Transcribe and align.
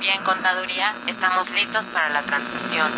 Bien, 0.00 0.16
contaduría, 0.24 0.94
estamos 1.06 1.52
listos 1.52 1.86
para 1.88 2.08
la 2.08 2.22
transmisión. 2.22 2.90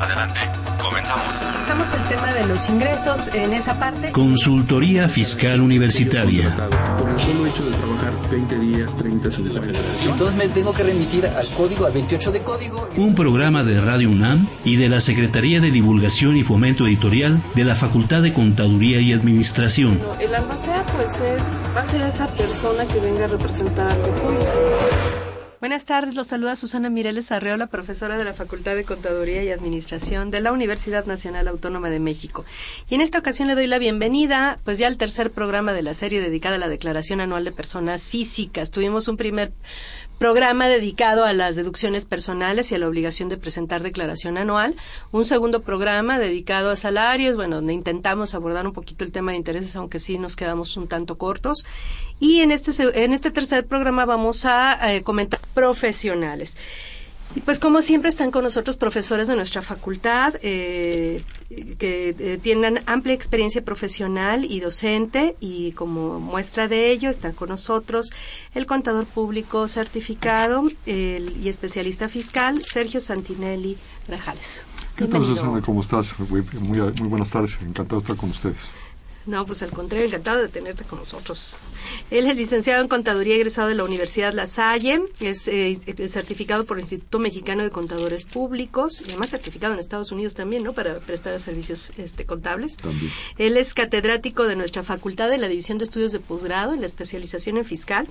Adelante, 0.00 0.40
comenzamos. 0.82 1.34
Estamos 1.60 1.92
el 1.92 2.02
tema 2.04 2.32
de 2.32 2.46
los 2.46 2.66
ingresos 2.70 3.28
en 3.34 3.52
esa 3.52 3.78
parte. 3.78 4.10
Consultoría 4.10 5.06
Fiscal 5.06 5.60
Universitaria. 5.60 6.50
Por 6.98 7.10
el 7.10 7.20
solo 7.20 7.46
hecho 7.46 7.68
de 7.68 7.76
trabajar 7.76 8.30
20 8.30 8.58
días, 8.58 8.96
30 8.96 9.30
sin 9.30 9.54
la 9.54 9.60
federación. 9.60 10.12
Entonces 10.12 10.34
me 10.34 10.48
tengo 10.48 10.72
que 10.72 10.84
remitir 10.84 11.26
al 11.26 11.54
código, 11.54 11.84
al 11.84 11.92
28 11.92 12.32
de 12.32 12.42
código. 12.42 12.88
Un 12.96 13.14
programa 13.14 13.62
de 13.62 13.82
Radio 13.82 14.08
UNAM 14.08 14.48
y 14.64 14.76
de 14.76 14.88
la 14.88 15.00
Secretaría 15.00 15.60
de 15.60 15.70
Divulgación 15.70 16.38
y 16.38 16.42
Fomento 16.42 16.86
Editorial 16.86 17.42
de 17.54 17.64
la 17.64 17.74
Facultad 17.74 18.22
de 18.22 18.32
Contaduría 18.32 18.98
y 18.98 19.12
Administración. 19.12 20.00
El 20.18 20.34
albacea 20.34 20.86
pues 20.86 21.20
es, 21.20 21.42
va 21.76 21.82
a 21.82 21.86
ser 21.86 22.00
esa 22.00 22.26
persona 22.28 22.86
que 22.86 22.98
venga 22.98 23.26
a 23.26 23.28
representar 23.28 23.90
al 23.90 24.00
Buenas 25.64 25.86
tardes, 25.86 26.14
los 26.14 26.26
saluda 26.26 26.56
Susana 26.56 26.90
Mireles 26.90 27.32
Arreola, 27.32 27.68
profesora 27.68 28.18
de 28.18 28.24
la 28.24 28.34
Facultad 28.34 28.76
de 28.76 28.84
Contaduría 28.84 29.42
y 29.44 29.50
Administración 29.50 30.30
de 30.30 30.42
la 30.42 30.52
Universidad 30.52 31.06
Nacional 31.06 31.48
Autónoma 31.48 31.88
de 31.88 32.00
México. 32.00 32.44
Y 32.90 32.96
en 32.96 33.00
esta 33.00 33.18
ocasión 33.18 33.48
le 33.48 33.54
doy 33.54 33.66
la 33.66 33.78
bienvenida, 33.78 34.58
pues 34.62 34.76
ya 34.76 34.88
al 34.88 34.98
tercer 34.98 35.30
programa 35.30 35.72
de 35.72 35.80
la 35.80 35.94
serie 35.94 36.20
dedicada 36.20 36.56
a 36.56 36.58
la 36.58 36.68
Declaración 36.68 37.22
Anual 37.22 37.44
de 37.44 37.52
Personas 37.52 38.10
Físicas. 38.10 38.72
Tuvimos 38.72 39.08
un 39.08 39.16
primer 39.16 39.52
programa 40.18 40.68
dedicado 40.68 41.24
a 41.24 41.32
las 41.32 41.56
deducciones 41.56 42.04
personales 42.04 42.70
y 42.70 42.74
a 42.74 42.78
la 42.78 42.88
obligación 42.88 43.28
de 43.28 43.36
presentar 43.36 43.82
declaración 43.82 44.38
anual, 44.38 44.76
un 45.12 45.24
segundo 45.24 45.62
programa 45.62 46.18
dedicado 46.18 46.70
a 46.70 46.76
salarios, 46.76 47.36
bueno, 47.36 47.56
donde 47.56 47.74
intentamos 47.74 48.34
abordar 48.34 48.66
un 48.66 48.72
poquito 48.72 49.04
el 49.04 49.12
tema 49.12 49.32
de 49.32 49.38
intereses, 49.38 49.76
aunque 49.76 49.98
sí 49.98 50.18
nos 50.18 50.36
quedamos 50.36 50.76
un 50.76 50.88
tanto 50.88 51.18
cortos, 51.18 51.64
y 52.20 52.40
en 52.40 52.52
este, 52.52 52.72
en 53.04 53.12
este 53.12 53.30
tercer 53.30 53.66
programa 53.66 54.04
vamos 54.04 54.44
a 54.44 54.94
eh, 54.94 55.02
comentar 55.02 55.40
profesionales. 55.52 56.56
Y 57.36 57.40
pues 57.40 57.58
como 57.58 57.82
siempre 57.82 58.08
están 58.08 58.30
con 58.30 58.44
nosotros 58.44 58.76
profesores 58.76 59.26
de 59.26 59.34
nuestra 59.34 59.60
facultad 59.60 60.34
eh, 60.42 61.20
que 61.78 62.14
eh, 62.16 62.38
tienen 62.40 62.80
amplia 62.86 63.12
experiencia 63.12 63.64
profesional 63.64 64.44
y 64.44 64.60
docente 64.60 65.34
y 65.40 65.72
como 65.72 66.20
muestra 66.20 66.68
de 66.68 66.90
ello 66.90 67.10
están 67.10 67.32
con 67.32 67.48
nosotros 67.48 68.10
el 68.54 68.66
contador 68.66 69.06
público 69.06 69.66
certificado 69.66 70.64
y 70.86 71.48
especialista 71.48 72.08
fiscal 72.08 72.62
Sergio 72.62 73.00
Santinelli 73.00 73.76
Grajales. 74.06 74.66
¿Qué 74.96 75.06
tal 75.06 75.24
Susana? 75.24 75.60
¿Cómo 75.60 75.80
estás? 75.80 76.16
Muy, 76.20 76.42
muy, 76.60 76.78
muy 76.78 77.08
buenas 77.08 77.30
tardes, 77.30 77.58
encantado 77.62 78.00
de 78.00 78.04
estar 78.04 78.16
con 78.16 78.30
ustedes. 78.30 78.70
No, 79.26 79.44
pues 79.44 79.62
al 79.62 79.70
contrario, 79.70 80.06
encantado 80.06 80.42
de 80.42 80.48
tenerte 80.48 80.84
con 80.84 81.00
nosotros. 81.00 81.58
Él 82.10 82.26
es 82.26 82.36
licenciado 82.36 82.82
en 82.82 82.88
Contaduría 82.88 83.36
egresado 83.36 83.68
de 83.68 83.74
la 83.74 83.84
Universidad 83.84 84.32
La 84.32 84.46
Salle, 84.46 85.02
es 85.20 85.48
eh, 85.48 85.76
certificado 86.08 86.64
por 86.64 86.76
el 86.76 86.82
Instituto 86.82 87.18
Mexicano 87.18 87.62
de 87.62 87.70
Contadores 87.70 88.24
Públicos 88.24 89.00
y 89.00 89.10
además 89.10 89.30
certificado 89.30 89.74
en 89.74 89.80
Estados 89.80 90.12
Unidos 90.12 90.34
también, 90.34 90.62
¿no? 90.62 90.72
Para 90.72 90.98
prestar 91.00 91.38
servicios 91.40 91.92
este, 91.96 92.24
contables. 92.24 92.76
También. 92.76 93.10
Él 93.38 93.56
es 93.56 93.74
catedrático 93.74 94.44
de 94.44 94.56
nuestra 94.56 94.82
facultad 94.82 95.32
en 95.32 95.40
la 95.40 95.48
División 95.48 95.78
de 95.78 95.84
Estudios 95.84 96.12
de 96.12 96.20
Posgrado 96.20 96.74
en 96.74 96.80
la 96.80 96.86
especialización 96.86 97.56
en 97.56 97.64
fiscal, 97.64 98.06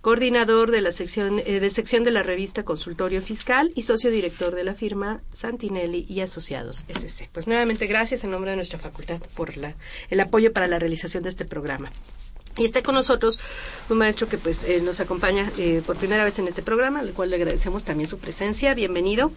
coordinador 0.00 0.70
de 0.70 0.80
la 0.80 0.92
sección 0.92 1.40
eh, 1.44 1.60
de 1.60 1.70
sección 1.70 2.04
de 2.04 2.10
la 2.10 2.22
revista 2.22 2.64
Consultorio 2.64 3.20
Fiscal 3.22 3.70
y 3.74 3.82
socio 3.82 4.10
director 4.10 4.54
de 4.54 4.64
la 4.64 4.74
firma 4.74 5.20
Santinelli 5.32 6.06
y 6.08 6.20
Asociados 6.20 6.84
SC. 6.88 7.28
Pues 7.32 7.46
nuevamente 7.46 7.86
gracias 7.86 8.24
en 8.24 8.30
nombre 8.30 8.50
de 8.50 8.56
nuestra 8.56 8.78
facultad 8.78 9.20
por 9.34 9.56
la, 9.56 9.74
el 10.10 10.20
apoyo 10.20 10.52
para 10.52 10.66
la 10.66 10.78
realización 10.78 11.22
de 11.22 11.28
este 11.28 11.44
programa. 11.44 11.90
Y 12.58 12.64
está 12.64 12.82
con 12.82 12.94
nosotros 12.94 13.38
un 13.88 13.98
maestro 13.98 14.28
que 14.28 14.36
pues 14.36 14.64
eh, 14.64 14.80
nos 14.82 15.00
acompaña 15.00 15.48
eh, 15.58 15.80
por 15.86 15.96
primera 15.96 16.24
vez 16.24 16.38
en 16.38 16.48
este 16.48 16.62
programa, 16.62 17.00
al 17.00 17.12
cual 17.12 17.30
le 17.30 17.36
agradecemos 17.36 17.84
también 17.84 18.08
su 18.08 18.18
presencia. 18.18 18.74
Bienvenido. 18.74 19.30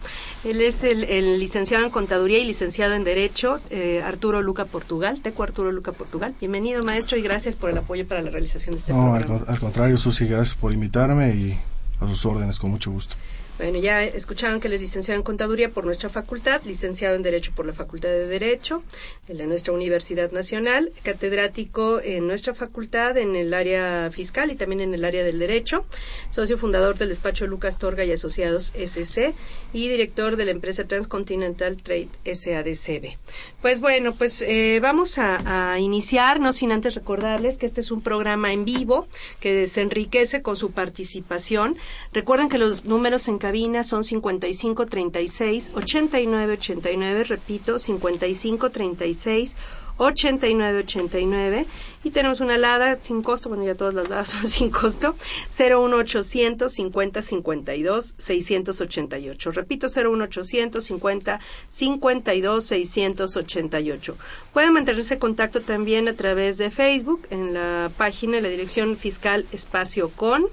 Él 0.44 0.60
es 0.60 0.82
el, 0.82 1.38
licenciado 1.38 1.84
en 1.84 1.90
Contaduría 1.90 2.40
y 2.40 2.44
licenciado 2.44 2.94
en 2.94 3.04
Derecho, 3.04 3.60
eh, 3.70 4.02
Arturo 4.04 4.42
Luca 4.42 4.64
Portugal, 4.64 5.20
Teco 5.22 5.44
Arturo 5.44 5.70
Luca 5.70 5.92
Portugal. 5.92 6.34
Bienvenido, 6.40 6.82
maestro, 6.82 7.16
y 7.16 7.22
gracias 7.22 7.54
por 7.54 7.70
el 7.70 7.78
apoyo 7.78 8.06
para 8.06 8.22
la 8.22 8.30
realización 8.30 8.74
de 8.74 8.80
este 8.80 8.92
programa. 8.92 9.20
No, 9.20 9.44
al 9.46 9.58
contrario, 9.60 9.96
Susi, 9.96 10.26
gracias 10.26 10.56
por 10.56 10.72
invitarme 10.72 11.30
y 11.30 11.60
a 12.00 12.08
sus 12.08 12.26
órdenes, 12.26 12.58
con 12.58 12.70
mucho 12.70 12.90
gusto. 12.90 13.14
Bueno, 13.58 13.78
ya 13.78 14.02
escucharon 14.02 14.60
que 14.60 14.68
él 14.68 14.74
es 14.74 14.80
licenciado 14.80 15.18
en 15.18 15.24
Contaduría 15.24 15.68
por 15.68 15.84
nuestra 15.84 16.08
facultad, 16.08 16.62
licenciado 16.64 17.16
en 17.16 17.22
Derecho 17.22 17.52
por 17.54 17.66
la 17.66 17.74
Facultad 17.74 18.08
de 18.08 18.26
Derecho 18.26 18.82
de 19.28 19.46
nuestra 19.46 19.74
Universidad 19.74 20.32
Nacional, 20.32 20.90
catedrático 21.02 22.00
en 22.00 22.26
nuestra 22.26 22.54
facultad 22.54 23.18
en 23.18 23.36
el 23.36 23.52
área 23.52 24.10
fiscal 24.10 24.50
y 24.50 24.56
también 24.56 24.80
en 24.80 24.94
el 24.94 25.04
área 25.04 25.22
del 25.22 25.38
Derecho, 25.38 25.84
socio 26.30 26.56
fundador 26.56 26.96
del 26.96 27.10
despacho 27.10 27.46
Lucas 27.46 27.78
Torga 27.78 28.04
y 28.04 28.12
Asociados 28.12 28.72
SC 28.74 29.34
y 29.72 29.88
director 29.88 30.36
de 30.36 30.46
la 30.46 30.50
empresa 30.50 30.84
Transcontinental 30.84 31.76
Trade 31.76 32.08
SADCB. 32.24 33.16
Pues 33.60 33.80
bueno, 33.80 34.14
pues 34.14 34.42
eh, 34.42 34.80
vamos 34.80 35.18
a, 35.18 35.72
a 35.72 35.78
iniciar, 35.78 36.40
no 36.40 36.52
sin 36.52 36.72
antes 36.72 36.94
recordarles 36.94 37.58
que 37.58 37.66
este 37.66 37.82
es 37.82 37.90
un 37.90 38.00
programa 38.00 38.52
en 38.52 38.64
vivo 38.64 39.06
que 39.40 39.66
se 39.66 39.82
enriquece 39.82 40.40
con 40.40 40.56
su 40.56 40.70
participación. 40.72 41.76
Recuerden 42.12 42.48
que 42.48 42.58
los 42.58 42.86
números 42.86 43.28
en 43.28 43.41
cabina 43.42 43.82
son 43.82 44.04
55 44.04 44.86
36 44.86 45.72
89 45.74 46.52
89, 46.52 47.24
repito, 47.24 47.80
55 47.80 48.70
36 48.70 49.56
89 49.98 50.78
89 50.78 51.66
y 52.04 52.10
tenemos 52.10 52.40
una 52.40 52.54
alada 52.54 52.94
sin 52.94 53.20
costo, 53.22 53.48
bueno 53.48 53.64
ya 53.64 53.74
todas 53.74 53.94
las 53.94 54.08
ladas 54.08 54.28
son 54.30 54.46
sin 54.56 54.70
costo, 54.70 55.16
01800 55.48 56.72
50 56.72 57.20
52 57.20 58.14
688. 58.16 59.50
Repito, 59.50 59.88
01800 59.88 60.84
50 60.84 61.40
52 61.68 62.64
688. 62.64 64.16
Pueden 64.52 64.72
mantenerse 64.72 65.14
en 65.14 65.20
contacto 65.20 65.60
también 65.62 66.06
a 66.06 66.14
través 66.14 66.58
de 66.58 66.70
Facebook 66.70 67.26
en 67.30 67.54
la 67.54 67.90
página, 67.96 68.40
la 68.40 68.48
dirección 68.48 68.96
fiscal 68.96 69.46
espacio 69.50 70.10
con 70.10 70.46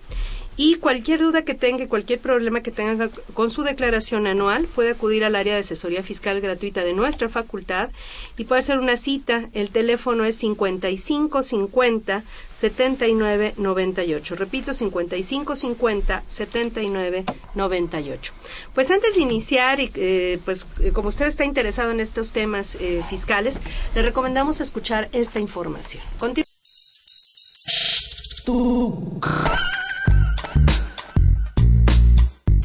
y 0.61 0.75
cualquier 0.75 1.21
duda 1.21 1.43
que 1.43 1.53
tenga, 1.53 1.87
cualquier 1.87 2.19
problema 2.19 2.59
que 2.59 2.71
tenga 2.71 3.09
con 3.33 3.49
su 3.49 3.63
declaración 3.63 4.27
anual, 4.27 4.65
puede 4.65 4.89
acudir 4.89 5.23
al 5.23 5.37
área 5.37 5.53
de 5.53 5.61
asesoría 5.61 6.03
fiscal 6.03 6.41
gratuita 6.41 6.83
de 6.83 6.91
nuestra 6.91 7.29
facultad 7.29 7.91
y 8.35 8.43
puede 8.43 8.59
hacer 8.59 8.77
una 8.77 8.97
cita. 8.97 9.47
El 9.53 9.69
teléfono 9.69 10.25
es 10.25 10.35
5550 10.35 12.23
7998. 12.53 14.35
Repito, 14.35 14.73
5550 14.73 16.23
7998. 16.27 18.33
Pues 18.75 18.91
antes 18.91 19.15
de 19.15 19.21
iniciar, 19.21 19.79
y 19.79 19.89
eh, 19.95 20.39
pues 20.43 20.67
eh, 20.81 20.91
como 20.91 21.07
usted 21.07 21.27
está 21.27 21.45
interesado 21.45 21.91
en 21.91 22.01
estos 22.01 22.33
temas 22.33 22.75
eh, 22.81 23.01
fiscales, 23.09 23.61
le 23.95 24.01
recomendamos 24.01 24.59
escuchar 24.59 25.07
esta 25.13 25.39
información. 25.39 26.03
Continu 26.17 26.43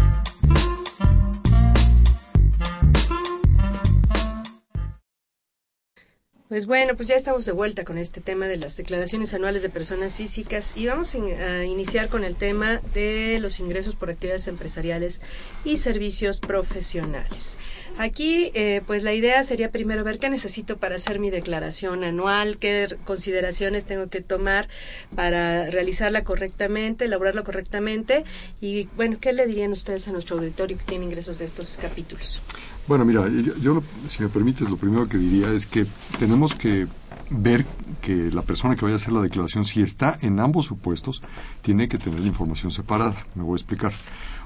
Pues 6.48 6.64
bueno, 6.64 6.96
pues 6.96 7.08
ya 7.08 7.14
estamos 7.14 7.44
de 7.44 7.52
vuelta 7.52 7.84
con 7.84 7.98
este 7.98 8.22
tema 8.22 8.46
de 8.46 8.56
las 8.56 8.78
declaraciones 8.78 9.34
anuales 9.34 9.60
de 9.60 9.68
personas 9.68 10.16
físicas 10.16 10.72
y 10.74 10.86
vamos 10.86 11.14
a 11.14 11.64
iniciar 11.66 12.08
con 12.08 12.24
el 12.24 12.36
tema 12.36 12.80
de 12.94 13.38
los 13.38 13.60
ingresos 13.60 13.94
por 13.94 14.08
actividades 14.08 14.48
empresariales 14.48 15.20
y 15.66 15.76
servicios 15.76 16.40
profesionales. 16.40 17.58
Aquí, 17.98 18.50
eh, 18.54 18.80
pues 18.86 19.02
la 19.02 19.12
idea 19.12 19.44
sería 19.44 19.70
primero 19.70 20.04
ver 20.04 20.18
qué 20.18 20.30
necesito 20.30 20.78
para 20.78 20.96
hacer 20.96 21.18
mi 21.18 21.28
declaración 21.28 22.02
anual, 22.02 22.56
qué 22.56 22.96
consideraciones 23.04 23.84
tengo 23.84 24.08
que 24.08 24.22
tomar 24.22 24.70
para 25.14 25.68
realizarla 25.68 26.24
correctamente, 26.24 27.04
elaborarla 27.04 27.42
correctamente 27.42 28.24
y 28.58 28.88
bueno, 28.96 29.18
¿qué 29.20 29.34
le 29.34 29.46
dirían 29.46 29.72
ustedes 29.72 30.08
a 30.08 30.12
nuestro 30.12 30.38
auditorio 30.38 30.78
que 30.78 30.84
tiene 30.84 31.04
ingresos 31.04 31.40
de 31.40 31.44
estos 31.44 31.76
capítulos? 31.76 32.40
Bueno, 32.88 33.04
mira, 33.04 33.28
yo, 33.60 33.82
si 34.08 34.22
me 34.22 34.30
permites, 34.30 34.70
lo 34.70 34.78
primero 34.78 35.06
que 35.06 35.18
diría 35.18 35.52
es 35.52 35.66
que 35.66 35.86
tenemos 36.18 36.54
que 36.54 36.86
ver 37.28 37.66
que 38.00 38.30
la 38.30 38.40
persona 38.40 38.76
que 38.76 38.84
vaya 38.86 38.94
a 38.94 38.96
hacer 38.96 39.12
la 39.12 39.20
declaración, 39.20 39.66
si 39.66 39.82
está 39.82 40.16
en 40.22 40.40
ambos 40.40 40.64
supuestos, 40.64 41.20
tiene 41.60 41.86
que 41.86 41.98
tener 41.98 42.20
la 42.20 42.26
información 42.26 42.72
separada. 42.72 43.14
Me 43.34 43.42
voy 43.42 43.52
a 43.52 43.56
explicar. 43.56 43.92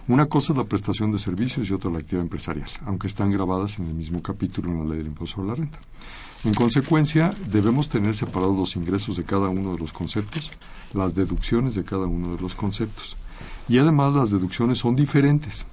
Una 0.08 0.26
cosa 0.26 0.52
es 0.52 0.56
la 0.58 0.64
prestación 0.64 1.12
de 1.12 1.20
servicios 1.20 1.70
y 1.70 1.72
otra 1.72 1.88
la 1.92 1.98
actividad 1.98 2.24
empresarial, 2.24 2.68
aunque 2.84 3.06
están 3.06 3.30
grabadas 3.30 3.78
en 3.78 3.86
el 3.86 3.94
mismo 3.94 4.20
capítulo 4.20 4.70
en 4.70 4.80
la 4.80 4.84
ley 4.86 4.98
del 4.98 5.06
impuesto 5.06 5.36
sobre 5.36 5.50
la 5.50 5.54
renta. 5.54 5.78
En 6.44 6.54
consecuencia, 6.54 7.30
debemos 7.48 7.88
tener 7.88 8.16
separados 8.16 8.58
los 8.58 8.74
ingresos 8.74 9.16
de 9.16 9.22
cada 9.22 9.50
uno 9.50 9.74
de 9.74 9.78
los 9.78 9.92
conceptos, 9.92 10.50
las 10.92 11.14
deducciones 11.14 11.76
de 11.76 11.84
cada 11.84 12.06
uno 12.06 12.34
de 12.34 12.42
los 12.42 12.56
conceptos. 12.56 13.16
Y 13.68 13.78
además 13.78 14.12
las 14.14 14.30
deducciones 14.30 14.78
son 14.78 14.96
diferentes. 14.96 15.64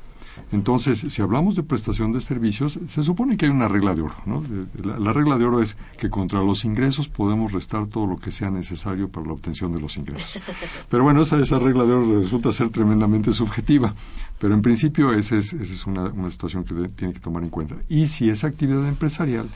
Entonces, 0.51 0.99
si 0.99 1.21
hablamos 1.21 1.55
de 1.55 1.63
prestación 1.63 2.11
de 2.11 2.21
servicios, 2.21 2.79
se 2.87 3.03
supone 3.03 3.37
que 3.37 3.45
hay 3.45 3.51
una 3.51 3.67
regla 3.67 3.95
de 3.95 4.01
oro. 4.01 4.15
¿no? 4.25 4.43
La, 4.83 5.13
regla 5.13 5.37
de 5.37 5.45
oro 5.45 5.61
es 5.61 5.77
que 5.97 6.09
contra 6.09 6.41
los 6.41 6.65
ingresos 6.65 7.07
podemos 7.07 7.51
restar 7.51 7.87
todo 7.87 8.07
lo 8.07 8.17
que 8.17 8.31
sea 8.31 8.49
necesario 8.49 9.09
para 9.09 9.27
la 9.27 9.33
obtención 9.33 9.71
de 9.73 9.81
los 9.81 9.97
ingresos. 9.97 10.41
Pero 10.89 11.03
bueno, 11.03 11.21
esa, 11.21 11.37
esa 11.39 11.59
regla 11.59 11.85
de 11.85 11.93
oro 11.93 12.21
resulta 12.21 12.51
ser 12.51 12.69
tremendamente 12.69 13.33
subjetiva. 13.33 13.93
Pero 14.39 14.53
en 14.53 14.61
principio 14.61 15.13
esa 15.13 15.37
es, 15.37 15.53
esa 15.53 15.73
es 15.73 15.85
una, 15.85 16.03
una 16.05 16.31
situación 16.31 16.63
que 16.63 16.73
tiene 16.89 17.13
que 17.13 17.19
tomar 17.19 17.43
en 17.43 17.49
cuenta. 17.49 17.75
Y 17.87 18.07
si 18.07 18.29
es 18.29 18.43
actividad 18.43 18.87
empresarial, 18.87 19.47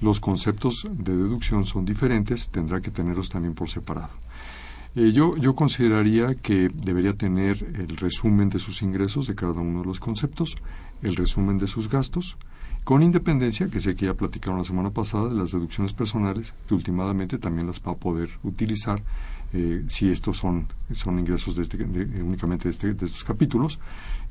los 0.00 0.20
conceptos 0.20 0.86
de 0.90 1.16
deducción 1.16 1.64
son 1.64 1.84
diferentes, 1.84 2.48
tendrá 2.48 2.80
que 2.80 2.90
tenerlos 2.90 3.28
también 3.28 3.54
por 3.54 3.68
separado. 3.68 4.10
Eh, 4.98 5.12
yo, 5.12 5.36
yo 5.36 5.54
consideraría 5.54 6.34
que 6.34 6.68
debería 6.74 7.12
tener 7.12 7.62
el 7.78 7.96
resumen 7.98 8.50
de 8.50 8.58
sus 8.58 8.82
ingresos 8.82 9.28
de 9.28 9.36
cada 9.36 9.52
uno 9.52 9.82
de 9.82 9.86
los 9.86 10.00
conceptos, 10.00 10.56
el 11.02 11.14
resumen 11.14 11.56
de 11.56 11.68
sus 11.68 11.88
gastos, 11.88 12.36
con 12.82 13.04
independencia, 13.04 13.68
que 13.68 13.78
sé 13.78 13.94
que 13.94 14.06
ya 14.06 14.14
platicaron 14.14 14.58
la 14.58 14.64
semana 14.64 14.90
pasada, 14.90 15.28
de 15.28 15.36
las 15.36 15.52
deducciones 15.52 15.92
personales, 15.92 16.52
que 16.66 16.74
últimamente 16.74 17.38
también 17.38 17.68
las 17.68 17.80
va 17.80 17.92
a 17.92 17.94
poder 17.94 18.28
utilizar 18.42 19.00
eh, 19.52 19.84
si 19.86 20.10
estos 20.10 20.38
son, 20.38 20.66
son 20.94 21.16
ingresos 21.16 21.54
de 21.54 21.62
este, 21.62 21.76
únicamente 22.20 22.64
de, 22.64 22.70
este, 22.70 22.92
de, 22.92 23.06
estos 23.06 23.22
capítulos, 23.22 23.78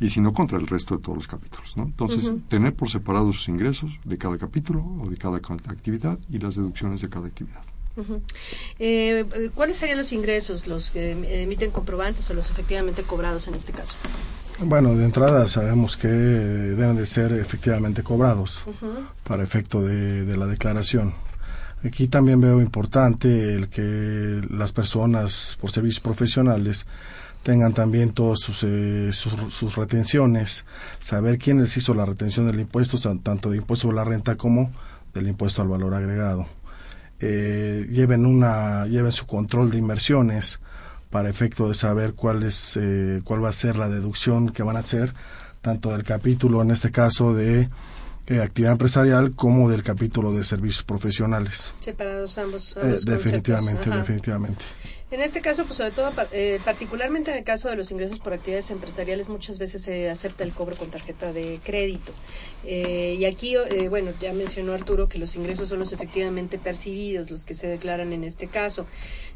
y 0.02 0.10
si 0.10 0.20
no, 0.20 0.34
contra 0.34 0.58
el 0.58 0.68
resto 0.68 0.98
de 0.98 1.02
todos 1.02 1.16
los 1.16 1.28
capítulos. 1.30 1.78
¿no? 1.78 1.84
Entonces, 1.84 2.30
tener 2.50 2.76
por 2.76 2.90
separado 2.90 3.32
sus 3.32 3.48
ingresos 3.48 4.02
de 4.04 4.18
cada 4.18 4.38
capítulo 4.38 4.84
o 5.00 5.10
de 5.10 5.16
cada 5.16 5.38
actividad 5.38 6.20
y 6.30 6.40
las 6.40 6.56
deducciones 6.56 7.00
de 7.00 7.08
cada 7.08 7.28
actividad. 7.28 7.64
Eh, 8.80 9.50
¿Cuáles 9.56 9.78
serían 9.78 9.98
los 9.98 10.12
ingresos, 10.14 10.68
los 10.68 10.92
que 10.92 11.12
emiten 11.44 11.72
comprobantes 11.72 12.30
o 12.30 12.34
los 12.34 12.50
efectivamente 12.50 13.04
cobrados 13.04 13.48
en 13.48 13.56
este 13.56 13.72
caso? 13.72 13.96
Bueno, 14.60 14.96
de 14.96 15.06
entrada 15.06 15.48
sabemos 15.48 15.98
que 15.98 16.08
deben 16.08 16.96
de 16.96 17.06
ser 17.06 17.32
efectivamente 17.34 18.02
cobrados 18.02 18.64
para 19.24 19.44
efecto 19.44 19.82
de, 19.82 20.36
la 20.36 20.48
declaración. 20.48 21.14
Aquí 21.84 22.08
también 22.08 22.42
veo 22.42 22.60
importante 22.60 23.54
el 23.54 23.70
que 23.70 24.42
las 24.50 24.72
personas 24.72 25.58
por 25.62 25.70
servicios 25.70 26.00
profesionales 26.00 26.88
tengan 27.44 27.74
también 27.74 28.10
todas 28.14 28.40
sus, 28.40 28.64
eh, 28.64 29.12
sus, 29.14 29.76
retenciones, 29.76 30.66
saber 30.98 31.38
quién 31.38 31.62
les 31.62 31.78
hizo 31.78 31.94
la 31.94 32.06
retención 32.06 32.48
del 32.48 32.60
impuesto, 32.60 32.98
tanto 33.20 33.52
de 33.52 33.58
impuesto 33.58 33.92
a 33.92 33.94
la 33.94 34.04
renta 34.04 34.38
como 34.38 34.72
del 35.14 35.28
impuesto 35.28 35.62
al 35.62 35.68
valor 35.68 35.94
agregado 35.94 36.48
eh, 37.20 37.86
lleven 37.90 38.26
una 38.26 38.86
lleven 38.86 39.12
su 39.12 39.26
control 39.26 39.72
de 39.72 39.78
inversiones 39.78 40.60
para 41.10 41.30
efecto 41.30 41.68
de 41.68 41.74
saber 41.74 42.14
cuál 42.14 42.44
es 42.44 42.78
eh, 42.78 43.22
cuál 43.24 43.44
va 43.44 43.50
a 43.50 43.54
ser 43.54 43.78
la 43.78 43.90
deducción 43.90 44.50
que 44.50 44.64
van 44.64 44.78
a 44.78 44.82
hacer 44.82 45.14
tanto 45.62 45.92
del 45.92 46.04
capítulo 46.04 46.62
en 46.62 46.72
este 46.72 46.92
caso 46.92 47.34
de 47.34 47.70
eh, 48.28 48.42
actividad 48.42 48.74
empresarial 48.74 49.36
como 49.36 49.70
del 49.70 49.84
capítulo 49.84 50.34
de 50.34 50.44
servicios 50.44 50.84
profesionales. 50.84 51.74
Separados 51.80 52.38
ambos, 52.38 52.76
eh, 52.78 52.96
definitivamente 53.06 53.90
definitivamente 53.90 54.64
en 55.10 55.22
este 55.22 55.40
caso, 55.40 55.64
pues 55.64 55.78
sobre 55.78 55.92
todo, 55.92 56.12
eh, 56.34 56.60
particularmente 56.66 57.32
en 57.32 57.38
el 57.38 57.44
caso 57.46 57.70
de 57.70 57.78
los 57.78 57.92
ingresos 57.92 58.20
por 58.20 58.34
actividades 58.34 58.72
empresariales, 58.72 59.30
muchas 59.30 59.58
veces 59.58 59.82
se 59.82 60.10
acepta 60.10 60.44
el 60.44 60.52
cobro 60.52 60.76
con 60.76 60.92
tarjeta 60.92 61.32
de 61.32 61.62
crédito. 61.64 62.12
Eh, 62.66 63.16
y 63.18 63.24
aquí, 63.24 63.56
eh, 63.56 63.88
bueno, 63.88 64.12
ya 64.20 64.34
mencionó 64.34 64.74
Arturo 64.74 65.08
que 65.08 65.18
los 65.18 65.36
ingresos 65.38 65.70
son 65.70 65.80
los 65.80 65.94
efectivamente 65.94 66.58
percibidos, 66.58 67.32
los 67.32 67.46
que 67.46 67.54
se 67.54 67.68
declaran 67.68 68.12
en 68.12 68.26
este 68.26 68.48
caso. 68.48 68.86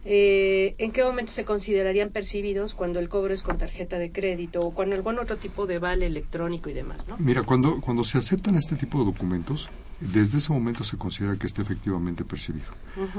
¿En 0.03 0.91
qué 0.91 1.03
momento 1.03 1.31
se 1.31 1.45
considerarían 1.45 2.09
percibidos 2.09 2.73
cuando 2.73 2.99
el 2.99 3.07
cobro 3.07 3.33
es 3.33 3.41
con 3.41 3.57
tarjeta 3.57 3.97
de 3.97 4.11
crédito 4.11 4.59
o 4.59 4.73
con 4.73 4.91
algún 4.91 5.19
otro 5.19 5.37
tipo 5.37 5.67
de 5.67 5.79
vale 5.79 6.05
electrónico 6.05 6.69
y 6.69 6.73
demás? 6.73 7.07
¿no? 7.07 7.15
Mira, 7.17 7.43
cuando, 7.43 7.79
cuando 7.79 8.03
se 8.03 8.17
aceptan 8.17 8.55
este 8.55 8.75
tipo 8.75 8.99
de 8.99 9.05
documentos, 9.05 9.69
desde 10.01 10.39
ese 10.39 10.51
momento 10.51 10.83
se 10.83 10.97
considera 10.97 11.35
que 11.35 11.47
esté 11.47 11.61
efectivamente 11.61 12.25
percibido. 12.25 12.71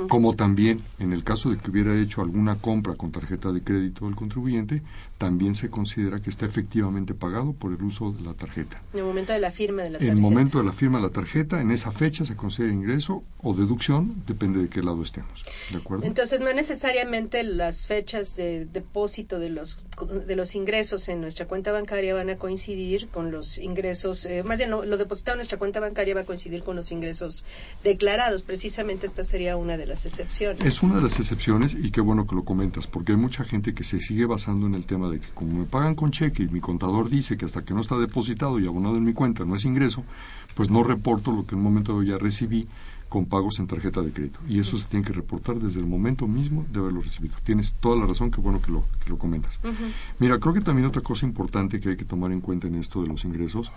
Como 0.09 0.35
también 0.35 0.81
en 0.99 1.13
el 1.13 1.23
caso 1.23 1.51
de 1.51 1.57
que 1.57 1.71
hubiera 1.71 1.99
hecho 1.99 2.21
alguna 2.21 2.57
compra 2.57 2.95
con 2.95 3.13
tarjeta 3.13 3.53
de 3.53 3.63
crédito 3.63 4.07
del 4.07 4.17
contribuyente, 4.17 4.83
también 5.17 5.55
se 5.55 5.71
considera 5.71 6.19
que 6.19 6.29
está 6.29 6.45
efectivamente 6.47 7.15
pagado 7.15 7.53
por 7.53 7.73
el 7.73 7.83
uso 7.83 8.11
de 8.11 8.23
la 8.23 8.35
tarjeta. 8.35 8.83
En 8.93 8.99
el 8.99 9.05
momento 9.05 9.33
de 9.33 9.39
la 9.39 9.51
firma 9.53 9.83
de 9.83 9.91
la 9.91 9.99
tarjeta. 9.99 10.13
En 10.13 10.19
el 10.19 10.23
momento 10.23 10.59
de 10.59 10.65
la 10.65 10.73
firma 10.73 10.99
de 10.99 11.05
la 11.05 11.11
tarjeta, 11.11 11.61
en 11.61 11.71
esa 11.71 11.93
fecha 11.93 12.25
se 12.25 12.37
considera 12.37 12.75
ingreso 12.75 13.23
o 13.39 13.55
deducción, 13.55 14.25
depende 14.27 14.61
de 14.61 14.69
qué 14.69 14.83
lado 14.83 15.03
estemos. 15.03 15.45
¿De 15.71 15.79
acuerdo? 15.79 16.05
Entonces, 16.05 16.41
no 16.41 16.53
necesariamente 16.53 17.45
las 17.45 17.87
fechas 17.87 18.35
de 18.37 18.67
depósito 18.67 19.39
de 19.39 19.51
los, 19.51 19.85
de 20.27 20.35
los 20.35 20.57
ingresos 20.57 21.09
en 21.09 21.21
nuestra 21.21 21.47
cuenta 21.47 21.71
bancaria 21.71 22.15
van 22.15 22.31
a 22.31 22.37
coincidir 22.37 23.09
con 23.09 23.31
los 23.31 23.59
ingresos, 23.59 24.27
eh, 24.27 24.43
más 24.43 24.59
bien 24.59 24.71
lo, 24.71 24.85
lo 24.85 24.97
depositado 24.97 25.37
en 25.37 25.39
nuestra 25.39 25.59
cuenta 25.59 25.79
bancaria 25.79 26.15
va 26.15 26.23
a 26.23 26.25
coincidir 26.25 26.65
con 26.65 26.72
los 26.77 26.93
ingresos 26.93 27.45
declarados. 27.83 28.43
Precisamente 28.43 29.07
esta 29.07 29.25
sería 29.25 29.57
una 29.57 29.77
de 29.77 29.87
las 29.87 30.07
excepciones. 30.07 30.65
Es 30.65 30.83
una 30.83 30.97
de 30.97 31.03
las 31.03 31.19
excepciones 31.19 31.75
y 31.75 31.91
qué 31.91 32.01
bueno 32.01 32.27
que 32.27 32.35
lo 32.35 32.45
comentas, 32.45 32.87
porque 32.87 33.13
hay 33.13 33.19
mucha 33.19 33.45
gente 33.45 33.75
que 33.75 33.85
se 33.85 34.01
sigue 34.01 34.27
basando 34.27 34.67
en 34.67 34.75
el 34.75 34.87
tema 34.87 35.09
de 35.09 35.21
que 35.21 35.29
como 35.29 35.59
me 35.59 35.65
pagan 35.65 35.95
con 35.95 36.11
cheque 36.11 36.45
y 36.45 36.49
mi 36.49 36.61
contador 36.61 37.09
dice 37.09 37.37
que 37.37 37.45
hasta 37.45 37.65
que 37.65 37.75
no 37.75 37.81
está 37.81 37.99
depositado 37.99 38.59
y 38.59 38.67
abonado 38.67 38.97
en 38.97 39.05
mi 39.05 39.13
cuenta 39.13 39.45
no 39.45 39.57
es 39.57 39.65
ingreso, 39.65 40.05
pues 40.55 40.71
no 40.71 40.83
reporto 40.83 41.33
lo 41.33 41.47
que 41.47 41.55
en 41.55 41.59
un 41.59 41.65
momento 41.65 42.03
ya 42.03 42.19
recibí 42.19 42.67
con 43.13 43.27
pagos 43.27 43.59
en 43.59 43.67
tarjeta 43.67 44.01
de 44.01 44.11
crédito. 44.11 44.41
Y 44.49 44.59
eso 44.59 44.79
se 44.79 44.87
tiene 44.87 45.05
que 45.05 45.13
reportar 45.13 45.57
desde 45.57 45.81
el 45.81 45.87
momento 45.87 46.27
mismo 46.27 46.65
de 46.73 46.79
haberlo 46.81 47.03
recibido. 47.03 47.37
Tienes 47.45 47.75
toda 47.75 47.95
la 48.01 48.07
razón, 48.07 48.31
qué 48.31 48.41
bueno 48.41 48.63
que 48.63 48.73
lo, 48.73 48.85
que 49.05 49.11
lo 49.11 49.19
comentas. 49.19 49.61
Mira, 50.19 50.39
creo 50.39 50.55
que 50.55 50.63
también 50.63 50.87
otra 50.87 51.03
cosa 51.03 51.27
importante 51.27 51.79
que 51.79 51.91
hay 51.91 51.97
que 51.97 52.07
tomar 52.07 52.33
en 52.33 52.41
cuenta 52.41 52.69
en 52.69 52.77
esto 52.77 53.03
de 53.03 53.09
los 53.09 53.27
ingresos 53.27 53.71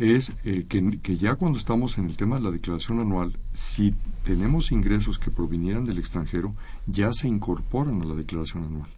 es 0.00 0.32
eh, 0.44 0.64
que, 0.68 0.98
que, 1.00 1.16
ya 1.16 1.34
cuando 1.34 1.58
estamos 1.58 1.98
en 1.98 2.06
el 2.06 2.16
tema 2.16 2.36
de 2.36 2.42
la 2.42 2.50
declaración 2.50 3.00
anual, 3.00 3.38
si 3.52 3.94
tenemos 4.24 4.72
ingresos 4.72 5.18
que 5.18 5.30
provinieran 5.30 5.84
del 5.84 5.98
extranjero, 5.98 6.54
ya 6.86 7.12
se 7.12 7.28
incorporan 7.28 8.00
a 8.02 8.06
la 8.06 8.14
declaración 8.14 8.64
anual. 8.64 8.90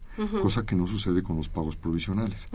cosa 0.43 0.67
que 0.67 0.77
no 0.77 0.87
sucede 0.87 1.23
con 1.23 1.37
los 1.39 1.49
pagos 1.49 1.75
provisionales. 1.75 2.47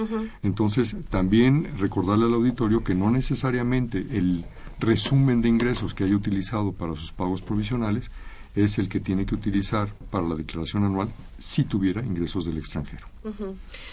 Entonces, 0.44 0.96
también 1.10 1.68
recordarle 1.80 2.26
al 2.26 2.36
auditorio 2.36 2.84
que 2.84 2.94
no 2.94 3.10
necesariamente 3.10 3.98
el 4.12 4.46
resumen 4.80 5.42
de 5.42 5.50
ingresos 5.50 5.96
que 5.96 6.04
haya 6.04 6.16
utilizado 6.16 6.72
para 6.72 6.96
sus 6.96 7.12
pagos 7.12 7.42
provisionales 7.42 8.12
es 8.58 8.80
el 8.80 8.90
que 8.90 9.00
tiene 9.00 9.26
que 9.26 9.36
utilizar 9.36 9.88
para 10.10 10.28
la 10.28 10.36
declaración 10.36 10.84
anual 10.84 11.10
si 11.38 11.64
tuviera 11.64 12.02
ingresos 12.02 12.46
del 12.46 12.58
extranjero. 12.58 13.06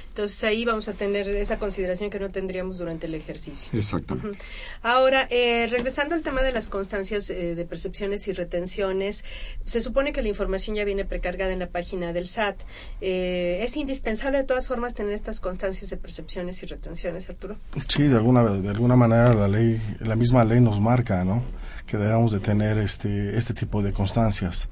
Entonces 0.09 0.45
ahí 0.45 0.65
vamos 0.65 0.89
a 0.89 0.93
tener 0.93 1.29
esa 1.29 1.59
consideración 1.59 2.09
que 2.09 2.19
no 2.21 2.31
tendríamos 2.31 2.79
durante 2.79 3.07
el 3.07 3.15
ejercicio. 3.15 3.77
Exactamente. 3.77 4.39
Ahora, 4.83 5.27
eh, 5.31 5.67
regresando 5.69 6.15
al 6.15 6.23
tema 6.23 6.43
de 6.43 6.53
las 6.53 6.69
constancias 6.69 7.29
eh, 7.31 7.55
de 7.55 7.65
percepciones 7.65 8.27
y 8.29 8.33
retenciones, 8.33 9.25
se 9.65 9.81
supone 9.81 10.13
que 10.13 10.23
la 10.23 10.29
información 10.29 10.77
ya 10.77 10.85
viene 10.85 11.05
precargada 11.05 11.53
en 11.53 11.59
la 11.59 11.69
página 11.69 12.13
del 12.13 12.27
SAT. 12.27 12.61
Eh, 13.01 13.59
¿Es 13.63 13.77
indispensable 13.77 14.39
de 14.39 14.45
todas 14.45 14.69
formas 14.69 14.95
tener 14.95 15.13
estas 15.13 15.41
constancias 15.41 15.91
de 15.91 15.97
percepciones 15.97 16.63
y 16.63 16.67
retenciones, 16.67 17.29
Arturo? 17.29 17.57
Sí, 17.89 18.05
de 18.05 18.17
alguna, 18.17 18.45
de 18.45 18.69
alguna 18.69 18.97
manera 18.97 19.35
la 19.35 19.49
ley, 19.49 19.81
la 20.01 20.17
misma 20.17 20.45
ley 20.45 20.61
nos 20.61 20.81
marca, 20.81 21.25
¿no? 21.25 21.43
Que 21.87 21.97
debemos 21.97 22.33
de 22.33 22.41
tener 22.41 22.79
este, 22.79 23.37
este 23.37 23.55
tipo 23.55 23.83
de 23.83 23.93
constancias 23.93 24.69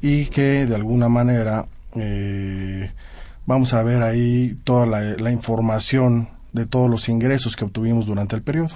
y 0.00 0.26
que 0.26 0.66
de 0.66 0.74
alguna 0.74 1.08
manera 1.08 1.66
eh, 1.94 2.92
vamos 3.46 3.72
a 3.72 3.82
ver 3.82 4.02
ahí 4.02 4.56
toda 4.64 4.86
la, 4.86 5.30
información 5.30 6.28
de 6.52 6.66
todos 6.66 6.90
los 6.90 7.08
ingresos 7.08 7.56
que 7.56 7.64
obtuvimos 7.64 8.06
durante 8.06 8.36
el 8.36 8.42
periodo. 8.42 8.74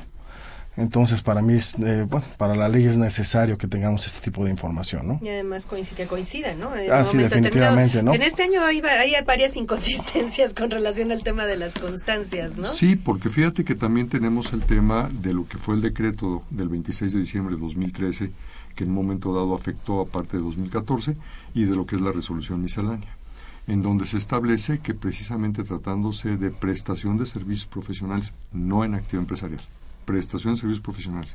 Entonces, 0.76 1.20
para 1.22 1.42
mí, 1.42 1.54
es, 1.54 1.74
eh, 1.80 2.06
bueno, 2.08 2.24
para 2.38 2.54
la 2.54 2.68
ley 2.68 2.84
es 2.84 2.96
necesario 2.96 3.58
que 3.58 3.66
tengamos 3.66 4.06
este 4.06 4.20
tipo 4.20 4.44
de 4.44 4.50
información, 4.50 5.08
¿no? 5.08 5.20
Y 5.20 5.28
además 5.28 5.66
que 5.66 6.06
coinciden, 6.06 6.60
¿no? 6.60 6.70
ah, 6.92 7.04
sí, 7.04 7.18
definitivamente, 7.18 8.02
¿no? 8.02 8.14
En 8.14 8.22
este 8.22 8.44
año 8.44 8.62
hay, 8.62 8.80
hay, 8.80 9.14
varias 9.24 9.56
inconsistencias 9.56 10.54
con 10.54 10.70
relación 10.70 11.10
al 11.10 11.22
tema 11.22 11.46
de 11.46 11.56
las 11.56 11.74
constancias, 11.74 12.56
¿no? 12.56 12.64
Sí, 12.64 12.94
porque 12.96 13.30
fíjate 13.30 13.64
que 13.64 13.74
también 13.74 14.08
tenemos 14.08 14.52
el 14.52 14.62
tema 14.62 15.10
de 15.12 15.34
lo 15.34 15.46
que 15.46 15.58
fue 15.58 15.74
el 15.74 15.80
decreto 15.80 16.44
del 16.50 16.68
26 16.68 17.12
de 17.12 17.18
diciembre 17.18 17.56
de 17.56 17.60
2013, 17.60 18.30
que 18.76 18.84
en 18.84 18.90
un 18.90 18.96
momento 18.96 19.34
dado 19.34 19.54
afectó 19.54 20.00
a 20.00 20.06
parte 20.06 20.36
de 20.36 20.44
2014, 20.44 21.16
y 21.52 21.64
de 21.64 21.74
lo 21.74 21.84
que 21.84 21.96
es 21.96 22.02
la 22.02 22.12
resolución 22.12 22.62
miscelánea 22.62 23.16
en 23.66 23.82
donde 23.82 24.04
se 24.04 24.18
establece 24.18 24.80
que 24.80 24.94
precisamente 24.94 25.62
tratándose 25.62 26.36
de 26.36 26.50
prestación 26.50 27.18
de 27.18 27.26
servicios 27.26 27.66
profesionales, 27.66 28.34
no 28.52 28.84
en 28.84 28.94
actividad 28.94 29.22
empresarial, 29.22 29.62
prestación 30.10 30.54
de 30.54 30.60
servicios 30.60 30.82
profesionales. 30.82 31.34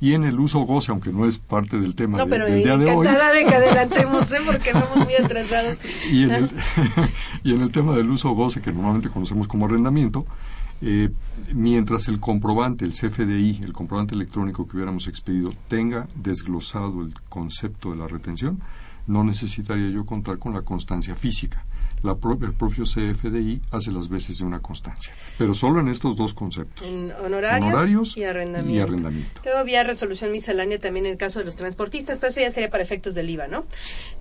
y 0.00 0.12
en 0.12 0.24
el 0.24 0.38
uso 0.40 0.58
goce, 0.60 0.90
aunque 0.90 1.10
no 1.12 1.24
es 1.24 1.38
parte 1.38 1.78
del 1.78 1.94
tema 1.94 2.18
no, 2.18 2.24
de- 2.24 2.30
pero 2.30 2.44
del 2.46 2.62
día 2.62 2.76
de 2.76 2.90
hoy. 2.90 3.06
de 3.06 3.44
que 3.48 3.54
adelantemos, 3.62 4.30
¿eh? 4.32 4.38
porque 4.44 4.72
vamos 4.72 4.96
muy 4.96 5.14
atrasados. 5.14 5.78
y, 6.10 6.24
en 6.24 6.32
el, 6.32 6.50
y 7.44 7.54
en 7.54 7.62
el 7.62 7.70
tema 7.70 7.94
del 7.94 8.10
uso 8.10 8.30
goce, 8.32 8.60
que 8.60 8.72
normalmente 8.72 9.08
conocemos 9.08 9.46
como 9.48 9.66
arrendamiento, 9.66 10.26
eh, 10.82 11.10
mientras 11.54 12.08
el 12.08 12.18
comprobante, 12.20 12.84
el 12.84 12.92
CFDI, 12.92 13.60
el 13.62 13.72
comprobante 13.72 14.14
electrónico 14.14 14.66
que 14.66 14.76
hubiéramos 14.76 15.06
expedido, 15.06 15.54
tenga 15.68 16.08
desglosado 16.16 17.00
el 17.02 17.14
concepto 17.28 17.90
de 17.92 17.96
la 17.96 18.08
retención, 18.08 18.60
no 19.06 19.22
necesitaría 19.24 19.88
yo 19.90 20.04
contar 20.04 20.38
con 20.38 20.52
la 20.54 20.62
constancia 20.62 21.14
física. 21.14 21.64
La 22.04 22.14
pro- 22.14 22.38
el 22.40 22.52
propio 22.52 22.84
CFDI 22.84 23.60
hace 23.70 23.90
las 23.90 24.08
veces 24.08 24.38
de 24.38 24.44
una 24.44 24.60
constancia, 24.60 25.12
pero 25.38 25.54
solo 25.54 25.80
en 25.80 25.88
estos 25.88 26.16
dos 26.16 26.34
conceptos. 26.34 26.86
En 26.88 27.10
honorarios, 27.12 27.68
Honorarios 27.68 28.16
y, 28.16 28.24
arrendamiento. 28.24 28.76
y 28.76 28.78
arrendamiento. 28.80 29.40
Luego 29.44 29.58
había 29.58 29.82
resolución 29.84 30.30
miscelánea 30.30 30.78
también 30.78 31.06
en 31.06 31.12
el 31.12 31.18
caso 31.18 31.38
de 31.38 31.46
los 31.46 31.56
transportistas, 31.56 32.18
pero 32.18 32.28
eso 32.28 32.40
ya 32.40 32.50
sería 32.50 32.68
para 32.70 32.82
efectos 32.82 33.14
del 33.14 33.30
IVA, 33.30 33.48
¿no? 33.48 33.64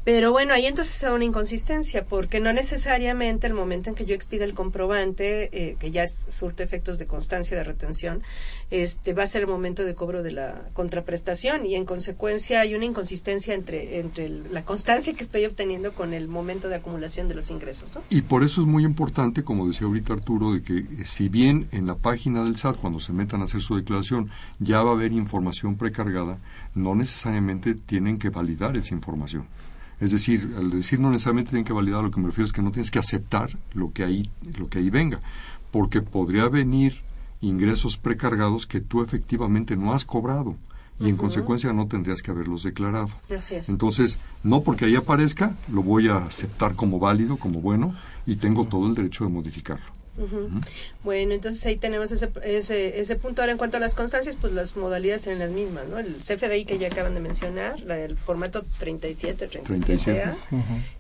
Pero 0.06 0.32
bueno, 0.32 0.54
ahí 0.54 0.66
entonces 0.66 0.96
se 0.96 1.06
da 1.08 1.14
una 1.14 1.26
inconsistencia, 1.26 2.06
porque 2.06 2.40
no 2.40 2.54
necesariamente 2.54 3.48
el 3.48 3.54
momento 3.54 3.90
en 3.90 3.96
que 3.96 4.06
yo 4.06 4.16
expida 4.16 4.46
el 4.46 4.54
comprobante, 4.54 5.50
eh, 5.52 5.76
que 5.80 5.92
ya 5.92 6.08
surte 6.08 6.64
efectos 6.64 7.00
de 7.00 7.06
constancia 7.06 7.58
de 7.58 7.64
retención, 7.64 8.24
este 8.72 9.14
va 9.14 9.24
a 9.24 9.28
ser 9.28 9.42
el 9.42 9.48
momento 9.48 9.84
de 9.84 9.94
cobro 9.94 10.24
de 10.24 10.32
la 10.32 10.62
contraprestación 10.74 11.66
y 11.66 11.76
en 11.76 11.86
consecuencia 11.86 12.62
hay 12.62 12.76
una 12.76 12.86
inconsistencia 12.86 13.54
entre, 13.54 14.00
entre 14.00 14.30
la 14.30 14.64
constancia 14.64 15.14
que 15.14 15.24
estoy 15.24 15.46
obteniendo 15.46 15.94
con 15.94 16.14
el 16.14 16.28
momento 16.28 16.70
de 16.70 16.76
acumulación 16.76 17.28
de 17.28 17.36
los 17.36 17.50
ingresos, 17.52 17.73
Y 18.10 18.22
por 18.22 18.44
eso 18.44 18.62
es 18.62 18.68
muy 18.68 18.84
importante, 18.84 19.44
como 19.44 19.68
decía 19.68 19.88
ahorita 19.88 20.14
Arturo, 20.14 20.52
de 20.52 20.62
que 20.62 20.78
eh, 20.78 21.06
si 21.06 21.30
bien 21.30 21.68
en 21.72 21.88
la 21.88 21.96
página 21.96 22.44
del 22.44 22.56
SAT, 22.56 22.78
cuando 22.78 23.00
se 23.00 23.14
metan 23.14 23.42
a 23.42 23.46
hacer 23.46 23.62
su 23.62 23.76
declaración, 23.76 24.30
ya 24.60 24.84
va 24.84 24.92
a 24.92 24.94
haber 24.94 25.12
información 25.12 25.76
precargada, 25.76 26.40
no 26.76 26.96
necesariamente 26.96 27.76
tienen 27.76 28.20
que 28.20 28.30
validar 28.30 28.78
esa 28.78 28.94
información. 28.94 29.46
Es 30.00 30.12
decir, 30.12 30.54
al 30.58 30.70
decir 30.70 31.00
no 31.00 31.10
necesariamente 31.12 31.52
tienen 31.52 31.66
que 31.66 31.74
validar, 31.74 32.04
lo 32.04 32.12
que 32.12 32.20
me 32.20 32.28
refiero 32.28 32.46
es 32.46 32.54
que 32.54 32.62
no 32.62 32.72
tienes 32.72 32.92
que 32.92 33.00
aceptar 33.00 33.58
lo 33.74 33.94
que 33.94 34.04
ahí, 34.04 34.30
lo 34.58 34.68
que 34.70 34.80
ahí 34.80 34.90
venga, 34.90 35.22
porque 35.72 36.02
podría 36.02 36.50
venir 36.50 37.02
ingresos 37.42 37.98
precargados 37.98 38.68
que 38.68 38.82
tú 38.82 39.02
efectivamente 39.02 39.76
no 39.76 39.94
has 39.94 40.06
cobrado 40.06 40.58
y 41.00 41.10
en 41.10 41.18
consecuencia 41.18 41.74
no 41.74 41.88
tendrías 41.88 42.22
que 42.22 42.32
haberlos 42.32 42.64
declarado. 42.64 43.10
Así 43.36 43.56
es. 43.56 43.70
Entonces, 43.70 44.20
no 44.44 44.62
porque 44.62 44.86
ahí 44.86 44.96
aparezca, 44.96 45.56
lo 45.72 45.84
voy 45.84 46.08
a 46.08 46.18
aceptar 46.18 46.76
como 46.76 47.00
válido, 47.00 47.38
como 47.38 47.62
bueno, 47.62 47.96
y 48.26 48.38
tengo 48.38 48.66
todo 48.66 48.88
el 48.88 48.94
derecho 48.94 49.26
de 49.26 49.32
modificarlo. 49.32 49.86
Ujú. 50.16 50.50
Bueno, 51.04 51.34
entonces 51.34 51.66
ahí 51.66 51.76
tenemos 51.76 52.12
ese, 52.12 52.30
ese, 52.44 53.00
ese 53.00 53.16
punto. 53.16 53.42
Ahora, 53.42 53.52
en 53.52 53.58
cuanto 53.58 53.78
a 53.78 53.80
las 53.80 53.96
constancias, 53.96 54.38
pues 54.40 54.54
las 54.54 54.78
modalidades 54.78 55.24
serán 55.24 55.40
las 55.40 55.50
mismas, 55.50 55.88
¿no? 55.88 55.98
El 55.98 56.18
CFDI 56.18 56.66
que 56.66 56.78
ya 56.78 56.88
acaban 56.88 57.16
de 57.16 57.20
mencionar, 57.20 57.80
la, 57.82 57.98
el 57.98 58.16
formato 58.16 58.64
37, 58.78 59.50
37A, 59.50 59.64
37. 59.64 60.36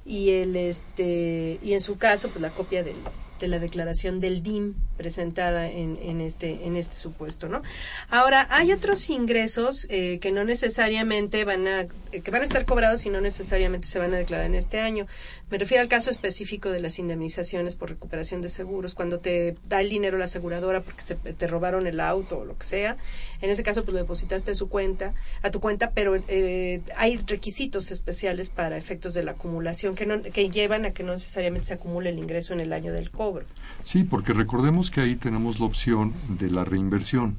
y 0.06 0.32
el 0.32 0.56
este 0.56 1.60
y 1.62 1.74
en 1.74 1.82
su 1.82 1.98
caso, 1.98 2.30
pues 2.30 2.42
la 2.42 2.50
copia 2.50 2.84
del, 2.84 2.96
de 3.44 3.50
la 3.50 3.60
declaración 3.60 4.22
del 4.22 4.42
DIM 4.42 4.74
presentada 4.96 5.70
en, 5.70 6.00
en 6.02 6.22
este 6.22 6.66
en 6.66 6.78
este 6.78 6.96
supuesto, 6.96 7.50
¿no? 7.50 7.62
Ahora 8.10 8.48
hay 8.50 8.72
otros 8.72 9.10
ingresos 9.10 9.86
eh, 9.90 10.20
que 10.20 10.32
no 10.32 10.46
necesariamente 10.46 11.44
van 11.44 11.68
a 11.68 11.86
que 12.10 12.32
van 12.32 12.42
a 12.42 12.46
estar 12.46 12.64
cobrados 12.66 13.06
y 13.06 13.10
no 13.10 13.20
necesariamente 13.20 13.86
se 13.86 14.00
van 14.00 14.14
a 14.14 14.18
declarar 14.18 14.46
en 14.46 14.56
este 14.56 14.80
año. 14.80 15.08
Me 15.54 15.60
refiero 15.60 15.84
al 15.84 15.88
caso 15.88 16.10
específico 16.10 16.72
de 16.72 16.80
las 16.80 16.98
indemnizaciones 16.98 17.76
por 17.76 17.90
recuperación 17.90 18.42
de 18.42 18.50
seguros, 18.50 18.96
cuando 18.96 19.20
te 19.20 19.56
da 19.70 19.82
el 19.82 19.90
dinero 19.90 20.18
la 20.18 20.26
aseguradora 20.26 20.82
porque 20.82 21.04
se, 21.04 21.14
te 21.14 21.46
robaron 21.46 21.86
el 21.86 22.00
auto 22.00 22.40
o 22.40 22.44
lo 22.44 22.58
que 22.58 22.66
sea. 22.66 22.98
En 23.40 23.52
ese 23.52 23.62
caso, 23.62 23.84
pues 23.84 23.94
lo 23.94 24.00
depositaste 24.00 24.50
a 24.50 24.56
su 24.56 24.68
cuenta, 24.68 25.14
a 25.44 25.52
tu 25.52 25.60
cuenta, 25.60 25.92
pero 25.92 26.16
eh, 26.28 26.82
hay 26.98 27.18
requisitos 27.18 27.92
especiales 27.92 28.50
para 28.50 28.78
efectos 28.78 29.14
de 29.14 29.22
la 29.22 29.34
acumulación 29.34 29.94
que, 29.94 30.08
no, 30.08 30.24
que 30.24 30.50
llevan 30.50 30.88
a 30.88 30.92
que 30.92 31.04
no 31.04 31.12
necesariamente 31.12 31.68
se 31.68 31.76
acumule 31.76 32.10
el 32.10 32.18
ingreso 32.18 32.54
en 32.54 32.60
el 32.60 32.74
año 32.74 32.92
del 32.92 33.12
cobro. 33.12 33.46
Sí, 33.84 34.06
porque 34.06 34.34
recordemos 34.34 34.90
que 34.90 35.02
ahí 35.02 35.16
tenemos 35.16 35.60
la 35.60 35.68
opción 35.68 36.16
de 36.30 36.50
la 36.50 36.66
reinversión. 36.66 37.38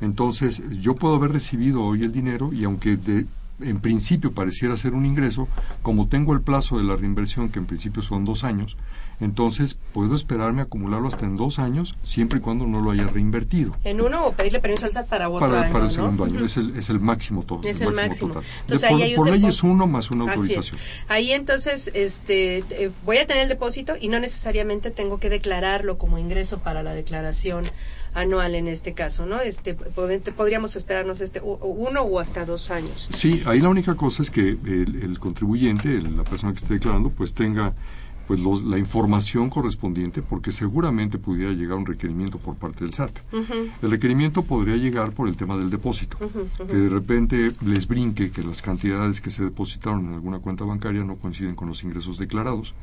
Entonces, 0.00 0.62
yo 0.78 0.94
puedo 0.94 1.16
haber 1.16 1.32
recibido 1.32 1.82
hoy 1.82 2.04
el 2.04 2.12
dinero 2.12 2.50
y 2.52 2.62
aunque 2.62 2.96
de, 2.96 3.26
en 3.62 3.80
principio 3.80 4.32
pareciera 4.32 4.76
ser 4.76 4.94
un 4.94 5.06
ingreso, 5.06 5.48
como 5.82 6.08
tengo 6.08 6.32
el 6.32 6.40
plazo 6.40 6.78
de 6.78 6.84
la 6.84 6.96
reinversión, 6.96 7.50
que 7.50 7.58
en 7.58 7.66
principio 7.66 8.02
son 8.02 8.24
dos 8.24 8.44
años, 8.44 8.76
entonces 9.20 9.76
puedo 9.92 10.14
esperarme 10.14 10.62
a 10.62 10.64
acumularlo 10.64 11.06
hasta 11.06 11.26
en 11.26 11.36
dos 11.36 11.58
años, 11.58 11.94
siempre 12.04 12.38
y 12.38 12.42
cuando 12.42 12.66
no 12.66 12.80
lo 12.80 12.90
haya 12.90 13.06
reinvertido. 13.06 13.76
En 13.84 14.00
uno 14.00 14.26
o 14.26 14.32
pedirle 14.32 14.60
permiso 14.60 14.86
al 14.86 14.92
SAT 14.92 15.08
para 15.08 15.28
otro 15.28 15.46
Para, 15.46 15.62
año. 15.62 15.72
para 15.72 15.84
el 15.84 15.90
¿no? 15.90 15.94
segundo 15.94 16.24
año, 16.24 16.44
es, 16.44 16.56
el, 16.56 16.76
es 16.76 16.88
el 16.88 17.00
máximo 17.00 17.42
todo. 17.42 17.60
Es 17.64 17.80
el 17.82 17.92
máximo. 17.92 18.28
total. 18.28 18.42
De 18.42 18.60
Entonces, 18.60 18.90
por 18.90 19.02
ahí 19.02 19.14
por 19.14 19.30
ley 19.30 19.44
es 19.44 19.62
uno 19.62 19.86
más 19.86 20.10
una 20.10 20.32
autorización. 20.32 20.78
Ahí 21.08 21.32
entonces 21.32 21.90
este, 21.94 22.64
eh, 22.70 22.90
voy 23.04 23.18
a 23.18 23.26
tener 23.26 23.42
el 23.42 23.48
depósito 23.50 23.94
y 24.00 24.08
no 24.08 24.18
necesariamente 24.20 24.90
tengo 24.90 25.18
que 25.18 25.28
declararlo 25.28 25.98
como 25.98 26.18
ingreso 26.18 26.58
para 26.58 26.82
la 26.82 26.94
declaración 26.94 27.70
anual 28.14 28.54
en 28.54 28.66
este 28.68 28.92
caso, 28.94 29.26
¿no? 29.26 29.40
Este, 29.40 29.76
pod- 29.76 30.32
podríamos 30.32 30.76
esperarnos 30.76 31.20
este 31.20 31.40
uno 31.40 32.02
o 32.02 32.18
hasta 32.18 32.44
dos 32.44 32.70
años. 32.70 33.08
Sí, 33.12 33.42
ahí 33.46 33.60
la 33.60 33.68
única 33.68 33.94
cosa 33.94 34.22
es 34.22 34.30
que 34.30 34.50
el, 34.64 35.00
el 35.02 35.18
contribuyente, 35.18 35.94
el- 35.96 36.16
la 36.16 36.24
persona 36.24 36.52
que 36.52 36.58
esté 36.58 36.74
declarando, 36.74 37.10
pues 37.10 37.34
tenga 37.34 37.72
pues 38.26 38.38
los- 38.38 38.62
la 38.62 38.78
información 38.78 39.50
correspondiente, 39.50 40.22
porque 40.22 40.52
seguramente 40.52 41.18
pudiera 41.18 41.52
llegar 41.52 41.76
un 41.78 41.84
requerimiento 41.86 42.38
por 42.38 42.54
parte 42.54 42.84
del 42.84 42.94
SAT. 42.94 43.18
El 43.82 43.90
requerimiento 43.90 44.42
podría 44.44 44.76
llegar 44.76 45.10
por 45.12 45.26
el 45.28 45.36
tema 45.36 45.56
del 45.56 45.68
depósito, 45.68 46.16
que 46.68 46.76
de 46.76 46.88
repente 46.88 47.50
les 47.66 47.88
brinque 47.88 48.30
que 48.30 48.44
las 48.44 48.62
cantidades 48.62 49.20
que 49.20 49.30
se 49.30 49.42
depositaron 49.42 50.06
en 50.06 50.14
alguna 50.14 50.38
cuenta 50.38 50.64
bancaria 50.64 51.02
no 51.02 51.16
coinciden 51.16 51.56
con 51.56 51.66
los 51.66 51.82
ingresos 51.82 52.18
declarados 52.18 52.74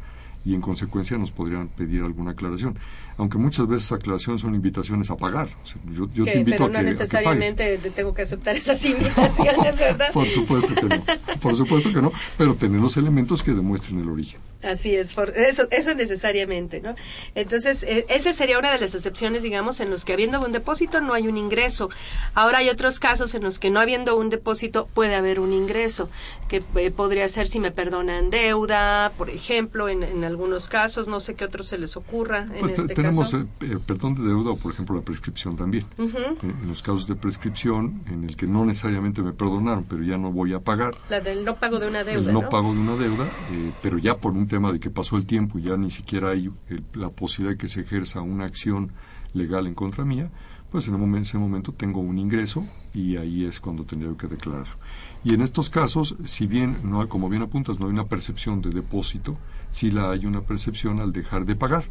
y 0.45 0.53
en 0.55 0.61
consecuencia 0.61 1.17
nos 1.17 1.31
podrían 1.31 1.67
pedir 1.67 2.03
alguna 2.03 2.31
aclaración. 2.31 2.77
Aunque 3.19 3.39
muchas 3.39 3.67
veces 3.67 3.91
aclaraciones 3.91 4.41
son 4.43 4.53
invitaciones 4.53 5.09
a 5.09 5.17
pagar. 5.17 5.49
O 5.63 5.65
sea, 5.65 5.77
yo 5.91 6.07
yo 6.13 6.23
Que- 6.23 6.33
te 6.33 6.39
invito 6.39 6.57
pero 6.57 6.65
a 6.65 6.67
no 6.67 6.73
que, 6.73 6.77
a 6.77 6.81
que 6.81 6.85
necesariamente 6.85 7.77
tengo 7.95 8.13
que 8.13 8.21
aceptar 8.21 8.55
esas 8.55 8.83
invitaciones, 8.85 9.77
¿verdad? 9.79 10.11
Por 10.13 10.27
supuesto 10.27 10.75
que 10.75 10.83
no, 10.83 11.03
por 11.41 11.55
supuesto 11.55 11.91
que 11.91 12.01
no, 12.01 12.11
pero 12.37 12.53
tener 12.55 12.79
los 12.79 12.95
elementos 12.95 13.41
que 13.41 13.51
demuestren 13.53 13.99
el 13.99 14.09
origen. 14.09 14.39
Así 14.63 14.95
es, 14.95 15.13
por 15.15 15.29
eso, 15.37 15.67
eso 15.71 15.95
necesariamente, 15.95 16.81
¿no? 16.81 16.95
Entonces, 17.35 17.83
eh, 17.83 18.05
esa 18.09 18.33
sería 18.33 18.57
una 18.59 18.71
de 18.71 18.79
las 18.79 18.93
excepciones, 18.95 19.41
digamos, 19.43 19.79
en 19.79 19.89
los 19.89 20.05
que 20.05 20.13
habiendo 20.13 20.39
un 20.43 20.51
depósito 20.51 21.01
no 21.01 21.13
hay 21.13 21.27
un 21.27 21.37
ingreso. 21.37 21.89
Ahora 22.35 22.59
hay 22.59 22.69
otros 22.69 22.99
casos 22.99 23.33
en 23.35 23.43
los 23.43 23.57
que 23.59 23.69
no 23.71 23.79
habiendo 23.79 24.15
un 24.17 24.29
depósito 24.29 24.87
puede 24.93 25.15
haber 25.15 25.39
un 25.39 25.53
ingreso, 25.53 26.09
que 26.47 26.63
eh, 26.75 26.91
podría 26.91 27.27
ser 27.29 27.47
si 27.47 27.59
me 27.59 27.71
perdonan 27.71 28.29
deuda, 28.29 29.11
por 29.17 29.29
ejemplo, 29.31 29.89
en, 29.89 30.03
en 30.03 30.23
algunos 30.27 30.69
casos, 30.69 31.07
no 31.07 31.19
sé 31.19 31.33
qué 31.35 31.45
otros 31.45 31.65
se 31.67 31.77
les 31.79 31.97
ocurra 31.97 32.43
en 32.43 32.59
Pues 32.59 32.73
te- 32.75 32.81
este 32.81 32.93
tenemos 32.95 33.31
caso. 33.31 33.39
eh, 33.41 33.47
eh, 33.61 33.79
perdón 33.85 34.15
de 34.15 34.21
deuda 34.23 34.51
o, 34.51 34.57
por 34.57 34.71
ejemplo, 34.73 34.95
la 34.95 35.01
prescripción 35.01 35.55
también. 35.55 35.85
Ujú. 35.97 36.17
En, 36.43 36.49
en 36.61 36.67
los 36.67 36.83
casos 36.83 37.07
de 37.07 37.15
prescripción, 37.15 38.01
en 38.07 38.23
el 38.25 38.35
que 38.35 38.45
no 38.47 38.63
necesariamente 38.65 39.23
me 39.23 39.33
perdonaron, 39.33 39.85
pero 39.85 40.03
ya 40.03 40.17
no 40.17 40.31
voy 40.31 40.53
a 40.53 40.59
pagar, 40.59 40.95
La 41.09 41.19
del 41.21 41.43
no 41.43 41.55
pago 41.55 41.79
de 41.79 41.87
una 41.87 42.03
deuda, 42.03 42.27
el 42.27 42.33
no, 42.33 42.41
¿no? 42.43 42.49
pago 42.49 42.73
de 42.73 42.79
una 42.79 42.95
deuda, 42.95 43.25
eh, 43.51 43.71
pero 43.81 43.97
ya 43.97 44.17
por 44.17 44.33
un 44.33 44.47
tema 44.47 44.71
de 44.71 44.79
que 44.79 44.89
pasó 44.89 45.17
el 45.17 45.25
tiempo 45.25 45.57
y 45.57 45.63
ya 45.63 45.77
ni 45.77 45.89
siquiera 45.89 46.29
hay 46.31 46.51
eh, 46.69 46.81
la 46.93 47.09
posibilidad 47.09 47.55
de 47.55 47.57
que 47.57 47.69
se 47.69 47.81
ejerza 47.81 48.21
una 48.21 48.45
acción 48.45 48.91
legal 49.33 49.65
en 49.67 49.73
contra 49.73 50.03
mía, 50.03 50.29
pues 50.71 50.87
en 50.89 50.95
el 50.95 51.21
ese 51.21 51.37
momento 51.37 51.71
tengo 51.71 52.01
un 52.01 52.17
ingreso 52.17 52.65
y 52.93 53.15
ahí 53.15 53.45
es 53.45 53.61
cuando 53.61 53.85
tendría 53.85 54.11
que 54.17 54.27
declararlo. 54.27 54.75
Y 55.23 55.33
en 55.33 55.41
estos 55.41 55.69
casos, 55.69 56.15
si 56.25 56.45
bien 56.45 56.79
no 56.83 57.01
hay, 57.01 57.07
como 57.07 57.29
bien 57.29 57.41
apuntas, 57.41 57.79
no 57.79 57.85
hay 57.85 57.93
una 57.93 58.05
percepción 58.07 58.61
de 58.61 58.69
depósito, 58.71 59.31
sí 59.71 59.91
la 59.91 60.11
hay 60.11 60.25
una 60.25 60.41
percepción 60.41 60.99
al 60.99 61.11
dejar 61.13 61.45
de 61.45 61.55
pagar. 61.55 61.83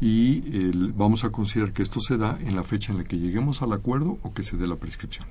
Y 0.00 0.56
el- 0.56 0.92
vamos 0.92 1.24
a 1.24 1.30
considerar 1.30 1.72
que 1.72 1.82
esto 1.82 1.98
se 2.00 2.16
da 2.16 2.38
en 2.46 2.54
la 2.54 2.62
fecha 2.62 2.92
en 2.92 2.98
la 2.98 3.04
que 3.04 3.18
lleguemos 3.18 3.62
al 3.62 3.72
acuerdo 3.72 4.16
o 4.22 4.30
que 4.30 4.44
se 4.44 4.56
dé 4.56 4.68
la 4.68 4.76
prescripción. 4.76 5.26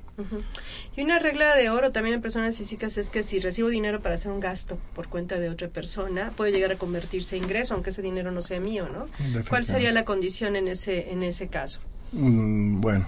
Y 0.97 1.03
una 1.03 1.19
regla 1.19 1.55
de 1.55 1.69
oro 1.69 1.93
también 1.93 2.15
en 2.15 2.21
personas 2.21 2.57
físicas 2.57 2.97
es 2.97 3.09
que 3.09 3.23
si 3.23 3.39
recibo 3.39 3.69
dinero 3.69 4.01
para 4.01 4.15
hacer 4.15 4.29
un 4.29 4.41
gasto 4.41 4.77
por 4.93 5.07
cuenta 5.07 5.39
de 5.39 5.49
otra 5.49 5.69
persona, 5.69 6.31
puede 6.35 6.51
llegar 6.51 6.73
a 6.73 6.75
convertirse 6.75 7.37
en 7.37 7.43
ingreso, 7.43 7.75
aunque 7.75 7.91
ese 7.91 8.01
dinero 8.01 8.29
no 8.31 8.41
sea 8.41 8.59
mío, 8.59 8.89
¿no? 8.91 9.05
¿Cuál 9.47 9.63
sería 9.63 9.93
la 9.93 10.03
condición 10.03 10.57
en 10.57 10.67
ese, 10.67 11.11
en 11.13 11.23
ese 11.23 11.47
caso? 11.47 11.79
Mm, 12.11 12.81
bueno, 12.81 13.05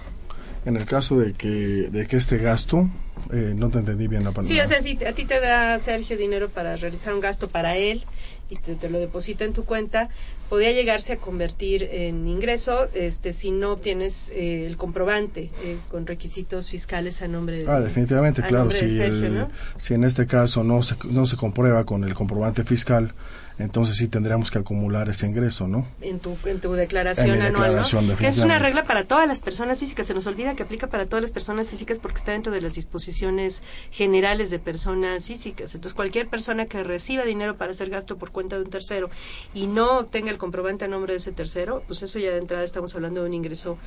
en 0.64 0.76
el 0.76 0.86
caso 0.86 1.18
de 1.18 1.34
que, 1.34 1.48
de 1.48 2.06
que 2.06 2.16
este 2.16 2.38
gasto, 2.38 2.88
eh, 3.34 3.52
no 3.54 3.68
te 3.68 3.80
entendí 3.80 4.06
bien 4.08 4.24
la 4.24 4.32
palabra. 4.32 4.54
Sí, 4.54 4.58
o 4.60 4.66
sea, 4.66 4.80
si 4.80 4.98
a 5.04 5.12
ti 5.14 5.26
te 5.26 5.40
da 5.40 5.78
Sergio 5.78 6.16
dinero 6.16 6.48
para 6.48 6.76
realizar 6.76 7.12
un 7.12 7.20
gasto 7.20 7.48
para 7.50 7.76
él 7.76 8.04
y 8.50 8.56
te, 8.56 8.74
te 8.74 8.90
lo 8.90 8.98
deposita 8.98 9.44
en 9.44 9.52
tu 9.52 9.64
cuenta, 9.64 10.08
podía 10.48 10.72
llegarse 10.72 11.12
a 11.12 11.16
convertir 11.16 11.84
en 11.92 12.26
ingreso 12.26 12.88
este 12.94 13.32
si 13.32 13.50
no 13.52 13.72
obtienes 13.72 14.30
eh, 14.34 14.66
el 14.66 14.76
comprobante 14.76 15.50
eh, 15.62 15.76
con 15.90 16.06
requisitos 16.06 16.68
fiscales 16.68 17.22
a 17.22 17.28
nombre 17.28 17.58
de 17.64 17.70
Ah, 17.70 17.80
definitivamente, 17.80 18.42
claro. 18.42 18.68
de 18.68 18.78
Si, 18.88 18.96
Sergio, 18.96 19.26
el- 19.26 19.34
¿no? 19.34 19.50
si 19.78 19.94
en 19.94 20.04
este 20.04 20.26
caso 20.26 20.64
no 20.64 20.82
se, 20.82 20.96
no 21.10 21.26
se 21.26 21.36
comprueba 21.36 21.84
con 21.84 22.02
el 22.04 22.14
comprobante 22.14 22.64
fiscal, 22.64 23.14
entonces 23.60 23.96
sí 23.96 24.08
tendríamos 24.08 24.50
que 24.50 24.58
acumular 24.58 25.08
ese 25.08 25.26
ingreso, 25.26 25.68
¿no? 25.68 25.86
en 26.00 26.18
tu, 26.20 26.36
en 26.44 26.60
tu 26.60 26.72
declaración 26.72 27.30
En 27.30 27.40
mi 27.40 27.46
anual, 27.46 27.62
declaración, 27.64 28.06
¿no? 28.08 28.16
Que 28.16 28.26
es 28.26 28.38
una 28.38 28.58
regla 28.58 28.84
para 28.84 29.04
todas 29.04 29.26
las 29.28 29.40
personas 29.40 29.78
físicas. 29.80 30.06
Se 30.06 30.14
nos 30.14 30.26
olvida 30.26 30.54
que 30.54 30.62
aplica 30.62 30.86
para 30.88 31.06
todas 31.06 31.22
las 31.22 31.30
personas 31.30 31.68
físicas 31.68 32.00
porque 32.00 32.18
está 32.18 32.32
dentro 32.32 32.52
de 32.52 32.60
las 32.60 32.74
disposiciones 32.74 33.62
generales 33.90 34.50
de 34.50 34.58
personas 34.58 35.26
físicas. 35.26 35.74
Entonces, 35.74 35.94
cualquier 35.94 36.28
persona 36.28 36.66
que 36.66 36.82
reciba 36.82 37.24
dinero 37.24 37.56
para 37.56 37.72
hacer 37.72 37.90
gasto 37.90 38.16
por 38.16 38.30
cuenta 38.30 38.56
de 38.56 38.62
un 38.64 38.70
tercero 38.70 39.10
y 39.54 39.66
no 39.66 39.98
obtenga 39.98 40.30
el 40.30 40.38
comprobante 40.38 40.84
a 40.84 40.88
nombre 40.88 41.12
de 41.12 41.18
ese 41.18 41.32
tercero, 41.32 41.82
pues 41.86 42.02
eso 42.02 42.18
ya 42.18 42.30
de 42.32 42.38
entrada 42.38 42.64
estamos 42.64 42.94
hablando 42.94 43.22
de 43.22 43.28
un 43.28 43.34
ingreso 43.34 43.78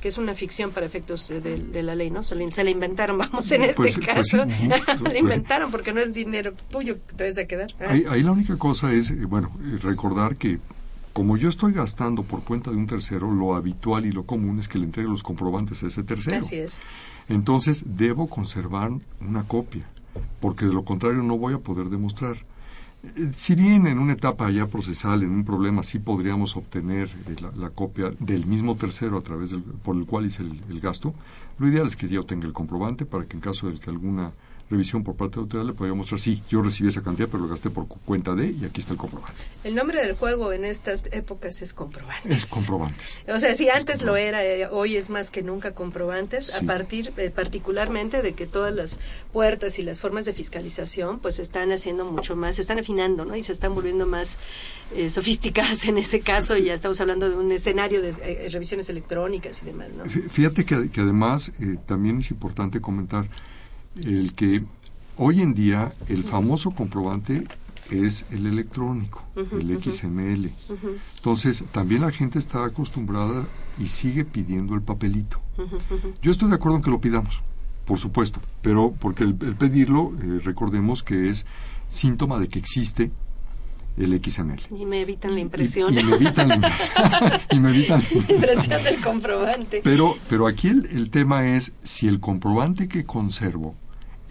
que 0.00 0.08
es 0.08 0.18
una 0.18 0.34
ficción 0.34 0.72
para 0.72 0.84
efectos 0.84 1.30
eh, 1.30 1.40
de, 1.40 1.56
de 1.58 1.82
la 1.82 1.94
ley, 1.94 2.10
¿no? 2.10 2.22
Se 2.22 2.34
la, 2.34 2.50
se 2.50 2.64
la 2.64 2.70
inventaron, 2.70 3.18
vamos, 3.18 3.50
en 3.52 3.62
este 3.62 3.76
Pues 3.76 3.94
pues 3.96 4.06
caso. 4.06 4.42
ujú. 4.42 4.68
la 4.68 4.98
Pues 4.98 5.16
inventaron 5.16 5.70
porque 5.70 5.92
no 5.92 6.00
es 6.00 6.12
dinero 6.12 6.52
tuyo 6.70 6.96
que 7.06 7.14
te 7.14 7.28
vas 7.28 7.38
a 7.38 7.44
quedar. 7.44 7.72
Ah. 7.80 7.86
Ahí, 7.90 8.04
ahí 8.08 8.22
la 8.22 8.32
única 8.32 8.56
cosa 8.56 8.92
es, 8.92 9.12
bueno, 9.26 9.50
recordar 9.82 10.36
que 10.36 10.58
como 11.12 11.36
yo 11.36 11.48
estoy 11.50 11.72
gastando 11.72 12.22
por 12.22 12.42
cuenta 12.42 12.70
de 12.70 12.76
un 12.78 12.86
tercero, 12.86 13.30
lo 13.30 13.54
habitual 13.54 14.06
y 14.06 14.12
lo 14.12 14.24
común 14.24 14.58
es 14.58 14.68
que 14.68 14.78
le 14.78 14.86
entregue 14.86 15.08
los 15.10 15.22
comprobantes 15.22 15.82
a 15.82 15.88
ese 15.88 16.02
tercero. 16.02 16.38
Así 16.38 16.56
es. 16.56 16.80
Entonces 17.28 17.84
debo 17.86 18.28
conservar 18.28 18.90
una 19.20 19.42
copia, 19.44 19.84
porque 20.40 20.64
de 20.66 20.72
lo 20.72 20.84
contrario 20.84 21.22
no 21.22 21.36
voy 21.36 21.52
a 21.54 21.58
poder 21.58 21.90
demostrar. 21.90 22.36
Eh, 23.04 23.30
Si 23.34 23.54
bien 23.54 23.86
en 23.86 23.98
una 23.98 24.14
etapa 24.14 24.50
ya 24.50 24.66
procesal, 24.68 25.22
en 25.22 25.30
un 25.30 25.44
problema, 25.44 25.82
sí 25.82 25.98
podríamos 25.98 26.56
obtener 26.56 27.08
eh, 27.28 27.36
la, 27.42 27.50
la 27.56 27.70
copia 27.70 28.10
del 28.18 28.46
mismo 28.46 28.76
tercero 28.76 29.18
a 29.18 29.22
través 29.22 29.50
del, 29.50 29.62
por 29.62 29.96
el 29.96 30.06
cual 30.06 30.24
hice 30.26 30.42
el, 30.44 30.60
el 30.70 30.80
gasto, 30.80 31.14
lo 31.58 31.68
ideal 31.68 31.86
es 31.88 31.96
que 31.96 32.08
yo 32.08 32.24
tenga 32.24 32.46
el 32.46 32.52
comprobante 32.54 33.04
para 33.04 33.26
que 33.26 33.36
en 33.36 33.40
caso 33.42 33.68
de 33.68 33.78
que 33.78 33.90
alguna 33.90 34.32
revisión 34.72 35.04
por 35.04 35.14
parte 35.14 35.34
de 35.34 35.36
la 35.36 35.42
autoridad 35.44 35.66
le 35.66 35.72
pueda 35.74 35.94
mostrar, 35.94 36.18
sí, 36.18 36.42
yo 36.50 36.62
recibí 36.62 36.88
esa 36.88 37.02
cantidad, 37.02 37.28
pero 37.28 37.44
lo 37.44 37.48
gasté 37.48 37.70
por 37.70 37.86
cu- 37.86 38.00
cuenta 38.04 38.34
de, 38.34 38.48
y 38.50 38.64
aquí 38.64 38.80
está 38.80 38.92
el 38.94 38.98
comprobante. 38.98 39.40
El 39.62 39.74
nombre 39.76 40.00
del 40.00 40.14
juego 40.14 40.52
en 40.52 40.64
estas 40.64 41.04
épocas 41.12 41.62
es 41.62 41.72
comprobantes. 41.72 42.36
Es 42.36 42.46
comprobantes. 42.46 43.18
O 43.28 43.38
sea, 43.38 43.54
si 43.54 43.68
antes 43.68 44.02
lo 44.02 44.16
era, 44.16 44.44
eh, 44.44 44.66
hoy 44.70 44.96
es 44.96 45.10
más 45.10 45.30
que 45.30 45.42
nunca 45.42 45.70
comprobantes, 45.72 46.46
Sí. 46.46 46.64
a 46.64 46.66
partir 46.66 47.12
eh, 47.16 47.30
particularmente 47.30 48.22
de 48.22 48.32
que 48.32 48.46
todas 48.46 48.74
las 48.74 48.98
puertas 49.32 49.78
y 49.78 49.82
las 49.82 50.00
formas 50.00 50.24
de 50.24 50.32
fiscalización 50.32 51.20
pues 51.20 51.36
se 51.36 51.42
están 51.42 51.70
haciendo 51.70 52.04
mucho 52.04 52.34
más, 52.34 52.56
se 52.56 52.62
están 52.62 52.78
afinando, 52.78 53.24
¿no? 53.24 53.36
Y 53.36 53.42
se 53.42 53.52
están 53.52 53.74
volviendo 53.74 54.06
más 54.06 54.38
eh, 54.96 55.10
sofisticadas 55.10 55.84
en 55.84 55.98
ese 55.98 56.20
caso 56.20 56.56
y 56.56 56.64
ya 56.64 56.74
estamos 56.74 57.00
hablando 57.00 57.28
de 57.28 57.36
un 57.36 57.52
escenario 57.52 58.02
de 58.02 58.10
eh, 58.22 58.48
revisiones 58.50 58.88
electrónicas 58.88 59.62
y 59.62 59.66
demás, 59.66 59.88
¿no? 59.96 60.04
Fí- 60.04 60.28
Fíjate 60.28 60.64
que, 60.64 60.90
que 60.90 61.00
además 61.02 61.52
eh, 61.60 61.76
también 61.86 62.18
es 62.20 62.30
importante 62.30 62.80
comentar 62.80 63.26
el 64.04 64.32
que 64.34 64.64
hoy 65.16 65.40
en 65.40 65.54
día 65.54 65.92
el 66.08 66.24
famoso 66.24 66.70
comprobante 66.70 67.46
es 67.90 68.24
el 68.30 68.46
electrónico, 68.46 69.22
el. 69.36 69.78
XML. 69.82 70.48
Entonces, 71.18 71.64
también 71.72 72.00
la 72.00 72.10
gente 72.10 72.38
está 72.38 72.64
acostumbrada 72.64 73.44
y 73.78 73.88
sigue 73.88 74.24
pidiendo 74.24 74.74
el 74.74 74.82
papelito. 74.82 75.40
Yo 76.22 76.30
estoy 76.30 76.48
de 76.48 76.54
acuerdo 76.54 76.78
en 76.78 76.82
que 76.82 76.90
lo 76.90 77.00
pidamos, 77.00 77.42
por 77.84 77.98
supuesto, 77.98 78.40
pero 78.62 78.92
porque 78.98 79.24
el, 79.24 79.36
el 79.42 79.56
pedirlo, 79.56 80.12
eh, 80.22 80.40
recordemos 80.42 81.02
que 81.02 81.28
es 81.28 81.44
síntoma 81.90 82.38
de 82.38 82.48
que 82.48 82.58
existe 82.58 83.10
el 83.98 84.18
XML. 84.24 84.58
Y 84.74 84.86
me 84.86 85.02
evitan 85.02 85.32
la 85.34 85.40
Y- 85.40 85.42
impresión. 85.42 85.92
Y, 85.92 86.02
me 86.02 86.14
evitan 86.14 86.48
la 86.48 86.54
impresión. 86.54 86.96
y 87.50 87.60
me 87.60 87.70
evitan 87.70 88.00
la 88.00 88.06
impresión. 88.20 88.40
impresión 88.40 88.84
del 88.84 89.00
comprobante. 89.02 89.80
Pero, 89.84 90.16
pero 90.30 90.46
aquí 90.46 90.68
el, 90.68 90.86
el 90.92 91.10
tema 91.10 91.46
es 91.46 91.74
si 91.82 92.08
el 92.08 92.18
comprobante 92.20 92.88
que 92.88 93.04
conservo 93.04 93.74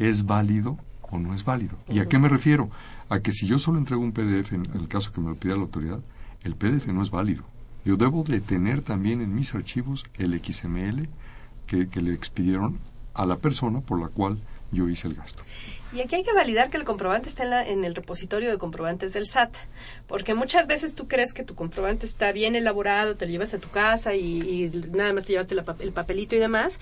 es 0.09 0.25
válido 0.25 0.77
o 1.01 1.19
no 1.19 1.33
es 1.33 1.45
válido. 1.45 1.77
¿Y 1.87 1.99
a 1.99 2.07
qué 2.07 2.17
me 2.17 2.27
refiero? 2.27 2.69
A 3.09 3.19
que 3.19 3.31
si 3.31 3.45
yo 3.45 3.59
solo 3.59 3.77
entrego 3.77 4.01
un 4.01 4.13
PDF, 4.13 4.53
en 4.53 4.65
el 4.73 4.87
caso 4.87 5.11
que 5.11 5.21
me 5.21 5.29
lo 5.29 5.35
pida 5.35 5.55
la 5.55 5.61
autoridad, 5.61 5.99
el 6.43 6.55
PDF 6.55 6.87
no 6.87 7.03
es 7.03 7.11
válido. 7.11 7.43
Yo 7.85 7.97
debo 7.97 8.23
de 8.23 8.41
tener 8.41 8.81
también 8.81 9.21
en 9.21 9.35
mis 9.35 9.53
archivos 9.53 10.05
el 10.17 10.39
XML 10.39 11.07
que, 11.67 11.87
que 11.87 12.01
le 12.01 12.13
expidieron 12.13 12.79
a 13.13 13.25
la 13.25 13.37
persona 13.37 13.81
por 13.81 13.99
la 13.99 14.07
cual 14.07 14.39
yo 14.71 14.89
hice 14.89 15.07
el 15.07 15.15
gasto. 15.15 15.43
Y 15.93 15.99
aquí 15.99 16.15
hay 16.15 16.23
que 16.23 16.31
validar 16.31 16.69
que 16.69 16.77
el 16.77 16.85
comprobante 16.85 17.27
está 17.27 17.43
en, 17.43 17.49
la- 17.49 17.67
en 17.67 17.83
el 17.83 17.93
repositorio 17.93 18.49
de 18.49 18.57
comprobantes 18.57 19.11
del 19.11 19.27
SAT, 19.27 19.53
porque 20.07 20.33
muchas 20.33 20.65
veces 20.65 20.95
tú 20.95 21.05
crees 21.09 21.33
que 21.33 21.43
tu 21.43 21.53
comprobante 21.53 22.05
está 22.05 22.31
bien 22.31 22.55
elaborado, 22.55 23.17
te 23.17 23.25
lo 23.25 23.31
llevas 23.33 23.53
a 23.53 23.59
tu 23.59 23.67
casa 23.69 24.15
y, 24.15 24.71
nada 24.93 25.11
más 25.11 25.25
te 25.25 25.33
llevaste 25.33 25.53
la 25.53 25.65
el 25.79 25.91
papelito 25.91 26.33
y 26.33 26.39
demás, 26.39 26.79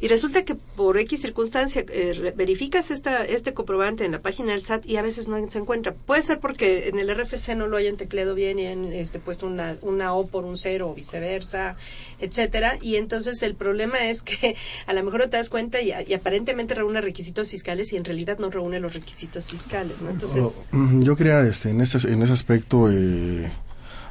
y 0.00 0.06
resulta 0.06 0.44
que 0.44 0.54
por 0.54 0.96
X 0.98 1.22
circunstancia 1.22 1.84
eh, 1.88 2.32
verificas 2.36 2.92
esta, 2.92 3.24
este 3.24 3.52
comprobante 3.52 4.04
en 4.04 4.12
la 4.12 4.20
página 4.20 4.52
del 4.52 4.62
SAT 4.62 4.86
y 4.86 4.96
a 4.96 5.02
veces 5.02 5.26
no 5.26 5.44
se 5.50 5.58
encuentra. 5.58 5.92
Puede 5.92 6.22
ser 6.22 6.38
porque 6.38 6.88
en 6.88 7.00
el 7.00 7.10
RFC 7.12 7.56
no 7.56 7.66
lo 7.66 7.76
hayan 7.76 7.96
tecleado 7.96 8.36
bien 8.36 8.60
y 8.60 8.66
han 8.68 8.92
este, 8.92 9.18
puesto 9.18 9.46
una, 9.48 9.76
una 9.82 10.14
O 10.14 10.28
por 10.28 10.44
un 10.44 10.56
cero 10.56 10.88
o 10.88 10.94
viceversa, 10.94 11.74
etcétera, 12.20 12.78
y 12.80 12.94
entonces 12.94 13.42
el 13.42 13.56
problema 13.56 14.06
es 14.06 14.22
que 14.22 14.54
a 14.86 14.92
lo 14.92 15.02
mejor 15.02 15.18
no 15.20 15.30
te 15.30 15.36
das 15.36 15.48
cuenta 15.50 15.80
y, 15.80 15.92
y 16.06 16.14
aparentemente 16.14 16.74
reúne 16.74 17.00
requisitos 17.00 17.50
fiscales 17.50 17.92
y 17.92 17.96
en 17.96 18.04
realidad 18.04 18.38
no 18.38 18.51
reúne 18.52 18.78
los 18.78 18.94
requisitos 18.94 19.48
fiscales, 19.48 20.02
¿no? 20.02 20.10
Entonces, 20.10 20.70
Oh, 20.72 21.00
yo 21.00 21.16
quería 21.16 21.40
este, 21.42 21.70
en, 21.70 21.80
ese, 21.80 22.10
en 22.12 22.22
ese 22.22 22.32
aspecto 22.32 22.88
eh, 22.90 23.50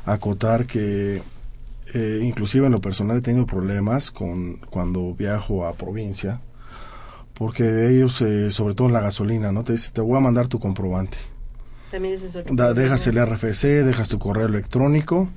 acotar 0.06 0.66
que 0.66 1.22
eh, 1.94 2.20
inclusive 2.24 2.66
en 2.66 2.72
lo 2.74 2.82
personal 2.82 3.18
he 3.18 3.22
tenido 3.22 3.46
problemas 3.46 4.12
con 4.12 4.58
cuando 4.70 5.14
viajo 5.14 5.66
a 5.66 5.74
provincia 5.74 6.42
porque 7.34 7.88
ellos 7.90 8.22
eh, 8.22 8.52
sobre 8.52 8.76
todo 8.76 8.88
en 8.88 8.94
la 8.94 9.02
gasolina 9.02 9.52
no 9.52 9.64
te 9.64 9.74
dicen 9.74 9.94
te 9.94 10.02
voy 10.02 10.18
a 10.18 10.22
mandar 10.22 10.48
tu 10.48 10.60
comprobante 10.60 11.18
también 11.90 12.14
es 12.14 12.38
Da- 12.52 12.74
dejas 12.74 13.06
el 13.08 13.18
RFC 13.18 13.84
dejas 13.84 14.10
tu 14.10 14.20
correo 14.20 14.46
electrónico 14.46 15.30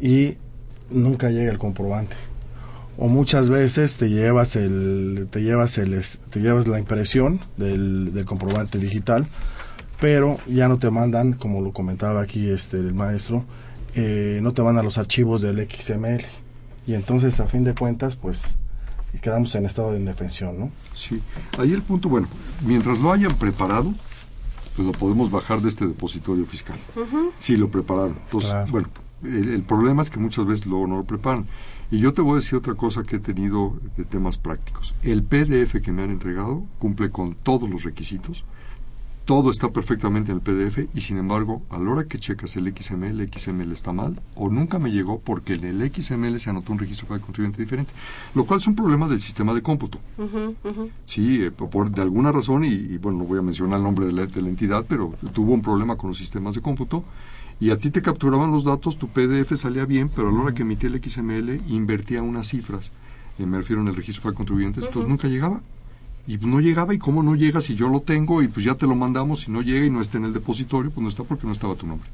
y 0.00 0.36
nunca 0.90 1.30
llega 1.30 1.50
el 1.50 1.58
comprobante 1.58 2.16
o 2.98 3.08
muchas 3.08 3.48
veces 3.48 3.96
te 3.96 4.08
llevas 4.10 4.56
el 4.56 5.28
te 5.30 5.42
llevas 5.42 5.78
el 5.78 5.94
es- 5.94 6.18
te 6.30 6.40
llevas 6.40 6.66
la 6.68 6.78
impresión 6.78 7.40
del, 7.56 8.12
del 8.12 8.24
comprobante 8.24 8.78
digital 8.78 9.26
pero 10.00 10.38
ya 10.46 10.68
no 10.68 10.78
te 10.78 10.90
mandan 10.90 11.32
como 11.32 11.60
lo 11.60 11.72
comentaba 11.72 12.20
aquí 12.22 12.48
este 12.48 12.76
el 12.78 12.92
maestro 12.94 13.44
eh, 13.94 14.40
no 14.42 14.52
te 14.52 14.62
mandan 14.62 14.84
los 14.84 14.98
archivos 14.98 15.42
del 15.42 15.66
XML 15.70 16.24
y 16.86 16.94
entonces 16.94 17.38
a 17.40 17.46
fin 17.46 17.64
de 17.64 17.74
cuentas 17.74 18.16
pues 18.16 18.56
quedamos 19.20 19.54
en 19.54 19.66
estado 19.66 19.92
de 19.92 19.98
indefensión 19.98 20.58
no 20.58 20.70
Sí, 20.94 21.20
ahí 21.58 21.72
el 21.72 21.82
punto, 21.82 22.08
bueno, 22.10 22.28
mientras 22.66 22.98
lo 22.98 23.12
hayan 23.12 23.34
preparado, 23.36 23.92
pues 24.76 24.86
lo 24.86 24.92
podemos 24.92 25.30
bajar 25.30 25.60
de 25.62 25.70
este 25.70 25.86
depositorio 25.86 26.44
fiscal. 26.44 26.76
Sí, 27.38 27.56
lo 27.56 27.70
prepararon. 27.70 28.16
Entonces, 28.24 28.50
Claro. 28.50 28.70
bueno, 28.70 28.88
el, 29.24 29.48
el 29.54 29.62
problema 29.62 30.02
es 30.02 30.10
que 30.10 30.18
muchas 30.18 30.44
veces 30.46 30.66
luego 30.66 30.86
no 30.86 30.96
lo 30.98 31.04
preparan. 31.04 31.46
Y 31.92 31.98
yo 31.98 32.12
te 32.14 32.22
voy 32.22 32.32
a 32.32 32.36
decir 32.36 32.56
otra 32.58 32.74
cosa 32.74 33.02
que 33.04 33.16
he 33.16 33.20
tenido 33.20 33.74
de 33.98 34.04
temas 34.04 34.38
prácticos. 34.38 34.94
El 35.02 35.22
PDF 35.22 35.80
que 35.82 35.92
me 35.92 36.02
han 36.02 36.10
entregado 36.10 36.64
cumple 36.78 37.10
con 37.10 37.34
todos 37.34 37.68
los 37.68 37.84
requisitos. 37.84 38.44
Todo 39.26 39.50
está 39.50 39.68
perfectamente 39.70 40.32
en 40.32 40.38
el 40.38 40.42
PDF 40.42 40.88
y 40.96 41.00
sin 41.02 41.18
embargo, 41.18 41.62
a 41.70 41.78
la 41.78 41.90
hora 41.90 42.04
que 42.04 42.18
checas 42.18 42.56
el 42.56 42.74
XML, 42.76 43.20
el 43.20 43.30
XML 43.32 43.70
está 43.70 43.92
mal 43.92 44.20
o 44.34 44.48
nunca 44.48 44.80
me 44.80 44.90
llegó 44.90 45.20
porque 45.20 45.52
en 45.54 45.64
el 45.64 45.92
XML 45.94 46.40
se 46.40 46.50
anotó 46.50 46.72
un 46.72 46.78
registro 46.80 47.06
para 47.06 47.18
el 47.18 47.24
contribuyente 47.24 47.62
diferente, 47.62 47.92
lo 48.34 48.44
cual 48.46 48.58
es 48.58 48.66
un 48.66 48.74
problema 48.74 49.06
del 49.06 49.20
sistema 49.20 49.54
de 49.54 49.62
cómputo. 49.62 50.00
Ujú. 50.18 50.56
Sí, 51.04 51.44
eh, 51.44 51.50
por, 51.52 51.70
por- 51.70 51.90
de 51.92 52.02
alguna 52.02 52.32
razón, 52.32 52.64
y, 52.64 52.68
y, 52.72 52.98
bueno, 52.98 53.18
no 53.18 53.24
voy 53.24 53.38
a 53.38 53.42
mencionar 53.42 53.76
el 53.78 53.84
nombre 53.84 54.06
de 54.06 54.12
la, 54.12 54.26
de 54.26 54.42
la 54.42 54.48
entidad, 54.48 54.84
pero 54.88 55.14
tuvo 55.32 55.52
un 55.52 55.62
problema 55.62 55.94
con 55.96 56.08
los 56.10 56.18
sistemas 56.18 56.56
de 56.56 56.60
cómputo 56.62 57.04
y 57.60 57.70
a 57.70 57.78
ti 57.78 57.90
te 57.90 58.02
capturaban 58.02 58.50
los 58.50 58.64
datos, 58.64 58.98
tu 58.98 59.08
PDF 59.08 59.56
salía 59.56 59.84
bien, 59.84 60.08
pero 60.08 60.28
a 60.28 60.32
la 60.32 60.40
hora 60.40 60.54
que 60.54 60.62
emitía 60.62 60.90
el 60.90 61.02
XML 61.02 61.62
invertía 61.68 62.22
unas 62.22 62.48
cifras, 62.48 62.92
eh, 63.38 63.46
me 63.46 63.58
refiero 63.58 63.82
en 63.82 63.88
el 63.88 63.94
registro 63.94 64.30
de 64.30 64.36
contribuyentes, 64.36 64.84
entonces 64.84 65.08
nunca 65.08 65.28
llegaba. 65.28 65.60
Y 66.26 66.36
no 66.36 66.60
llegaba, 66.60 66.94
¿y 66.94 66.98
cómo 66.98 67.22
no 67.24 67.34
llega 67.34 67.60
si 67.60 67.74
yo 67.74 67.88
lo 67.88 68.00
tengo 68.00 68.42
y 68.42 68.48
pues 68.48 68.64
ya 68.64 68.76
te 68.76 68.86
lo 68.86 68.94
mandamos, 68.94 69.40
si 69.40 69.50
no 69.50 69.60
llega 69.60 69.84
y 69.84 69.90
no 69.90 70.00
está 70.00 70.18
en 70.18 70.24
el 70.24 70.32
depositorio, 70.32 70.90
pues 70.92 71.02
no 71.02 71.08
está 71.08 71.24
porque 71.24 71.46
no 71.46 71.52
estaba 71.52 71.74
tu 71.74 71.86
nombre. 71.86 72.08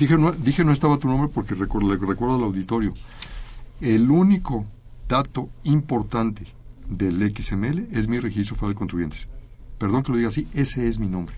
Dije 0.00 0.18
no, 0.18 0.32
dije 0.32 0.64
no 0.64 0.72
estaba 0.72 0.98
tu 0.98 1.08
nombre 1.08 1.28
porque 1.32 1.54
recuerdo, 1.54 1.94
le 1.94 1.96
recuerdo 1.98 2.34
al 2.34 2.42
auditorio, 2.42 2.92
el 3.80 4.10
único 4.10 4.66
dato 5.08 5.48
importante 5.64 6.46
del 6.88 7.32
XML 7.34 7.88
es 7.92 8.08
mi 8.08 8.18
registro 8.18 8.56
federal 8.56 8.74
de 8.74 8.78
contribuyentes. 8.78 9.28
Perdón 9.78 10.02
que 10.02 10.12
lo 10.12 10.18
diga 10.18 10.28
así, 10.28 10.48
ese 10.52 10.88
es 10.88 10.98
mi 10.98 11.08
nombre. 11.08 11.36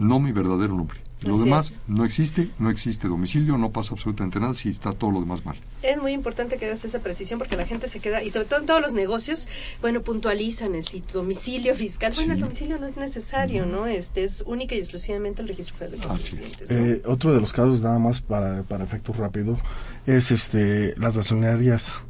no 0.00 0.20
mi 0.20 0.32
verdadero 0.32 0.74
nombre. 0.74 1.00
Lo 1.22 1.34
Así 1.34 1.44
demás 1.44 1.70
es. 1.70 1.80
no 1.88 2.04
existe, 2.04 2.50
no 2.58 2.70
existe 2.70 3.08
domicilio, 3.08 3.58
no 3.58 3.72
pasa 3.72 3.92
absolutamente 3.92 4.38
nada 4.38 4.54
si 4.54 4.68
está 4.68 4.92
todo 4.92 5.10
lo 5.10 5.20
demás 5.20 5.44
mal. 5.44 5.56
Es 5.82 6.00
muy 6.00 6.12
importante 6.12 6.58
que 6.58 6.66
hagas 6.66 6.84
esa 6.84 7.00
precisión 7.00 7.38
porque 7.40 7.56
la 7.56 7.66
gente 7.66 7.88
se 7.88 7.98
queda, 7.98 8.22
y 8.22 8.30
sobre 8.30 8.46
todo 8.46 8.60
en 8.60 8.66
todos 8.66 8.80
los 8.80 8.94
negocios, 8.94 9.48
bueno, 9.80 10.02
puntualizan 10.02 10.76
el 10.76 10.84
si 10.84 11.00
tu 11.00 11.18
domicilio 11.18 11.74
fiscal. 11.74 12.12
Bueno, 12.14 12.34
el 12.34 12.40
domicilio 12.40 12.78
no 12.78 12.86
es 12.86 12.96
necesario, 12.96 13.66
¿no? 13.66 13.86
Este 13.86 14.22
es 14.22 14.44
única 14.46 14.76
y 14.76 14.78
exclusivamente 14.78 15.42
el 15.42 15.48
registro 15.48 15.76
federal 15.76 16.00
de 16.00 16.06
contribuyentes. 16.06 16.70
¿no? 16.70 16.76
Eh, 16.76 17.02
otro 17.04 17.32
de 17.34 17.40
los 17.40 17.52
casos, 17.52 17.80
nada 17.80 17.98
más 17.98 18.20
para, 18.20 18.62
para 18.62 18.84
efectos 18.84 19.16
rápidos, 19.16 19.58
es 20.06 20.30
este 20.30 20.94
las 20.98 21.16
gasolinerías. 21.16 22.02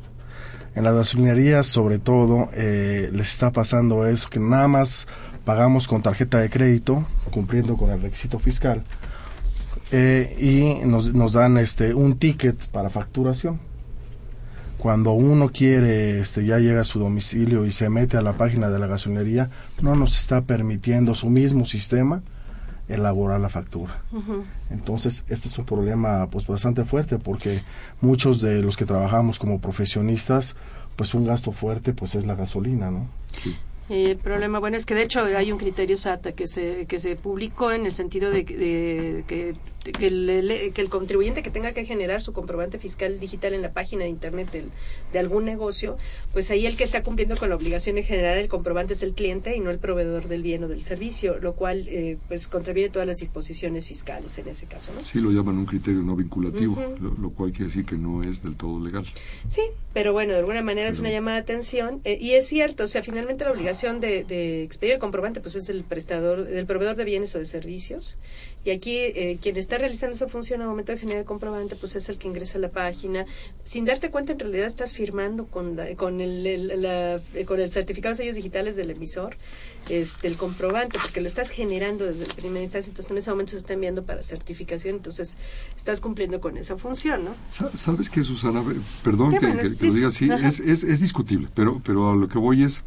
En 0.75 0.85
las 0.85 0.95
gasolinerías, 0.95 1.67
sobre 1.67 1.99
todo, 1.99 2.51
eh, 2.53 3.09
les 3.13 3.33
está 3.33 3.53
pasando 3.53 4.07
eso, 4.07 4.29
que 4.29 4.39
nada 4.39 4.69
más 4.69 5.09
pagamos 5.45 5.89
con 5.89 6.03
tarjeta 6.03 6.39
de 6.39 6.51
crédito, 6.51 7.07
cumpliendo 7.31 7.77
con 7.77 7.91
el 7.91 8.03
requisito 8.03 8.39
fiscal, 8.39 8.85
eh, 9.93 10.37
y 10.39 10.87
nos, 10.87 11.13
nos 11.15 11.33
dan 11.33 11.57
este 11.59 11.95
un 11.95 12.19
ticket 12.19 12.57
para 12.69 12.91
facturación. 12.91 13.61
Cuando 14.79 15.13
uno 15.13 15.51
quiere, 15.51 16.21
este, 16.21 16.45
ya 16.45 16.59
llega 16.61 16.83
a 16.83 16.85
su 16.85 17.01
domicilio 17.01 17.67
y 17.67 17.73
se 17.73 17.89
mete 17.91 18.17
a 18.17 18.23
la 18.23 18.35
página 18.35 18.69
de 18.71 18.79
la 18.79 18.87
gasolinería, 18.87 19.51
no 19.83 19.97
nos 19.97 20.17
está 20.17 20.43
permitiendo 20.43 21.17
su 21.17 21.29
mismo 21.31 21.65
sistema 21.67 22.23
elaborar 22.87 23.41
la 23.41 23.49
factura. 23.49 24.03
Entonces, 24.71 25.25
este 25.29 25.49
es 25.49 25.59
un 25.59 25.65
problema 25.67 26.29
pues 26.31 26.47
bastante 26.47 26.85
fuerte 26.85 27.19
porque 27.19 27.63
muchos 28.01 28.41
de 28.41 28.63
los 28.63 28.77
que 28.77 28.85
trabajamos 28.87 29.39
como 29.41 29.61
profesionistas, 29.61 30.55
pues 30.95 31.13
un 31.13 31.27
gasto 31.27 31.51
fuerte 31.53 31.93
pues 31.93 32.15
es 32.15 32.25
la 32.25 32.37
gasolina, 32.37 32.91
¿no? 32.93 33.09
Eh, 33.91 34.11
El 34.13 34.17
problema, 34.17 34.59
bueno, 34.61 34.77
es 34.77 34.87
que 34.87 34.95
de 34.95 35.03
hecho 35.03 35.21
hay 35.25 35.51
un 35.51 35.59
criterio 35.59 35.97
SATA 35.97 36.33
que 36.33 36.47
se, 36.47 36.87
que 36.87 36.99
se 37.01 37.17
publicó 37.17 37.73
en 37.73 37.85
el 37.85 37.93
sentido 37.93 38.31
de, 38.31 38.45
que- 38.45 38.57
de 38.57 39.25
que, 39.27 39.55
que 39.93 40.07
el, 40.07 40.73
que 40.75 40.81
el 40.81 40.89
contribuyente 40.89 41.43
que 41.43 41.51
tenga 41.51 41.73
que 41.73 41.85
generar 41.85 42.21
su 42.23 42.33
comprobante 42.33 42.79
fiscal 42.79 43.19
digital 43.19 43.55
en 43.55 43.63
la 43.63 43.73
página 43.73 44.05
de 44.05 44.11
internet 44.11 44.51
del- 44.51 44.71
de 45.13 45.19
algún 45.19 45.45
negocio, 45.45 45.97
pues 46.33 46.51
ahí 46.51 46.67
el 46.67 46.77
que 46.77 46.85
está 46.85 47.03
cumpliendo 47.03 47.37
con 47.37 47.49
la 47.49 47.57
obligación 47.57 47.97
de 47.97 48.03
generar 48.03 48.37
el 48.39 48.49
comprobante 48.49 48.95
es 48.95 49.03
el 49.03 49.13
cliente 49.15 49.57
y 49.57 49.61
no 49.61 49.71
el 49.71 49.79
proveedor 49.79 50.29
del 50.29 50.43
bien 50.43 50.65
o 50.65 50.69
del 50.69 50.81
servicio, 50.83 51.39
lo 51.39 51.55
cual 51.55 51.87
eh, 51.89 52.19
pues 52.29 52.49
contraviene 52.49 52.91
todas 52.91 53.07
las 53.09 53.19
disposiciones 53.19 53.89
fiscales 53.89 54.37
en 54.39 54.49
ese 54.49 54.67
caso, 54.67 54.93
¿no? 54.95 55.05
Sí 55.05 55.21
lo 55.21 55.31
llaman 55.31 55.57
un 55.59 55.67
criterio 55.67 56.01
no 56.03 56.17
vinculativo, 56.17 56.77
lo, 57.01 57.15
lo 57.15 57.31
cual 57.31 57.51
quiere 57.53 57.67
decir 57.67 57.85
que 57.85 57.97
no 57.97 58.23
es 58.23 58.43
del 58.43 58.57
todo 58.57 58.85
legal. 58.85 59.07
Sí, 59.47 59.63
pero 59.95 60.13
bueno, 60.13 60.33
de 60.33 60.39
alguna 60.41 60.63
manera 60.63 60.89
es 60.89 60.99
una 60.99 61.11
llamada 61.11 61.37
de 61.37 61.43
atención 61.43 62.01
eh, 62.05 62.19
y 62.21 62.33
es 62.33 62.47
cierto, 62.47 62.85
o 62.85 62.87
sea, 62.87 63.03
finalmente 63.03 63.45
la 63.45 63.53
obligación 63.53 64.01
de, 64.01 64.25
de 64.25 64.63
expedir 64.63 64.95
el 64.95 64.99
comprobante 65.01 65.41
pues 65.41 65.55
es 65.57 65.69
el 65.69 65.85
prestador, 65.85 66.45
del 66.45 66.67
proveedor 66.67 66.97
de 66.97 67.05
bienes 67.05 67.35
o 67.35 67.39
de 67.39 67.45
servicios 67.45 68.19
y 68.69 68.71
aquí 68.71 68.97
eh, 68.99 69.39
quien 69.41 69.57
está 69.57 69.79
realizando 69.79 70.15
esa 70.15 70.29
función 70.29 70.61
al 70.61 70.69
momento 70.69 70.93
de 70.93 70.99
generar 70.99 71.21
el 71.21 71.25
comprobante 71.27 71.75
pues 71.75 71.97
es 71.97 72.09
el 72.11 72.19
que 72.19 72.29
ingresa 72.29 72.59
a 72.59 72.61
la 72.61 72.69
página. 72.69 73.25
Sin 73.65 73.85
darte 73.87 74.11
cuenta 74.11 74.33
en 74.33 74.39
realidad 74.39 74.67
estás 74.67 74.93
firmando 74.93 75.47
con, 75.47 75.77
la- 75.77 75.95
con, 75.97 76.21
el, 76.21 76.47
el- 76.47 76.83
la- 76.83 77.21
eh, 77.35 77.45
con 77.47 77.61
el 77.61 77.71
certificado 77.73 78.13
de 78.13 78.17
sellos 78.17 78.37
digitales 78.37 78.77
del 78.77 78.91
emisor 78.91 79.37
este, 79.89 80.29
el 80.29 80.37
comprobante 80.37 80.99
porque 81.01 81.21
lo 81.23 81.29
estás 81.29 81.49
generando 81.49 82.05
desde 82.05 82.27
la 82.27 82.35
primera 82.35 82.61
instancia, 82.61 82.91
entonces 82.91 83.11
en 83.11 83.17
ese 83.19 83.31
momento 83.31 83.53
se 83.53 83.57
está 83.59 83.73
enviando 83.73 84.03
para 84.05 84.23
certificación, 84.23 84.97
entonces 84.97 85.39
estás 85.77 86.01
cumpliendo 86.01 86.41
con 86.43 86.59
esa 86.59 86.77
función, 86.77 87.25
¿no? 87.25 87.35
Sa- 87.51 87.75
¿Sabes 87.75 88.11
qué, 88.11 88.23
Susana? 88.23 88.63
Perdón 89.03 89.31
que, 89.31 89.39
bueno, 89.47 89.63
que- 89.63 89.77
que 89.79 89.87
lo 89.87 89.93
diga 89.95 90.09
así, 90.09 90.29
es, 90.31 90.61
es, 90.61 90.83
es 90.85 91.01
discutible, 91.01 91.49
pero, 91.55 91.81
pero 91.83 92.11
a 92.11 92.15
lo 92.15 92.29
que 92.29 92.37
voy 92.39 92.65
es, 92.65 92.83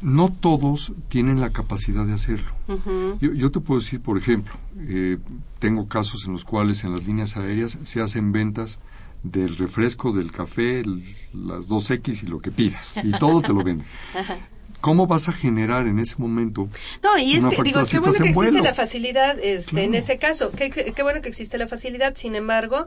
no 0.00 0.30
todos 0.32 0.92
tienen 1.08 1.40
la 1.40 1.50
capacidad 1.50 2.06
de 2.06 2.12
hacerlo. 2.14 2.52
Yo, 3.20 3.32
yo 3.32 3.50
te 3.50 3.60
puedo 3.60 3.80
decir, 3.80 4.00
por 4.00 4.16
ejemplo, 4.18 4.54
eh, 4.78 5.18
tengo 5.58 5.88
casos 5.88 6.24
en 6.26 6.32
los 6.32 6.44
cuales 6.44 6.84
en 6.84 6.92
las 6.92 7.06
líneas 7.06 7.36
aéreas 7.36 7.78
se 7.82 8.00
hacen 8.00 8.30
ventas 8.32 8.78
del 9.22 9.56
refresco, 9.56 10.12
del 10.12 10.30
café, 10.30 10.80
el- 10.80 11.02
las 11.32 11.66
2X 11.68 12.22
y 12.22 12.26
lo 12.26 12.38
que 12.38 12.50
pidas, 12.52 12.94
y 13.02 13.10
todo 13.18 13.42
te 13.42 13.52
lo 13.52 13.64
venden. 13.64 13.86
¿Cómo 14.80 15.06
vas 15.06 15.28
a 15.28 15.32
generar 15.32 15.86
en 15.86 15.98
ese 15.98 16.16
momento 16.18 16.68
No, 17.02 17.18
y 17.18 17.34
es 17.34 17.44
que, 17.46 17.62
digo, 17.62 17.80
qué 17.90 17.98
bueno 17.98 18.12
que 18.18 18.28
existe 18.28 18.60
la 18.62 18.74
facilidad 18.74 19.38
este, 19.40 19.84
en 19.84 19.94
ese 19.94 20.18
caso. 20.18 20.50
Qué, 20.52 20.70
qué- 20.70 20.92
qué 20.92 21.02
bueno 21.02 21.20
que 21.20 21.28
existe 21.28 21.58
la 21.58 21.66
facilidad. 21.66 22.14
Sin 22.16 22.34
embargo, 22.34 22.86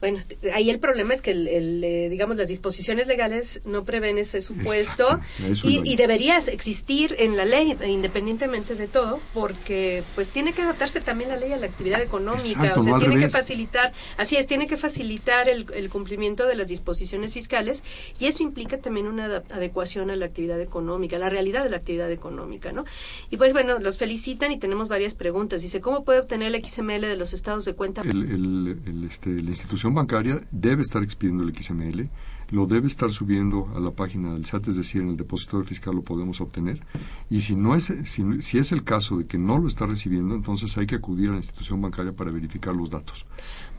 bueno, 0.00 0.18
ahí 0.54 0.70
el 0.70 0.78
problema 0.78 1.12
es 1.14 1.22
que, 1.22 1.30
el, 1.32 1.48
el, 1.48 1.84
eh, 1.84 2.08
digamos, 2.08 2.36
las 2.36 2.48
disposiciones 2.48 3.06
legales 3.06 3.60
no 3.64 3.84
prevén 3.84 4.16
ese 4.18 4.40
supuesto 4.40 5.20
Exacto, 5.46 5.68
y, 5.68 5.82
y 5.84 5.96
debería 5.96 6.38
existir 6.38 7.16
en 7.18 7.36
la 7.36 7.44
ley, 7.44 7.76
independientemente 7.86 8.74
de 8.74 8.88
todo, 8.88 9.20
porque 9.34 10.02
pues 10.14 10.30
tiene 10.30 10.52
que 10.52 10.62
adaptarse 10.62 11.00
también 11.00 11.30
la 11.30 11.36
ley 11.36 11.52
a 11.52 11.56
la 11.56 11.66
actividad 11.66 12.00
económica. 12.02 12.48
Exacto, 12.60 12.80
o 12.80 12.82
sea, 12.82 12.92
no 12.94 12.98
tiene 12.98 13.16
que 13.16 13.28
facilitar, 13.28 13.92
así 14.16 14.36
es, 14.36 14.46
tiene 14.46 14.66
que 14.66 14.76
facilitar 14.76 15.48
el, 15.48 15.66
el 15.74 15.88
cumplimiento 15.90 16.46
de 16.46 16.54
las 16.54 16.68
disposiciones 16.68 17.34
fiscales 17.34 17.82
y 18.18 18.26
eso 18.26 18.42
implica 18.42 18.78
también 18.78 19.06
una 19.06 19.42
adecuación 19.50 20.10
a 20.10 20.16
la 20.16 20.26
actividad 20.26 20.60
económica, 20.60 21.18
la 21.30 21.36
realidad 21.40 21.62
de 21.64 21.70
la 21.70 21.76
actividad 21.76 22.10
económica, 22.10 22.72
¿no? 22.72 22.84
Y 23.30 23.36
pues 23.36 23.52
bueno, 23.52 23.78
los 23.78 23.96
felicitan 23.96 24.50
y 24.52 24.58
tenemos 24.58 24.88
varias 24.88 25.14
preguntas. 25.14 25.62
Dice, 25.62 25.80
¿cómo 25.80 26.04
puede 26.04 26.20
obtener 26.20 26.52
el 26.54 26.64
XML 26.64 27.00
de 27.02 27.16
los 27.16 27.32
estados 27.32 27.64
de 27.64 27.74
cuenta? 27.74 28.02
el, 28.02 28.24
el- 28.30 28.80
el, 28.84 29.04
este, 29.04 29.30
la 29.42 29.50
institución 29.50 29.94
bancaria 29.94 30.40
debe 30.50 30.82
estar 30.82 31.02
expidiendo 31.02 31.44
el 31.44 31.54
XML, 31.56 32.08
lo 32.50 32.66
debe 32.66 32.88
estar 32.88 33.12
subiendo 33.12 33.68
a 33.76 33.80
la 33.80 33.92
página 33.92 34.32
del 34.32 34.44
SAT, 34.44 34.68
es 34.68 34.76
decir, 34.76 35.02
en 35.02 35.10
el 35.10 35.16
depositorio 35.16 35.64
fiscal 35.64 35.94
lo 35.94 36.02
podemos 36.02 36.40
obtener. 36.40 36.80
Y 37.30 37.40
si 37.40 37.54
no 37.54 37.74
es, 37.76 37.92
si, 38.04 38.24
si 38.42 38.58
es 38.58 38.72
el 38.72 38.82
caso 38.82 39.18
de 39.18 39.26
que 39.26 39.38
no 39.38 39.58
lo 39.58 39.68
está 39.68 39.86
recibiendo, 39.86 40.34
entonces 40.34 40.76
hay 40.76 40.86
que 40.86 40.96
acudir 40.96 41.28
a 41.28 41.32
la 41.32 41.36
institución 41.38 41.80
bancaria 41.80 42.12
para 42.12 42.32
verificar 42.32 42.74
los 42.74 42.90
datos. 42.90 43.24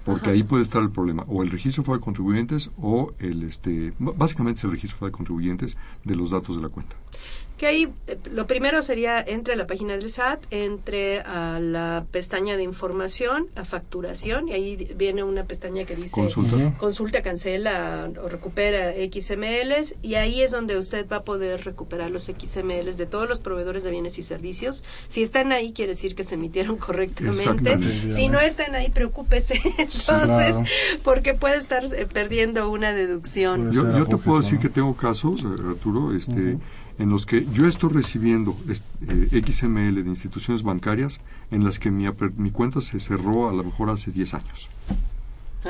Porque 0.06 0.22
Ajá. 0.30 0.32
ahí 0.32 0.42
puede 0.44 0.64
estar 0.64 0.82
el 0.82 0.90
problema, 0.90 1.24
o 1.28 1.44
el 1.44 1.52
registro 1.52 1.84
fue 1.84 1.98
de 1.98 2.02
contribuyentes 2.04 2.72
o 2.78 3.12
el, 3.20 3.44
este, 3.44 3.94
básicamente 4.00 4.58
es 4.58 4.64
el 4.64 4.72
registro 4.72 4.98
fue 4.98 5.10
de 5.10 5.12
contribuyentes 5.12 5.78
de 6.04 6.16
los 6.16 6.32
datos 6.32 6.56
de 6.56 6.64
la 6.64 6.70
cuenta. 6.70 6.96
Que 7.62 7.68
ahí 7.68 7.94
eh, 8.08 8.18
lo 8.32 8.48
primero 8.48 8.82
sería 8.82 9.22
entre 9.22 9.54
a 9.54 9.56
la 9.56 9.68
página 9.68 9.96
del 9.96 10.10
SAT, 10.10 10.46
entre 10.50 11.20
a 11.20 11.60
la 11.60 12.06
pestaña 12.10 12.58
de 12.58 12.64
información, 12.64 13.50
a 13.56 13.66
facturación, 13.66 14.50
y 14.50 14.54
ahí 14.54 14.96
viene 14.96 15.22
una 15.22 15.44
pestaña 15.44 15.86
que 15.86 15.96
dice 15.96 16.20
Consulta. 16.20 16.76
Consulta, 16.80 17.22
cancela 17.22 18.10
o 18.20 18.30
recupera 18.30 18.94
XMLs, 18.94 19.94
y 20.02 20.16
ahí 20.16 20.42
es 20.42 20.50
donde 20.50 20.76
usted 20.76 21.08
va 21.08 21.18
a 21.18 21.24
poder 21.24 21.64
recuperar 21.64 22.10
los 22.10 22.24
XMLs 22.24 22.98
de 22.98 23.06
todos 23.06 23.30
los 23.30 23.40
proveedores 23.40 23.84
de 23.84 23.92
bienes 23.92 24.18
y 24.18 24.24
servicios. 24.24 24.84
Si 25.08 25.22
están 25.22 25.52
ahí, 25.52 25.72
quiere 25.72 25.92
decir 25.92 26.16
que 26.16 26.24
se 26.24 26.34
emitieron 26.34 26.78
correctamente. 26.78 27.78
Si 28.12 28.28
no 28.28 28.40
están 28.40 28.74
ahí, 28.74 28.90
preocúpese 28.90 29.62
entonces, 29.78 30.08
claro. 30.08 30.66
porque 31.04 31.36
puede 31.36 31.58
estar 31.58 31.84
eh, 31.86 32.08
perdiendo 32.12 32.72
una 32.72 32.92
deducción. 32.92 33.72
Yo, 33.72 34.08
te 34.08 34.18
puedo 34.18 34.40
decir 34.40 34.58
que 34.58 34.70
tengo 34.70 34.96
casos, 34.96 35.44
eh, 35.44 35.70
Arturo, 35.70 36.16
este. 36.16 36.58
En 37.00 37.10
los 37.10 37.26
que 37.26 37.46
yo 37.54 37.66
estoy 37.68 37.90
recibiendo 37.92 38.56
eh, 39.08 39.44
XML 39.48 39.96
de 40.04 40.10
instituciones 40.10 40.64
bancarias 40.64 41.20
en 41.52 41.64
las 41.64 41.80
que 41.80 41.90
mi, 41.92 42.06
aper- 42.06 42.34
mi 42.36 42.52
cuenta 42.52 42.82
se 42.82 43.00
cerró 43.00 43.50
a 43.50 43.54
lo 43.54 43.64
mejor 43.64 43.90
hace 43.90 44.12
10 44.12 44.34
años 44.36 44.70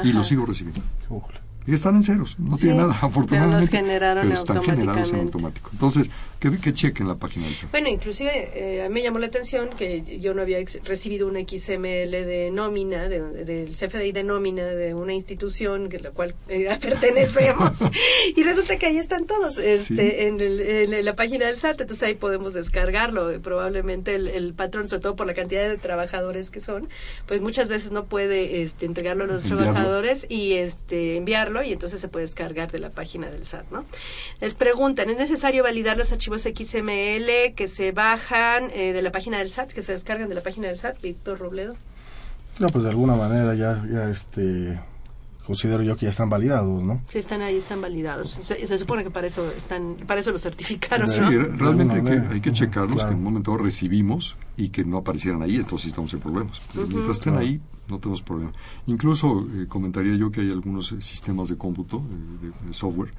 y 0.03 0.13
lo 0.13 0.23
sigo 0.23 0.45
recibiendo. 0.45 0.81
Ujule. 1.09 1.39
Y 1.67 1.73
están 1.75 1.95
en 1.95 2.01
ceros, 2.03 2.37
no 2.39 2.55
Sí, 2.57 2.63
tienen 2.63 2.77
nada, 2.77 2.89
pero 2.93 3.01
los 3.03 3.11
afortunadamente. 3.11 3.77
generaron 3.77 4.23
pero 4.23 4.33
están 4.33 4.63
generados 4.63 5.11
en 5.13 5.19
automático. 5.19 5.69
Entonces, 5.73 6.09
que, 6.39 6.57
que 6.57 6.73
chequen 6.73 7.07
la 7.07 7.15
página 7.15 7.45
del 7.45 7.53
SAT. 7.55 7.69
Bueno, 7.69 7.87
inclusive 7.89 8.31
eh, 8.55 8.83
a 8.83 8.87
mí 8.89 8.95
me 8.95 9.03
llamó 9.03 9.19
la 9.19 9.27
atención 9.27 9.69
que 9.77 10.19
yo 10.19 10.33
no 10.33 10.41
había 10.41 10.57
recibido 10.83 11.27
un 11.27 11.35
XML 11.35 12.09
de 12.25 12.49
nómina, 12.51 13.07
de- 13.07 13.45
del 13.45 13.69
CFDI 13.75 14.11
de 14.11 14.23
nómina 14.23 14.65
de 14.65 14.95
una 14.95 15.13
institución 15.13 15.87
que 15.87 15.99
la 15.99 16.09
cual 16.09 16.33
eh, 16.49 16.67
pertenecemos. 16.81 17.77
y 18.35 18.41
resulta 18.43 18.77
que 18.77 18.87
ahí 18.87 18.97
están 18.97 19.27
todos 19.27 19.57
este, 19.59 19.95
Sí. 19.95 20.15
en, 20.25 20.41
el- 20.41 20.61
en 20.61 21.05
la 21.05 21.15
página 21.15 21.45
del 21.45 21.57
SAT, 21.57 21.81
entonces 21.81 22.01
ahí 22.03 22.15
podemos 22.15 22.53
descargarlo. 22.55 23.29
Eh, 23.29 23.39
Probablemente 23.39 24.15
el, 24.15 24.27
el 24.29 24.53
patrón, 24.55 24.87
sobre 24.87 25.01
todo 25.01 25.15
por 25.15 25.27
la 25.27 25.33
cantidad 25.35 25.67
de 25.69 25.77
trabajadores 25.77 26.49
que 26.49 26.59
son, 26.59 26.89
pues 27.27 27.39
muchas 27.41 27.67
veces 27.67 27.91
no 27.91 28.05
puede 28.05 28.61
este, 28.63 28.85
entregarlo 28.87 29.25
a 29.25 29.27
los 29.27 29.43
Enviarlo. 29.43 29.65
trabajadores 29.73 30.25
y 30.29 30.53
este, 30.53 31.17
enviarlo 31.17 31.50
y 31.63 31.73
entonces 31.73 31.99
se 31.99 32.07
puede 32.07 32.25
descargar 32.25 32.71
de 32.71 32.79
la 32.79 32.89
página 32.89 33.29
del 33.29 33.45
SAT, 33.45 33.69
¿no? 33.71 33.85
Les 34.39 34.53
preguntan, 34.53 35.09
¿es 35.09 35.17
necesario 35.17 35.63
validar 35.63 35.97
los 35.97 36.11
archivos 36.11 36.43
XML 36.43 37.53
que 37.55 37.67
se 37.67 37.91
bajan 37.91 38.69
eh, 38.71 38.93
de 38.93 39.01
la 39.01 39.11
página 39.11 39.39
del 39.39 39.49
SAT, 39.49 39.71
que 39.71 39.81
se 39.81 39.91
descargan 39.91 40.29
de 40.29 40.35
la 40.35 40.41
página 40.41 40.67
del 40.67 40.77
SAT, 40.77 41.01
Víctor 41.01 41.39
Robledo? 41.39 41.75
No, 42.59 42.67
pues 42.69 42.83
de 42.83 42.89
alguna 42.89 43.15
manera 43.15 43.53
ya, 43.55 43.83
ya 43.91 44.09
este, 44.09 44.79
considero 45.51 45.83
yo 45.83 45.95
que 45.97 46.05
ya 46.05 46.09
están 46.09 46.29
validados, 46.29 46.81
¿no? 46.83 47.01
Si 47.09 47.17
están 47.19 47.41
ahí, 47.41 47.57
están 47.57 47.81
validados. 47.81 48.29
Se, 48.41 48.65
se 48.65 48.77
supone 48.77 49.03
que 49.03 49.11
para 49.11 49.27
eso 49.27 49.49
están, 49.51 49.95
para 50.07 50.19
eso 50.21 50.31
lo 50.31 50.39
certificaron, 50.39 51.07
Sí, 51.09 51.19
¿no? 51.19 51.29
re- 51.29 51.49
realmente 51.57 51.95
hay 51.95 52.01
que, 52.39 52.49
hay 52.49 52.53
checarlos, 52.53 52.95
claro. 52.95 53.09
que 53.09 53.13
en 53.13 53.17
un 53.19 53.23
momento 53.25 53.51
dado 53.51 53.63
recibimos 53.63 54.35
y 54.57 54.69
que 54.69 54.83
no 54.85 54.97
aparecieran 54.97 55.41
ahí, 55.41 55.55
entonces 55.57 55.81
sí 55.83 55.87
estamos 55.89 56.13
en 56.13 56.19
problemas. 56.19 56.59
Pero. 56.73 56.87
Mientras 56.87 57.17
estén 57.17 57.33
Claro. 57.33 57.45
ahí, 57.47 57.61
no 57.89 57.99
tenemos 57.99 58.21
problema. 58.21 58.53
Incluso 58.87 59.45
eh, 59.53 59.65
comentaría 59.67 60.15
yo 60.15 60.31
que 60.31 60.41
hay 60.41 60.51
algunos 60.51 60.93
eh, 60.93 61.01
sistemas 61.01 61.49
de 61.49 61.57
cómputo, 61.57 61.97
eh, 61.97 62.45
de, 62.61 62.67
de 62.67 62.73
software, 62.73 63.11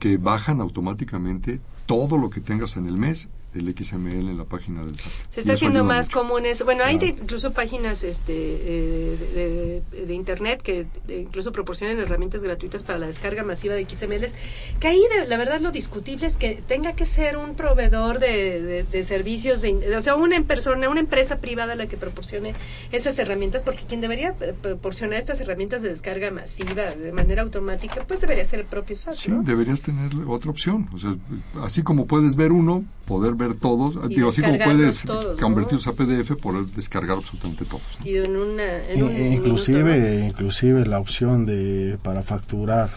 que 0.00 0.16
bajan 0.16 0.60
automáticamente 0.60 1.60
todo 1.86 2.18
lo 2.18 2.30
que 2.30 2.40
tengas 2.40 2.76
en 2.76 2.86
el 2.86 2.96
mes 2.96 3.28
del 3.52 3.74
XML 3.76 4.28
en 4.28 4.38
la 4.38 4.44
página 4.44 4.84
del 4.84 4.96
SAT. 4.96 5.12
Se 5.30 5.40
está 5.40 5.54
haciendo 5.54 5.84
más 5.84 6.08
común 6.08 6.46
eso. 6.46 6.64
Bueno, 6.64 6.84
hay 6.84 6.96
incluso 6.96 7.52
páginas 7.52 8.04
este, 8.04 8.32
eh, 8.34 9.82
de, 9.92 10.14
internet 10.14 10.62
que 10.62 10.86
incluso 11.08 11.50
proporcionan 11.50 11.98
herramientas 11.98 12.42
gratuitas 12.42 12.82
para 12.82 12.98
la 12.98 13.06
descarga 13.06 13.42
masiva 13.42 13.74
de 13.74 13.88
XMLs, 13.88 14.34
que 14.78 14.88
ahí 14.88 15.02
la 15.26 15.36
verdad 15.36 15.60
lo 15.60 15.72
discutible 15.72 16.26
es 16.26 16.36
que 16.36 16.62
tenga 16.66 16.92
que 16.92 17.06
ser 17.06 17.36
un 17.36 17.54
proveedor 17.54 18.18
de, 18.18 18.84
servicios, 19.02 19.64
o 19.64 20.00
sea, 20.00 20.14
una 20.16 20.40
persona, 20.42 20.88
una 20.88 21.00
empresa 21.00 21.38
privada 21.38 21.74
la 21.74 21.86
que 21.86 21.96
proporcione 21.96 22.54
esas 22.92 23.18
herramientas, 23.18 23.62
porque 23.62 23.84
quien 23.84 24.00
debería 24.00 24.34
proporcionar 24.34 25.18
estas 25.18 25.40
herramientas 25.40 25.82
de 25.82 25.88
descarga 25.88 26.30
masiva 26.30 26.94
de 26.94 27.12
manera 27.12 27.42
automática, 27.42 28.04
pues 28.06 28.20
debería 28.20 28.44
ser 28.44 28.60
el 28.60 28.66
propio 28.66 28.96
SAT. 28.96 29.14
Sí, 29.14 29.32
deberías 29.42 29.82
tener 29.82 30.10
otra 30.26 30.50
opción. 30.50 30.88
O 30.92 30.98
sea, 30.98 31.16
así 31.62 31.82
como 31.82 32.06
puedes 32.06 32.36
ver 32.36 32.52
uno, 32.52 32.84
poder 33.10 33.34
ver 33.34 33.56
todos, 33.56 33.98
digo, 34.08 34.28
así 34.28 34.40
como 34.40 34.56
puedes 34.56 35.04
convertirlos 35.40 35.88
a 35.88 35.92
PDF, 35.94 36.36
poder 36.40 36.64
descargar 36.66 37.16
absolutamente 37.16 37.64
todos. 37.64 37.82
Y 38.04 38.18
en 38.18 38.36
una, 38.36 38.64
inclusive, 38.94 40.24
inclusive 40.28 40.86
la 40.86 41.00
opción 41.00 41.44
de 41.44 41.98
para 42.04 42.22
facturar 42.22 42.88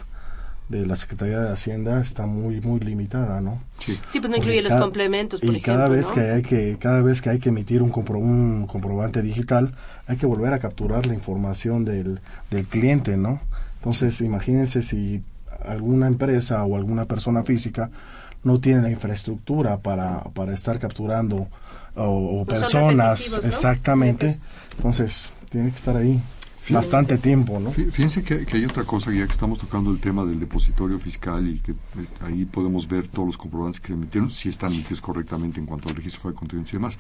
de 0.70 0.86
la 0.86 0.96
Secretaría 0.96 1.40
de 1.40 1.52
Hacienda 1.52 2.00
está 2.00 2.28
muy 2.28 2.62
muy 2.62 2.80
limitada, 2.80 3.42
¿no? 3.42 3.64
Sí, 3.80 4.00
sí 4.12 4.20
pues 4.20 4.30
no 4.30 4.38
incluye 4.38 4.62
los 4.62 4.76
complementos, 4.76 5.42
por 5.42 5.56
y 5.56 5.62
cada 5.62 5.88
vez 5.88 6.12
que 6.12 6.22
hay 6.22 6.44
que 6.44 6.78
cada 6.80 7.02
vez 7.02 7.20
que 7.24 7.32
hay 7.32 7.40
que 7.40 7.50
emitir 7.50 7.82
un, 7.82 7.92
un 7.92 8.68
comprobante 8.68 9.24
digital, 9.24 9.74
hay 10.06 10.18
que 10.18 10.28
volver 10.28 10.54
a 10.54 10.60
capturar 10.60 11.08
la 11.08 11.16
información 11.16 11.86
del, 11.86 12.20
del 12.52 12.66
cliente, 12.66 13.18
¿no? 13.18 13.42
Entonces, 13.78 14.22
imagínense 14.22 14.84
si 14.84 15.24
alguna 15.66 16.06
empresa 16.06 16.64
o 16.66 16.76
alguna 16.76 17.06
persona 17.06 17.44
física 17.44 17.90
no 18.44 18.60
tiene 18.60 18.82
la 18.82 18.90
infraestructura 18.90 19.78
para, 19.78 20.22
para 20.34 20.54
estar 20.54 20.80
capturando 20.80 21.48
o, 21.96 22.44
pues 22.46 22.60
personas. 22.60 23.40
exactamente, 23.44 24.40
entonces 24.78 25.30
tiene 25.50 25.70
que 25.70 25.78
estar 25.78 25.96
ahí 25.96 26.20
bastante 26.70 27.18
tiempo, 27.18 27.60
¿no? 27.60 27.72
Fíjense 27.72 28.24
que, 28.24 28.46
hay 28.52 28.66
otra 28.66 28.84
cosa, 28.84 29.12
ya 29.12 29.26
que 29.26 29.32
estamos 29.32 29.60
tocando 29.60 29.92
el 29.92 30.00
tema 30.00 30.26
del 30.26 30.40
depositorio 30.40 31.00
fiscal 31.00 31.48
y 31.48 31.60
que 31.60 31.74
pues, 31.94 32.12
ahí 32.22 32.46
podemos 32.46 32.88
ver 32.88 33.08
todos 33.08 33.28
los 33.28 33.38
comprobantes 33.38 33.80
que 33.80 33.88
se 33.88 33.94
emitieron, 33.94 34.30
si 34.30 34.50
están 34.50 34.74
emitidos 34.74 35.02
correctamente 35.02 35.60
en 35.60 35.66
cuanto 35.66 35.90
al 35.90 35.96
registro 35.96 36.30
de 36.30 36.36
contribuyentes 36.36 36.74
y 36.74 36.78
demás. 36.78 37.00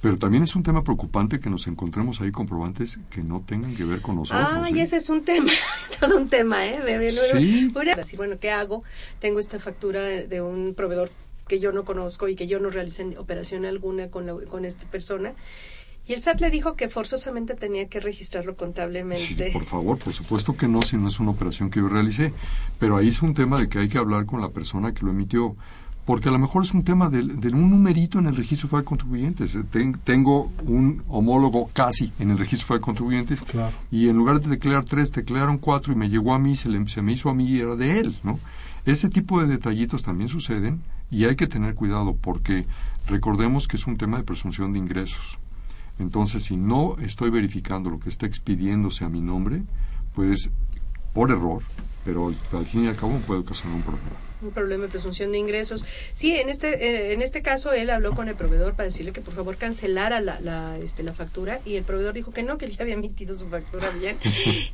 Pero 0.00 0.16
también 0.16 0.42
es 0.42 0.56
un 0.56 0.64
tema 0.64 0.82
preocupante 0.82 1.38
que 1.38 1.48
nos 1.48 1.68
encontremos 1.68 2.20
ahí 2.20 2.32
comprobantes 2.32 2.98
que 3.08 3.22
no 3.22 3.40
tengan 3.46 3.74
que 3.76 3.84
ver 3.84 4.00
con 4.00 4.16
nosotros. 4.16 4.48
Ah, 4.50 4.68
y 4.68 4.80
ese 4.80 4.96
es 4.96 5.08
un 5.10 5.24
tema, 5.24 5.50
todo 6.00 6.16
un 6.16 6.28
tema, 6.28 6.66
¿eh? 6.66 7.12
sí. 7.12 7.70
Decir, 7.96 8.16
bueno, 8.16 8.36
¿qué 8.40 8.50
hago? 8.50 8.82
Tengo 9.20 9.38
esta 9.38 9.60
factura 9.60 10.02
de 10.02 10.42
un 10.42 10.74
proveedor 10.74 11.10
que 11.46 11.60
yo 11.60 11.70
no 11.70 11.84
conozco 11.84 12.28
y 12.28 12.34
que 12.34 12.46
yo 12.46 12.58
no 12.60 12.70
realicé 12.70 13.16
operación 13.18 13.64
alguna 13.64 14.08
con, 14.08 14.26
la, 14.26 14.34
con 14.34 14.64
esta 14.64 14.86
persona. 14.86 15.34
Y 16.06 16.14
el 16.14 16.20
SAT 16.20 16.40
le 16.40 16.50
dijo 16.50 16.74
que 16.74 16.88
forzosamente 16.88 17.54
tenía 17.54 17.88
que 17.88 18.00
registrarlo 18.00 18.56
contablemente. 18.56 19.46
Sí, 19.46 19.52
por 19.52 19.64
favor, 19.64 19.98
por 19.98 20.12
supuesto 20.12 20.56
que 20.56 20.66
no, 20.66 20.82
si 20.82 20.96
no 20.96 21.08
es 21.08 21.20
una 21.20 21.30
operación 21.30 21.70
que 21.70 21.80
yo 21.80 21.88
realicé. 21.88 22.32
Pero 22.78 22.96
ahí 22.96 23.08
es 23.08 23.22
un 23.22 23.34
tema 23.34 23.58
de 23.58 23.68
que 23.68 23.78
hay 23.78 23.88
que 23.88 23.98
hablar 23.98 24.26
con 24.26 24.40
la 24.40 24.48
persona 24.48 24.92
que 24.92 25.04
lo 25.04 25.12
emitió 25.12 25.56
porque 26.04 26.28
a 26.28 26.32
lo 26.32 26.38
mejor 26.38 26.64
es 26.64 26.74
un 26.74 26.82
tema 26.82 27.08
de, 27.08 27.20
un 27.20 27.70
numerito 27.70 28.18
en 28.18 28.26
el 28.26 28.34
registro 28.34 28.68
federal 28.68 28.84
de 28.84 28.88
contribuyentes. 28.88 29.54
Eh, 29.54 29.92
tengo 30.02 30.50
un 30.66 31.02
homólogo 31.08 31.70
casi 31.72 32.12
en 32.18 32.30
el 32.30 32.38
registro 32.38 32.66
federal 32.66 32.80
de 32.80 32.84
contribuyentes 32.84 33.42
y 33.90 34.08
en 34.08 34.16
lugar 34.16 34.40
de 34.40 34.50
declarar 34.50 34.84
tres, 34.84 35.12
declararon 35.12 35.58
cuatro 35.58 35.92
y 35.92 35.96
me 35.96 36.08
llegó 36.08 36.34
a 36.34 36.38
mí, 36.38 36.56
se, 36.56 36.68
le, 36.68 36.88
se 36.88 37.02
me 37.02 37.12
hizo 37.12 37.30
a 37.30 37.34
mí 37.34 37.46
y 37.46 37.60
era 37.60 37.76
de 37.76 38.00
él, 38.00 38.18
¿no? 38.24 38.40
Ese 38.84 39.08
tipo 39.08 39.40
de 39.40 39.46
detallitos 39.46 40.02
también 40.02 40.28
suceden 40.28 40.82
y 41.08 41.26
hay 41.26 41.36
que 41.36 41.46
tener 41.46 41.76
cuidado 41.76 42.16
porque 42.20 42.66
recordemos 43.06 43.68
que 43.68 43.76
es 43.76 43.86
un 43.86 43.96
tema 43.96 44.16
de 44.16 44.24
presunción 44.24 44.72
de 44.72 44.80
ingresos. 44.80 45.38
Entonces, 45.98 46.44
si 46.44 46.56
no 46.56 46.96
estoy 46.98 47.30
verificando 47.30 47.90
lo 47.90 48.00
que 48.00 48.08
está 48.08 48.26
expidiéndose 48.26 49.04
a 49.04 49.08
mi 49.08 49.20
nombre, 49.20 49.62
pues 50.14 50.50
por 51.12 51.30
error, 51.30 51.62
pero 52.04 52.28
al 52.28 52.66
fin 52.66 52.84
y 52.84 52.88
al 52.88 52.96
cabo 52.96 53.18
puede 53.26 53.40
ocasionar 53.40 53.76
un 53.76 53.82
problema 53.82 54.31
un 54.42 54.50
problema 54.52 54.84
de 54.84 54.90
presunción 54.90 55.32
de 55.32 55.38
ingresos. 55.38 55.84
Sí, 56.14 56.36
en 56.36 56.48
este, 56.48 57.12
en 57.12 57.22
este 57.22 57.42
caso 57.42 57.72
él 57.72 57.90
habló 57.90 58.12
con 58.14 58.28
el 58.28 58.34
proveedor 58.34 58.74
para 58.74 58.84
decirle 58.84 59.12
que 59.12 59.20
por 59.20 59.34
favor 59.34 59.56
cancelara 59.56 60.20
la, 60.20 60.40
la, 60.40 60.78
este, 60.78 61.02
la 61.02 61.12
factura 61.12 61.60
y 61.64 61.76
el 61.76 61.84
proveedor 61.84 62.14
dijo 62.14 62.32
que 62.32 62.42
no, 62.42 62.58
que 62.58 62.66
él 62.66 62.76
ya 62.76 62.82
había 62.82 62.94
emitido 62.94 63.34
su 63.34 63.48
factura 63.48 63.90
bien. 63.90 64.16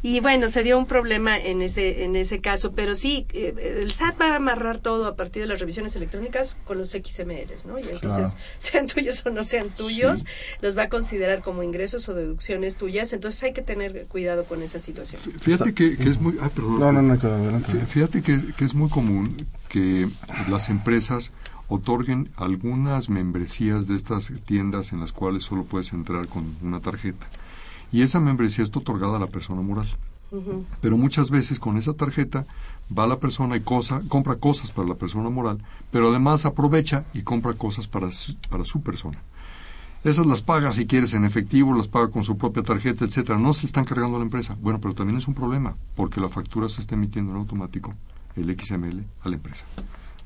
Y 0.03 0.21
bueno, 0.21 0.49
se 0.49 0.63
dio 0.63 0.79
un 0.79 0.87
problema 0.87 1.39
en 1.39 1.63
ese, 1.63 2.05
en 2.05 2.17
ese 2.17 2.41
caso, 2.41 2.73
pero 2.73 2.95
sí, 2.95 3.27
eh, 3.33 3.79
el 3.83 3.91
SAT 3.91 4.21
va 4.21 4.33
a 4.33 4.37
amarrar 4.37 4.79
todo 4.79 5.07
a 5.07 5.17
partir 5.17 5.43
de 5.43 5.49
las 5.49 5.61
revisiones 5.61 5.95
electrónicas 5.97 6.57
con 6.65 6.79
los 6.79 6.91
XMLs, 6.91 7.67
¿no? 7.67 7.79
Y 7.79 7.89
entonces, 7.89 8.37
sean 8.59 8.87
tuyos 8.87 9.25
o 9.27 9.31
no 9.31 9.45
sean 9.45 9.71
tuyos, 9.71 10.25
los 10.61 10.77
va 10.77 10.85
a 10.85 10.89
considerar 10.89 11.41
como 11.41 11.63
ingresos 11.63 12.09
o 12.09 12.15
deducciones 12.15 12.77
tuyas, 12.77 13.13
entonces 13.13 13.43
hay 13.43 13.53
que 13.53 13.63
tener 13.63 14.07
cuidado 14.07 14.45
con 14.45 14.63
esa 14.63 14.79
situación. 14.79 15.21
Fíjate 15.21 15.75
que, 15.75 15.97
es 15.99 16.21
muy... 16.21 16.35
no, 16.35 16.93
no, 16.93 17.03
no, 17.03 17.19
Fíjate 17.89 18.23
que, 18.23 18.41
que 18.57 18.65
es 18.65 18.75
muy 18.75 18.89
común 18.89 19.37
que 19.69 20.09
las 20.49 20.69
empresas 20.69 21.31
otorguen 21.69 22.31
algunas 22.37 23.11
membresías 23.11 23.87
de 23.87 23.95
estas 23.95 24.33
tiendas 24.47 24.93
en 24.93 25.01
las 25.01 25.13
cuales 25.13 25.45
solo 25.45 25.65
puedes 25.65 25.93
entrar 25.93 26.27
con 26.27 26.57
una 26.63 26.81
tarjeta. 26.81 27.27
Y 27.93 28.03
esa 28.03 28.21
membresía 28.21 28.65
está 28.65 28.79
otorgada 28.79 29.17
a 29.17 29.21
la 29.21 29.27
persona 29.27 29.63
moral. 29.63 29.87
Pero 30.83 30.99
muchas 30.99 31.31
veces 31.31 31.59
con 31.59 31.79
esa 31.79 31.95
tarjeta 31.95 32.45
va 32.97 33.07
la 33.07 33.19
persona 33.19 33.57
y 33.57 33.61
cosa, 33.61 34.03
compra 34.09 34.37
cosas 34.37 34.71
para 34.71 34.89
la 34.89 34.95
persona 34.95 35.31
moral, 35.31 35.63
pero 35.91 36.11
además 36.11 36.45
aprovecha 36.45 37.05
y 37.15 37.23
compra 37.23 37.55
cosas 37.55 37.87
para 37.87 38.11
su, 38.13 38.35
para 38.51 38.65
su 38.65 38.83
persona. 38.83 39.23
Esas 40.05 40.27
las 40.27 40.43
paga 40.43 40.71
si 40.73 40.87
quieres 40.87 41.15
en 41.15 41.25
efectivo, 41.25 41.75
las 41.75 41.89
paga 41.89 42.11
con 42.11 42.25
su 42.25 42.37
propia 42.37 42.63
tarjeta, 42.63 43.07
etcétera. 43.07 43.39
No 43.39 43.55
se 43.55 43.63
le 43.63 43.67
están 43.67 43.85
cargando 43.85 44.17
a 44.17 44.21
la 44.21 44.25
empresa. 44.25 44.57
Bueno, 44.61 44.81
pero 44.81 44.95
también 44.95 45.19
es 45.19 45.29
un 45.29 45.35
problema, 45.35 45.75
porque 45.97 46.21
la 46.21 46.29
factura 46.29 46.69
se 46.69 46.83
está 46.83 46.95
emitiendo 46.95 47.33
en 47.33 47.39
automático 47.39 47.93
el 48.41 48.59
XML 48.59 49.05
a 49.23 49.29
la 49.29 49.37
empresa. 49.37 49.65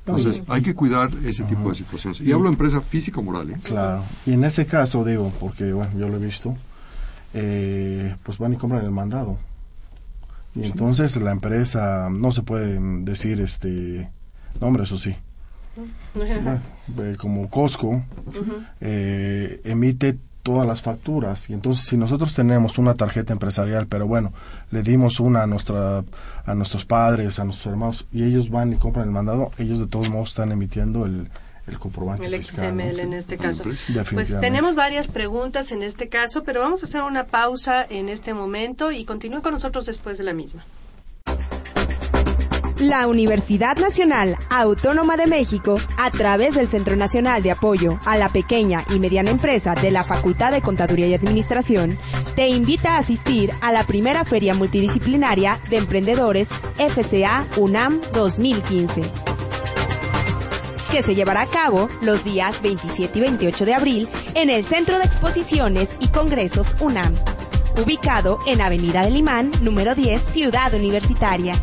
Entonces, 0.05 0.43
hay 0.49 0.63
que 0.63 0.75
cuidar 0.75 1.11
ese 1.25 1.45
tipo 1.45 1.69
de 1.69 1.77
situaciones. 1.77 2.21
Y, 2.21 2.33
hablo 2.33 2.45
de 2.45 2.55
empresa 2.55 2.81
física 2.81 3.21
o 3.21 3.23
moral. 3.23 3.51
¿eh? 3.51 3.57
Claro. 3.63 4.03
Y 4.27 4.33
en 4.33 4.43
ese 4.43 4.67
caso, 4.67 5.05
digo, 5.05 5.33
porque 5.39 5.73
bueno, 5.73 5.93
yo 5.97 6.09
lo 6.09 6.17
he 6.17 6.25
visto, 6.25 6.57
eh, 7.35 8.17
pues 8.25 8.39
van 8.39 8.53
y 8.53 8.57
compran 8.57 8.85
el 8.85 8.91
mandado. 8.91 9.39
Y 10.55 10.65
entonces 10.65 11.17
la 11.17 11.31
empresa, 11.31 12.09
no 12.11 12.33
se 12.33 12.43
puede 12.43 12.79
decir, 13.05 13.41
este, 13.41 14.11
nombre, 14.61 14.85
eso 14.85 14.99
sí. 14.99 15.17
Eh, 16.15 17.17
como 17.17 17.49
Costco, 17.49 18.05
emite 18.81 20.19
todas 20.43 20.67
las 20.67 20.83
facturas 20.83 21.49
y 21.51 21.53
entonces 21.53 21.85
si 21.85 21.97
nosotros 21.97 22.35
tenemos 22.35 22.79
una 22.79 22.95
tarjeta 22.95 23.33
empresarial 23.33 23.87
pero 23.87 24.07
bueno 24.07 24.33
le 24.71 24.83
dimos 24.83 25.21
una 25.21 25.45
a 25.45 25.47
nuestra 25.47 26.05
a 26.45 26.55
nuestros 26.55 26.85
padres 26.85 27.39
a 27.39 27.45
nuestros 27.45 27.73
hermanos 27.73 28.07
y 28.13 28.25
ellos 28.25 28.51
van 28.51 28.73
y 28.73 28.77
compran 28.77 29.07
el 29.07 29.13
mandado 29.13 29.53
ellos 29.59 29.79
de 29.79 29.87
todos 29.87 30.11
modos 30.11 30.31
están 30.31 30.53
emitiendo 30.53 31.07
el 31.07 31.29
el 31.67 31.79
comprobante 31.79 32.27
el 32.27 32.43
XML 32.43 33.01
en 33.01 33.13
este 33.13 33.39
caso. 33.39 33.65
Pues 34.13 34.41
tenemos 34.41 34.75
varias 34.75 35.09
preguntas 35.09 35.71
en 35.71 35.83
este 35.83 36.09
caso, 36.09 36.43
pero 36.43 36.61
vamos 36.61 36.83
a 36.83 36.87
hacer 36.87 37.03
una 37.03 37.27
pausa 37.27 37.87
en 37.89 38.09
este 38.09 38.35
momento 38.35 38.91
y 38.91 39.05
continúe 39.05 39.43
con 39.43 39.53
nosotros 39.53 39.87
después 39.87 40.19
de 40.19 40.25
la 40.25 40.33
misma. 40.33 40.65
La 42.83 43.07
Universidad 43.07 43.77
Nacional 43.77 44.37
Autónoma 44.51 45.17
de 45.17 45.29
México, 45.29 45.81
a 45.99 46.11
través 46.11 46.57
del 46.57 46.67
Centro 46.67 46.97
Nacional 46.97 47.41
de 47.41 47.53
Apoyo 47.53 48.01
a 48.05 48.17
la 48.17 48.29
Pequeña 48.29 48.85
y 48.93 48.99
Mediana 48.99 49.31
Empresa 49.31 49.77
de 49.77 49.93
la 49.93 50.03
Facultad 50.03 50.51
de 50.51 50.63
Contaduría 50.63 51.07
y 51.07 51.15
Administración, 51.15 51.97
te 52.35 52.49
invita 52.49 52.97
a 52.97 52.99
asistir 52.99 53.53
a 53.61 53.71
la 53.71 53.85
primera 53.85 54.25
Feria 54.25 54.55
Multidisciplinaria 54.55 55.61
de 55.71 55.77
Emprendedores 55.77 56.49
FCA 56.77 57.47
UNAM 57.57 58.01
2015 58.15 59.03
que 60.91 61.03
se 61.03 61.15
llevará 61.15 61.43
a 61.43 61.49
cabo 61.49 61.89
los 62.03 62.23
días 62.23 62.61
27 62.61 63.17
y 63.17 63.23
28 63.23 63.65
de 63.65 63.75
abril 63.75 64.09
en 64.35 64.51
el 64.51 64.65
Centro 64.65 64.99
de 64.99 65.05
Exposiciones 65.05 65.97
y 66.01 66.09
Congresos 66.09 66.77
UNAM, 66.81 67.15
ubicado 67.83 68.41
en 68.47 68.61
Avenida 68.61 69.03
del 69.03 69.17
Imán, 69.17 69.51
número 69.63 69.95
10, 69.95 70.21
Ciudad 70.21 70.75
Universitaria. 70.75 71.55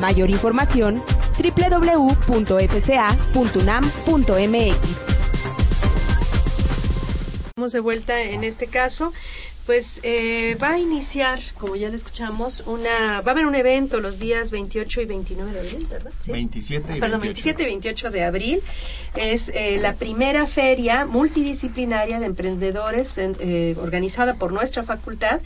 Mayor 0.00 0.30
información 0.30 1.02
www.fca.unam.mx. 1.38 2.38
Estamos 7.48 7.72
de 7.72 7.80
vuelta 7.80 8.20
en 8.22 8.44
este 8.44 8.68
caso. 8.68 9.12
Pues 9.66 10.00
eh, 10.02 10.56
va 10.62 10.70
a 10.70 10.78
iniciar, 10.78 11.40
como 11.58 11.76
ya 11.76 11.90
lo 11.90 11.94
escuchamos, 11.94 12.66
una, 12.66 13.20
va 13.20 13.32
a 13.32 13.34
haber 13.34 13.44
un 13.44 13.54
evento 13.54 14.00
los 14.00 14.18
días 14.18 14.50
28 14.50 15.02
y 15.02 15.04
29 15.04 15.52
de 15.52 15.60
abril, 15.60 15.86
¿verdad? 15.90 16.10
27 16.26 16.96
y 16.96 17.00
Perdón, 17.00 17.20
27 17.20 17.64
y 17.64 17.66
28 17.66 18.10
de 18.10 18.24
abril. 18.24 18.62
Es 19.14 19.50
eh, 19.50 19.76
la 19.78 19.92
primera 19.92 20.46
feria 20.46 21.04
multidisciplinaria 21.04 22.18
de 22.18 22.24
emprendedores 22.24 23.18
eh, 23.18 23.76
organizada 23.78 24.36
por 24.36 24.52
nuestra 24.52 24.84
facultad 24.84 25.42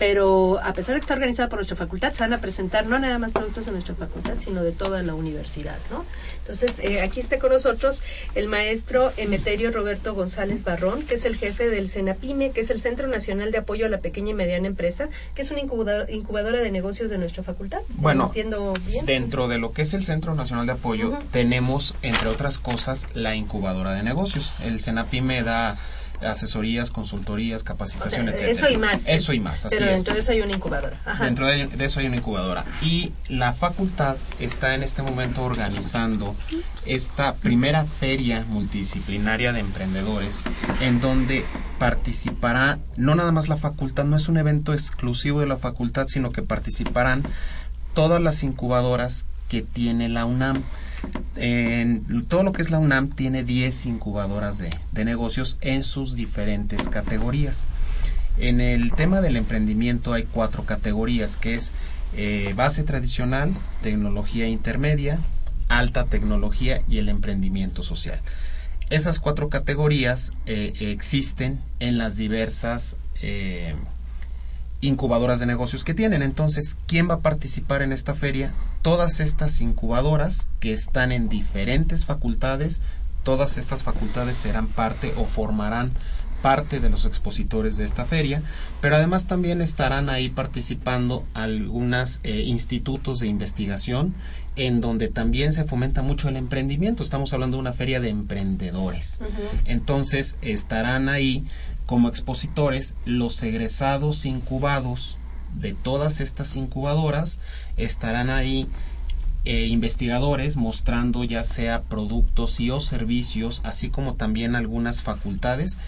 pero 0.00 0.58
a 0.64 0.72
pesar 0.72 0.94
de 0.94 1.00
que 1.00 1.02
está 1.02 1.12
organizada 1.12 1.50
por 1.50 1.58
nuestra 1.58 1.76
facultad, 1.76 2.14
se 2.14 2.20
van 2.20 2.32
a 2.32 2.38
presentar 2.38 2.86
no 2.86 2.98
nada 2.98 3.18
más 3.18 3.32
productos 3.32 3.66
de 3.66 3.72
nuestra 3.72 3.94
facultad, 3.94 4.32
sino 4.38 4.62
de 4.62 4.72
toda 4.72 5.02
la 5.02 5.12
universidad, 5.12 5.76
¿no? 5.90 6.06
Entonces, 6.38 6.78
eh, 6.78 7.02
aquí 7.02 7.20
está 7.20 7.38
con 7.38 7.52
nosotros 7.52 8.02
el 8.34 8.48
maestro 8.48 9.12
Emeterio 9.18 9.70
Roberto 9.70 10.14
González 10.14 10.64
Barrón, 10.64 11.02
que 11.02 11.16
es 11.16 11.26
el 11.26 11.36
jefe 11.36 11.68
del 11.68 11.90
CENAPIME, 11.90 12.52
que 12.52 12.62
es 12.62 12.70
el 12.70 12.80
Centro 12.80 13.08
Nacional 13.08 13.52
de 13.52 13.58
Apoyo 13.58 13.84
a 13.84 13.88
la 13.90 13.98
Pequeña 13.98 14.30
y 14.30 14.34
Mediana 14.34 14.68
Empresa, 14.68 15.10
que 15.34 15.42
es 15.42 15.50
una 15.50 15.60
incubadora, 15.60 16.10
incubadora 16.10 16.60
de 16.60 16.70
negocios 16.70 17.10
de 17.10 17.18
nuestra 17.18 17.42
facultad. 17.42 17.82
Bueno, 17.90 18.28
entiendo 18.28 18.72
bien. 18.86 19.04
dentro 19.04 19.48
de 19.48 19.58
lo 19.58 19.72
que 19.74 19.82
es 19.82 19.92
el 19.92 20.02
Centro 20.02 20.34
Nacional 20.34 20.64
de 20.64 20.72
Apoyo, 20.72 21.18
tenemos, 21.30 21.94
entre 22.00 22.30
otras 22.30 22.58
cosas, 22.58 23.06
la 23.12 23.36
incubadora 23.36 23.92
de 23.92 24.02
negocios. 24.02 24.54
El 24.62 24.80
CENAPIME 24.80 25.42
da 25.42 25.78
asesorías, 26.22 26.90
consultorías, 26.90 27.64
capacitación, 27.64 28.28
O 28.28 28.32
sea, 28.32 28.48
etcétera. 28.48 28.52
eso 28.68 28.70
y 28.70 28.76
más. 28.78 29.08
Eso 29.08 29.32
y 29.32 29.40
más, 29.40 29.66
así 29.66 29.76
Pero 29.78 29.90
es. 29.90 29.96
dentro 29.96 30.14
de 30.14 30.20
eso 30.20 30.32
hay 30.32 30.40
una 30.42 30.52
incubadora. 30.52 31.00
Ajá. 31.04 31.24
Dentro 31.24 31.46
de, 31.46 31.66
de 31.66 31.84
eso 31.84 32.00
hay 32.00 32.06
una 32.06 32.16
incubadora. 32.16 32.64
Y 32.82 33.12
la 33.28 33.52
facultad 33.52 34.16
está 34.38 34.74
en 34.74 34.82
este 34.82 35.02
momento 35.02 35.42
organizando 35.42 36.34
esta 36.86 37.32
primera 37.34 37.84
feria 37.84 38.44
multidisciplinaria 38.48 39.52
de 39.52 39.60
emprendedores 39.60 40.40
en 40.80 41.00
donde 41.00 41.44
participará 41.78 42.78
no 42.96 43.14
nada 43.14 43.32
más 43.32 43.48
la 43.48 43.56
facultad, 43.56 44.04
no 44.04 44.16
es 44.16 44.28
un 44.28 44.36
evento 44.36 44.72
exclusivo 44.74 45.40
de 45.40 45.46
la 45.46 45.56
facultad, 45.56 46.06
sino 46.06 46.30
que 46.30 46.42
participarán 46.42 47.22
todas 47.94 48.20
las 48.22 48.42
incubadoras 48.42 49.26
que 49.48 49.62
tiene 49.62 50.08
la 50.08 50.24
UNAM. 50.26 50.62
En 51.36 52.24
todo 52.26 52.42
lo 52.42 52.52
que 52.52 52.62
es 52.62 52.70
la 52.70 52.78
UNAM 52.78 53.08
tiene 53.08 53.44
10 53.44 53.86
incubadoras 53.86 54.58
de, 54.58 54.70
de 54.92 55.04
negocios 55.04 55.58
en 55.60 55.84
sus 55.84 56.14
diferentes 56.14 56.88
categorías. 56.88 57.66
En 58.38 58.60
el 58.60 58.92
tema 58.92 59.20
del 59.20 59.36
emprendimiento 59.36 60.12
hay 60.12 60.24
cuatro 60.24 60.64
categorías, 60.64 61.36
que 61.36 61.54
es 61.54 61.72
eh, 62.16 62.52
base 62.56 62.82
tradicional, 62.82 63.54
tecnología 63.82 64.48
intermedia, 64.48 65.18
alta 65.68 66.06
tecnología 66.06 66.82
y 66.88 66.98
el 66.98 67.08
emprendimiento 67.08 67.82
social. 67.82 68.20
Esas 68.88 69.20
cuatro 69.20 69.48
categorías 69.48 70.32
eh, 70.46 70.72
existen 70.80 71.60
en 71.78 71.98
las 71.98 72.16
diversas 72.16 72.96
eh, 73.22 73.76
incubadoras 74.80 75.40
de 75.40 75.46
negocios 75.46 75.84
que 75.84 75.94
tienen. 75.94 76.22
Entonces, 76.22 76.76
¿quién 76.86 77.08
va 77.08 77.14
a 77.14 77.20
participar 77.20 77.82
en 77.82 77.92
esta 77.92 78.14
feria? 78.14 78.52
Todas 78.82 79.20
estas 79.20 79.60
incubadoras 79.60 80.48
que 80.58 80.72
están 80.72 81.12
en 81.12 81.28
diferentes 81.28 82.06
facultades, 82.06 82.80
todas 83.22 83.58
estas 83.58 83.82
facultades 83.82 84.36
serán 84.36 84.66
parte 84.66 85.12
o 85.16 85.24
formarán 85.26 85.90
parte 86.40 86.80
de 86.80 86.88
los 86.88 87.04
expositores 87.04 87.76
de 87.76 87.84
esta 87.84 88.06
feria, 88.06 88.42
pero 88.80 88.96
además 88.96 89.26
también 89.26 89.60
estarán 89.60 90.08
ahí 90.08 90.30
participando 90.30 91.22
algunos 91.34 92.22
institutos 92.24 93.20
de 93.20 93.26
investigación 93.26 94.14
en 94.56 94.80
donde 94.80 95.08
también 95.08 95.52
se 95.52 95.64
fomenta 95.64 96.00
mucho 96.00 96.30
el 96.30 96.36
emprendimiento. 96.36 97.02
Estamos 97.02 97.34
hablando 97.34 97.58
de 97.58 97.60
una 97.60 97.74
feria 97.74 98.00
de 98.00 98.08
emprendedores. 98.08 99.20
Entonces 99.66 100.38
estarán 100.40 101.10
ahí 101.10 101.44
como 101.90 102.08
expositores 102.08 102.94
los 103.04 103.42
egresados 103.42 104.24
incubados 104.24 105.18
de 105.56 105.74
todas 105.74 106.20
estas 106.20 106.54
incubadoras, 106.54 107.40
estarán 107.76 108.30
ahí 108.30 108.68
eh, 109.44 109.66
investigadores 109.66 110.56
mostrando 110.56 111.24
ya 111.24 111.42
sea 111.42 111.82
productos 111.82 112.60
y 112.60 112.70
o 112.70 112.80
servicios, 112.80 113.60
así 113.64 113.90
como 113.90 114.14
también 114.14 114.54
algunas 114.54 115.02
facultades 115.02 115.80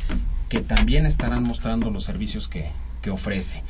que 0.49 0.59
también 0.59 1.07
estarán 1.07 1.45
mostrando 1.45 1.89
los 1.93 2.03
servicios 2.03 2.49
que, 2.49 2.73
que 3.01 3.11
ofrece. 3.11 3.63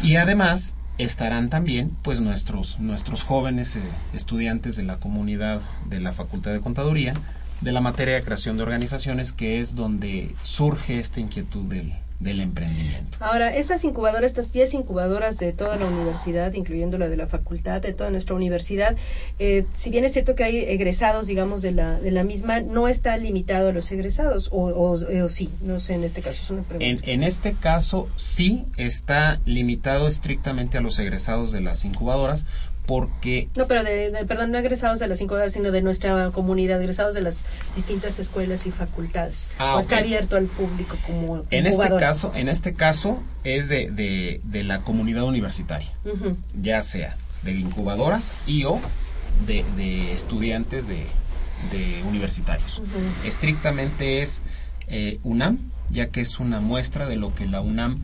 Y 0.00 0.14
además 0.14 0.76
estarán 0.96 1.50
también 1.50 1.90
pues 2.02 2.20
nuestros, 2.20 2.78
nuestros 2.78 3.24
jóvenes 3.24 3.74
eh, 3.74 3.82
estudiantes 4.14 4.76
de 4.76 4.84
la 4.84 4.98
comunidad 4.98 5.60
de 5.86 5.98
la 5.98 6.12
Facultad 6.12 6.52
de 6.52 6.60
Contaduría, 6.60 7.14
de 7.62 7.72
la 7.72 7.80
materia 7.80 8.14
de 8.14 8.22
creación 8.22 8.56
de 8.56 8.64
organizaciones, 8.64 9.32
que 9.32 9.60
es 9.60 9.74
donde 9.74 10.34
surge 10.42 10.98
esta 10.98 11.20
inquietud 11.20 11.64
del, 11.64 11.92
del 12.22 12.40
emprendimiento. 12.40 13.18
Ahora, 13.20 13.54
estas 13.54 13.84
incubadoras, 13.84 14.30
estas 14.30 14.52
10 14.52 14.74
incubadoras 14.74 15.38
de 15.38 15.52
toda 15.52 15.76
la 15.76 15.86
universidad, 15.86 16.52
incluyendo 16.54 16.98
la 16.98 17.08
de 17.08 17.16
la 17.16 17.26
facultad, 17.26 17.80
de 17.80 17.92
toda 17.92 18.10
nuestra 18.10 18.36
universidad, 18.36 18.96
eh, 19.38 19.64
si 19.74 19.90
bien 19.90 20.04
es 20.04 20.12
cierto 20.12 20.34
que 20.34 20.44
hay 20.44 20.58
egresados, 20.58 21.26
digamos, 21.26 21.62
de 21.62 21.72
la, 21.72 21.98
de 21.98 22.10
la 22.10 22.22
misma, 22.22 22.60
no 22.60 22.88
está 22.88 23.16
limitado 23.16 23.68
a 23.68 23.72
los 23.72 23.90
egresados, 23.90 24.48
o, 24.52 24.66
o, 24.68 24.92
o 24.92 25.28
sí, 25.28 25.50
no 25.62 25.80
sé, 25.80 25.94
en 25.94 26.04
este 26.04 26.22
caso 26.22 26.42
es 26.42 26.50
una 26.50 26.62
pregunta. 26.62 26.86
En, 26.86 27.00
en, 27.08 27.22
este 27.22 27.54
caso 27.54 28.08
sí 28.14 28.66
está 28.76 29.40
limitado 29.44 30.06
estrictamente 30.06 30.78
a 30.78 30.80
los 30.80 30.98
egresados 30.98 31.52
de 31.52 31.60
las 31.60 31.84
incubadoras 31.84 32.46
porque... 32.86 33.48
No, 33.56 33.66
pero 33.66 33.84
de, 33.84 34.10
de, 34.10 34.24
perdón, 34.24 34.50
no 34.50 34.58
egresados 34.58 34.98
de 34.98 35.06
las 35.06 35.20
incubadoras, 35.20 35.52
sino 35.52 35.70
de 35.70 35.82
nuestra 35.82 36.30
comunidad, 36.30 36.80
egresados 36.80 37.14
de 37.14 37.22
las 37.22 37.44
distintas 37.76 38.18
escuelas 38.18 38.66
y 38.66 38.70
facultades. 38.70 39.48
Ah, 39.58 39.76
o 39.76 39.80
está 39.80 39.98
abierto 39.98 40.36
al 40.36 40.46
público 40.46 40.96
como 41.06 41.44
en 41.50 41.66
este 41.66 41.88
caso 41.96 42.32
En 42.34 42.48
este 42.48 42.74
caso 42.74 43.22
es 43.44 43.68
de, 43.68 43.90
de, 43.90 44.40
de 44.44 44.64
la 44.64 44.80
comunidad 44.80 45.24
universitaria, 45.24 45.90
uh 46.04 46.08
-huh. 46.10 46.36
ya 46.60 46.82
sea 46.82 47.16
de 47.42 47.52
incubadoras 47.52 48.32
y 48.46 48.64
o 48.64 48.80
de, 49.46 49.64
de 49.76 50.12
estudiantes 50.12 50.86
de, 50.86 51.04
universitarios. 52.08 52.78
Uh 52.78 52.82
-huh. 52.82 53.26
Estrictamente 53.26 54.20
es 54.20 54.42
eh, 54.88 55.18
UNAM, 55.22 55.58
ya 55.90 56.08
que 56.08 56.20
es 56.20 56.40
una 56.40 56.60
muestra 56.60 57.06
de 57.06 57.16
lo 57.16 57.34
que 57.34 57.46
la 57.46 57.60
UNAM 57.60 58.02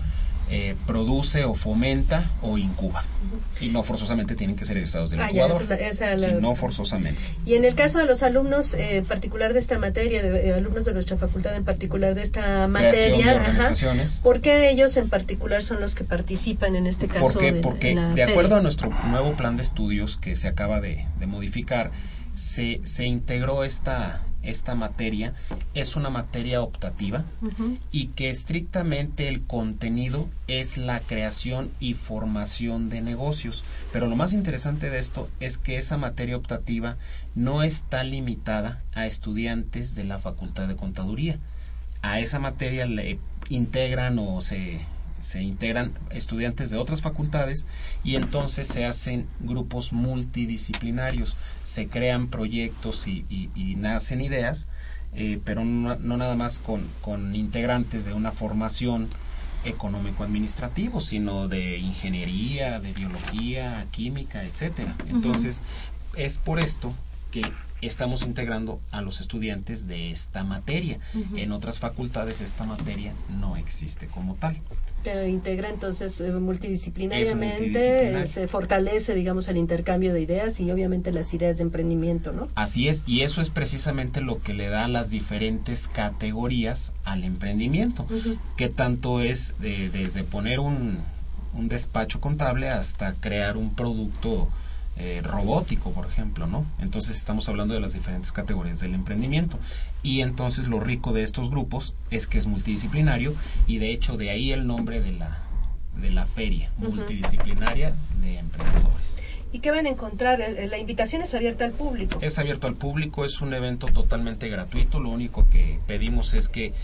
eh, 0.51 0.75
produce 0.87 1.45
o 1.45 1.55
fomenta 1.55 2.31
o 2.43 2.57
incuba. 2.57 3.05
Y 3.61 3.69
no 3.69 3.83
forzosamente 3.83 4.35
tienen 4.35 4.57
que 4.57 4.65
ser 4.65 4.79
egresados 4.79 5.11
del 5.11 5.21
ah, 5.21 5.31
incubador. 5.31 5.69
Ya, 5.69 5.75
esa, 5.75 6.13
esa 6.13 6.27
sí, 6.27 6.33
no 6.41 6.55
forzosamente. 6.55 7.21
Y 7.45 7.55
en 7.55 7.65
el 7.65 7.75
caso 7.75 7.99
de 7.99 8.07
los 8.07 8.23
alumnos, 8.23 8.75
en 8.75 8.81
eh, 8.81 9.03
particular 9.03 9.53
de 9.53 9.59
esta 9.59 9.79
materia, 9.79 10.23
de, 10.23 10.49
eh, 10.49 10.55
alumnos 10.55 10.85
de 10.85 10.93
nuestra 10.95 11.17
facultad 11.17 11.55
en 11.55 11.65
particular 11.65 12.15
de 12.15 12.23
esta 12.23 12.67
materia, 12.69 13.33
de 13.33 13.35
organizaciones. 13.35 14.15
Ajá, 14.15 14.23
¿por 14.23 14.41
qué 14.41 14.71
ellos 14.71 14.97
en 14.97 15.09
particular 15.09 15.63
son 15.63 15.81
los 15.81 15.95
que 15.95 16.05
participan 16.05 16.77
en 16.77 16.87
este 16.87 17.09
caso? 17.09 17.33
¿Por 17.33 17.39
qué? 17.39 17.53
De, 17.53 17.61
Porque 17.61 17.95
de, 17.95 18.15
de 18.15 18.23
acuerdo 18.23 18.57
a 18.57 18.63
nuestro 18.63 18.91
nuevo 19.09 19.37
plan 19.37 19.57
de 19.57 19.63
estudios 19.63 20.17
que 20.17 20.35
se 20.35 20.49
acaba 20.49 20.81
de, 20.81 21.05
de 21.19 21.27
modificar, 21.27 21.91
se, 22.33 22.81
se 22.85 23.05
integró 23.05 23.65
esta 23.65 24.23
esta 24.43 24.75
materia 24.75 25.35
es 25.75 25.97
una 25.97 26.11
materia 26.11 26.63
optativa 26.63 27.25
uh 27.43 27.47
-huh. 27.47 27.79
y 27.91 28.07
que 28.09 28.29
estrictamente 28.29 29.29
el 29.29 29.43
contenido 29.43 30.29
es 30.47 30.79
la 30.79 31.01
creación 31.01 31.71
y 31.81 31.95
formación 31.95 32.89
de 32.89 33.03
negocios. 33.03 33.65
Pero 33.93 34.07
lo 34.07 34.17
más 34.17 34.33
interesante 34.33 34.91
de 34.91 34.99
esto 34.99 35.29
es 35.41 35.59
que 35.59 35.77
esa 35.77 35.97
materia 35.97 36.37
optativa 36.37 36.97
no 37.35 37.63
está 37.63 38.05
limitada 38.05 38.83
a 38.95 39.07
estudiantes 39.07 39.95
de 39.95 40.05
la 40.05 40.19
Facultad 40.19 40.69
de 40.69 40.77
Contaduría. 40.77 41.39
A 42.03 42.21
esa 42.21 42.39
materia 42.39 42.87
le 42.87 43.19
integran 43.49 44.19
o 44.19 44.41
se 44.41 44.81
se 45.21 45.43
integran 45.43 45.93
estudiantes 46.11 46.71
de 46.71 46.79
otras 46.79 47.03
facultades 47.03 47.67
y 48.05 48.17
entonces 48.17 48.69
se 48.69 48.85
hacen 48.85 49.27
grupos 49.41 49.93
multidisciplinarios, 49.93 51.37
se 51.65 51.89
crean 51.89 52.29
proyectos 52.29 53.07
y, 53.07 53.25
y, 53.29 53.51
y 53.55 53.77
nacen 53.77 54.21
ideas, 54.21 54.69
eh, 55.15 55.41
pero 55.45 55.65
no, 55.65 55.97
no, 55.97 56.17
nada 56.17 56.37
más 56.37 56.59
con, 56.59 56.87
con, 57.01 57.35
integrantes 57.35 58.05
de 58.05 58.13
una 58.13 58.33
formación 58.33 59.09
económico-administrativo, 59.65 61.01
sino 61.01 61.49
de 61.49 61.79
ingeniería, 61.79 62.79
de 62.81 62.93
biología, 62.93 63.87
química, 63.91 64.45
etcétera. 64.45 64.95
Entonces, 65.09 65.63
uh 65.63 66.17
-huh. 66.17 66.21
es 66.25 66.39
por 66.39 66.61
esto 66.61 66.95
que 67.31 67.43
estamos 67.81 68.23
integrando 68.23 68.81
a 68.91 69.03
los 69.03 69.21
estudiantes 69.21 69.87
de 69.87 70.11
esta 70.11 70.45
materia. 70.45 70.99
Uh 71.15 71.19
-huh. 71.19 71.39
En 71.39 71.53
otras 71.53 71.79
facultades 71.79 72.41
esta 72.41 72.65
materia 72.65 73.13
no 73.41 73.57
existe 73.57 74.07
como 74.07 74.35
tal. 74.35 74.57
Pero 75.05 75.25
integra 75.27 75.71
entonces 75.71 76.21
eh, 76.21 76.33
multidisciplinariamente, 76.33 78.27
se 78.27 78.49
fortalece, 78.49 79.15
digamos, 79.15 79.49
el 79.49 79.57
intercambio 79.57 80.13
de 80.13 80.21
ideas 80.21 80.59
y 80.59 80.71
obviamente 80.73 81.13
las 81.13 81.33
ideas 81.35 81.59
de 81.59 81.63
emprendimiento, 81.63 82.33
¿no? 82.33 82.49
Así 82.57 82.89
es, 82.89 83.05
y 83.07 83.21
eso 83.21 83.41
es 83.41 83.51
precisamente 83.51 84.21
lo 84.21 84.43
que 84.43 84.55
le 84.55 84.69
da 84.69 84.89
las 84.89 85.11
diferentes 85.11 85.87
categorías 85.87 86.95
al 87.05 87.23
emprendimiento, 87.23 88.07
uh 88.11 88.15
-huh. 88.15 88.39
que 88.57 88.69
tanto 88.69 89.21
es 89.21 89.55
de, 89.61 89.89
desde 89.91 90.25
poner 90.25 90.59
un, 90.59 90.99
un 91.55 91.69
despacho 91.69 92.21
contable 92.21 92.69
hasta 92.69 93.15
crear 93.15 93.57
un 93.57 93.75
producto 93.75 94.49
eh, 95.01 95.21
robótico, 95.23 95.93
por 95.93 96.07
ejemplo, 96.07 96.49
¿no? 96.49 96.67
Entonces 96.81 97.17
estamos 97.17 97.49
hablando 97.49 97.73
de 97.73 97.81
las 97.81 97.93
diferentes 97.93 98.33
categorías 98.33 98.81
del 98.81 98.95
emprendimiento. 98.95 99.57
Y 100.03 100.23
entonces 100.23 100.67
lo 100.67 100.81
rico 100.81 101.13
de 101.13 101.23
estos 101.23 101.51
grupos 101.51 101.95
es 102.11 102.27
que 102.27 102.37
es 102.39 102.47
multidisciplinario 102.49 103.33
y 103.69 103.79
de 103.79 103.93
hecho 103.93 104.17
de 104.17 104.31
ahí 104.31 104.51
el 104.51 104.67
nombre 104.67 105.01
de 105.01 105.13
la, 105.13 105.39
de 106.01 106.11
la 106.11 106.27
feria, 106.27 106.71
uh 106.79 106.85
-huh. 106.85 106.95
multidisciplinaria 106.95 107.95
de 108.21 108.39
emprendedores. 108.39 109.21
¿Y 109.51 109.61
qué 109.61 109.71
van 109.71 109.87
a 109.87 109.89
encontrar? 109.89 110.41
La 110.69 110.79
invitación 110.79 111.23
es 111.23 111.35
abierta 111.35 111.65
al 111.65 111.73
público. 111.73 112.19
Es 112.21 112.39
abierto 112.39 112.67
al 112.67 112.75
público, 112.75 113.25
es 113.25 113.41
un 113.41 113.55
evento 113.55 113.87
totalmente 113.87 114.49
gratuito. 114.49 115.01
Lo 115.01 115.09
único 115.09 115.49
que 115.49 115.81
pedimos 115.87 116.35
es 116.35 116.49
que 116.49 116.75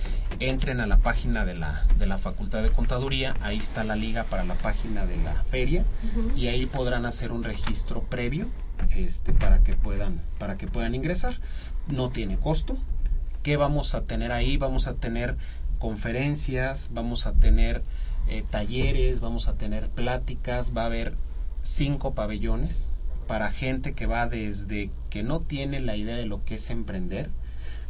entren 0.41 0.81
a 0.81 0.87
la 0.87 0.97
página 0.97 1.45
de 1.45 1.55
la, 1.55 1.87
de 1.99 2.07
la 2.07 2.17
Facultad 2.17 2.63
de 2.63 2.71
Contaduría. 2.71 3.35
Ahí 3.41 3.59
está 3.59 3.85
la 3.85 3.97
liga 3.97 4.25
para 4.25 4.45
la 4.45 4.55
página 4.55 5.05
de 5.05 5.17
la 5.19 5.43
feria 5.45 5.85
y 6.35 6.49
ahí 6.49 6.65
podrán 6.65 7.05
hacer 7.05 7.33
un 7.33 7.45
registro 7.45 8.03
previo 8.03 8.47
este, 8.91 9.33
para, 9.33 9.59
que 9.59 9.75
puedan, 9.75 10.21
para 10.39 10.57
que 10.57 10.67
puedan 10.67 10.95
ingresar. 10.95 11.39
No 11.89 12.09
tiene 12.09 12.39
costo. 12.39 12.79
¿Qué 13.43 13.59
vamos 13.59 13.95
a 13.95 14.03
tener 14.03 14.33
ahí? 14.33 14.57
Vamos 14.57 14.87
a 14.87 14.95
tener 14.95 15.37
conferencias, 15.79 16.89
vamos 16.95 17.27
a 17.27 17.35
tener 17.35 17.83
eh, 18.27 18.43
talleres, 18.49 19.21
vamos 19.21 19.49
a 19.49 19.55
tener 19.55 19.91
pláticas, 19.91 20.75
va 20.75 20.85
a 20.85 20.87
haber 20.87 21.15
cinco 21.65 22.15
pabellones 22.15 22.91
para 23.27 23.51
gente 23.51 23.95
que 23.95 24.07
va 24.07 24.29
desde 24.29 24.91
que 25.11 25.23
no 25.23 25.41
tiene 25.41 25.81
la 25.81 25.97
idea 25.97 26.17
de 26.17 26.27
lo 26.27 26.45
que 26.45 26.57
es 26.57 26.71
emprender 26.71 27.31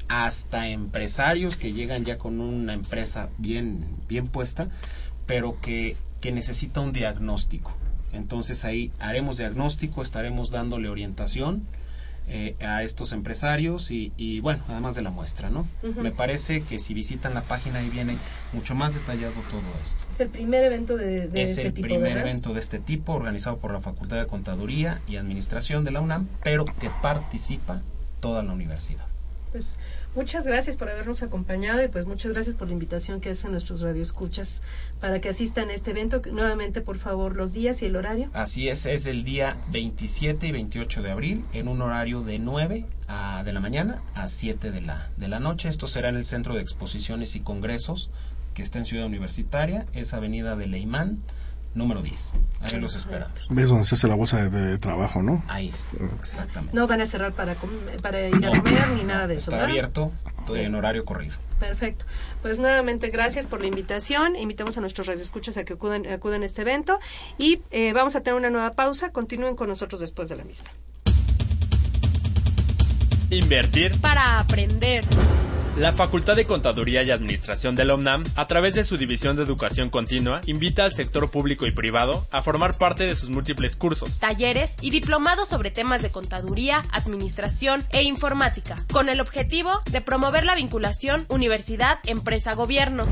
hasta 0.09 0.69
empresarios 0.69 1.57
que 1.57 1.73
llegan 1.73 2.05
ya 2.05 2.17
con 2.17 2.41
una 2.41 2.73
empresa 2.73 3.31
bien, 3.39 3.85
bien 4.09 4.29
puesta, 4.29 4.69
pero 5.27 5.61
que, 5.61 5.97
que 6.21 6.33
necesita 6.33 6.81
un 6.81 6.93
diagnóstico. 6.93 7.73
Entonces 8.13 8.65
ahí 8.65 8.93
haremos 9.01 9.39
diagnóstico, 9.39 10.03
estaremos 10.03 10.51
dándole 10.51 10.89
orientación 10.89 11.67
eh, 12.27 12.57
a 12.61 12.83
estos 12.83 13.13
empresarios 13.13 13.91
y, 13.91 14.13
y, 14.17 14.41
bueno, 14.41 14.63
además 14.69 14.95
de 14.95 15.03
la 15.03 15.11
muestra, 15.11 15.51
¿no? 15.51 15.69
Me 15.83 16.11
parece 16.11 16.63
que 16.63 16.79
si 16.79 16.95
visitan 16.95 17.35
la 17.35 17.43
página 17.43 17.81
ahí 17.81 17.91
viene 17.91 18.17
mucho 18.53 18.75
más 18.75 18.95
detallado 18.95 19.35
todo 19.51 19.61
esto. 19.83 20.05
Es 20.11 20.21
el 20.21 20.29
primer 20.29 20.65
evento 20.65 20.97
de, 20.97 21.29
de 21.29 21.43
es 21.43 21.51
este 21.51 21.67
el 21.67 21.75
tipo, 21.75 21.89
primer 21.89 22.15
¿verdad? 22.15 22.23
evento 22.23 22.55
de 22.55 22.61
este 22.61 22.79
tipo 22.79 23.13
organizado 23.13 23.59
por 23.59 23.73
la 23.73 23.81
Facultad 23.81 24.17
de 24.19 24.27
Contaduría 24.27 25.03
y 25.07 25.17
Administración 25.17 25.85
de 25.85 25.91
la 25.91 26.01
UNAM, 26.01 26.27
pero 26.43 26.65
que 26.65 26.91
participa 27.03 27.83
toda 28.21 28.43
la 28.43 28.53
universidad. 28.53 29.05
Pues 29.53 29.75
muchas 30.15 30.47
gracias 30.47 30.77
por 30.77 30.89
habernos 30.89 31.23
acompañado 31.23 31.83
y 31.83 31.89
pues 31.89 32.07
muchas 32.07 32.33
gracias 32.33 32.57
por 32.57 32.69
la 32.69 32.75
invitación 32.75 33.21
que 33.21 33.31
hacen 33.31 33.51
nuestros 33.53 33.81
radioescuchas 33.81 34.63
para 35.01 35.21
que 35.21 35.29
asistan 35.29 35.71
a 35.71 35.75
este 35.75 35.91
evento. 35.91 36.21
Nuevamente, 36.33 36.81
por 36.81 36.99
favor, 36.99 37.35
los 37.37 37.53
días 37.53 37.83
y 37.83 37.87
el 37.87 37.97
horario. 37.97 38.31
Así 38.33 38.69
es, 38.69 38.87
es 38.87 39.07
el 39.07 39.25
día 39.25 39.57
27 39.71 40.47
y 40.47 40.53
28 40.53 41.03
de 41.03 41.11
abril 41.11 41.45
en 41.53 41.69
un 41.69 41.83
horario 41.83 42.23
de 42.23 42.39
9 42.39 42.87
a- 43.09 43.43
de 43.45 43.53
la 43.53 43.61
mañana 43.61 44.03
a 44.15 44.29
7 44.29 44.71
de 44.71 44.81
la, 44.83 45.11
de 45.17 45.29
la 45.29 45.41
noche. 45.41 45.69
Esto 45.69 45.87
será 45.87 46.09
en 46.09 46.17
el 46.17 46.25
Centro 46.25 46.55
de 46.55 46.61
Exposiciones 46.63 47.37
y 47.37 47.41
Congresos 47.41 48.11
que 48.55 48.63
está 48.63 48.79
en 48.79 48.85
Ciudad 48.85 49.07
Universitaria, 49.07 49.85
es 49.95 50.15
Avenida 50.15 50.55
de 50.55 50.69
Leimán, 50.69 51.19
número 51.75 52.03
10. 52.03 52.35
Ahí 52.61 52.81
los 52.81 52.95
esperamos. 52.97 53.47
¿Ves 53.51 53.69
donde 53.69 53.85
se 53.85 53.95
hace 53.95 54.09
la 54.09 54.15
bolsa 54.15 54.49
de, 54.49 54.51
de 54.51 54.79
trabajo, 54.79 55.23
no? 55.23 55.43
Ahí 55.49 55.69
exactamente. 56.21 56.75
No 56.77 56.87
van 56.87 57.01
a 57.01 57.07
cerrar 57.07 57.33
para, 57.33 57.55
com- 57.57 57.71
para 58.03 58.27
ir 58.29 58.47
a 58.47 58.51
comer 58.61 58.89
ni 58.95 59.03
nada 59.05 59.27
de 59.27 59.35
eso. 59.35 59.51
Está 59.51 59.57
¿verdad? 59.57 59.71
abierto 59.71 60.13
todo 60.47 60.57
en 60.57 60.75
horario 60.75 61.05
corrido. 61.05 61.37
Perfecto. 61.59 62.05
Pues 62.43 62.59
nuevamente 62.61 63.09
gracias 63.11 63.47
por 63.47 63.61
la 63.61 63.67
invitación. 63.67 64.37
Invitamos 64.37 64.77
a 64.77 64.81
nuestros 64.81 65.07
radioescuchas 65.07 65.57
a 65.57 65.65
que 65.65 65.73
acudan, 65.75 66.07
acudan 66.07 66.43
a 66.43 66.45
este 66.45 66.63
evento 66.63 66.99
y 67.39 67.63
eh, 67.71 67.93
vamos 67.93 68.17
a 68.17 68.21
tener 68.23 68.37
una 68.39 68.51
nueva 68.51 68.73
pausa. 68.73 69.11
Continúen 69.11 69.57
con 69.57 69.69
nosotros 69.69 70.01
después 70.01 70.29
de 70.29 70.37
la 70.37 70.45
misma. 70.45 70.69
Invertir 73.35 74.01
Para 74.01 74.39
aprender. 74.39 75.05
La 75.77 75.93
Facultad 75.93 76.37
de 76.37 76.45
Contaduría 76.45 77.03
y 77.03 77.11
Administración 77.11 77.75
de 77.75 77.85
la 77.85 77.97
UNAM, 77.97 78.23
a 78.37 78.47
través 78.47 78.75
de 78.75 78.85
su 78.85 78.97
División 78.97 79.35
de 79.35 79.43
Educación 79.43 79.91
Continua, 79.91 80.41
invita 80.47 80.85
al 80.85 80.93
sector 80.93 81.29
público 81.29 81.67
y 81.67 81.73
privado 81.73 82.25
a 82.31 82.43
formar 82.43 82.79
parte 82.79 83.07
de 83.07 83.17
sus 83.17 83.31
múltiples 83.31 83.75
cursos. 83.75 84.21
talleres 84.21 84.77
y 84.83 84.91
diplomados 84.91 85.49
sobre 85.49 85.73
temas 85.73 86.01
de 86.01 86.11
contaduría, 86.11 86.83
administración 86.93 87.83
e 87.91 88.05
informática, 88.05 88.77
con 88.93 89.09
el 89.09 89.19
objetivo 89.19 89.73
de 89.91 90.01
promover 90.01 90.45
la 90.45 90.55
vinculación 90.55 91.27
universidad-empresa-gobierno. 91.29 93.05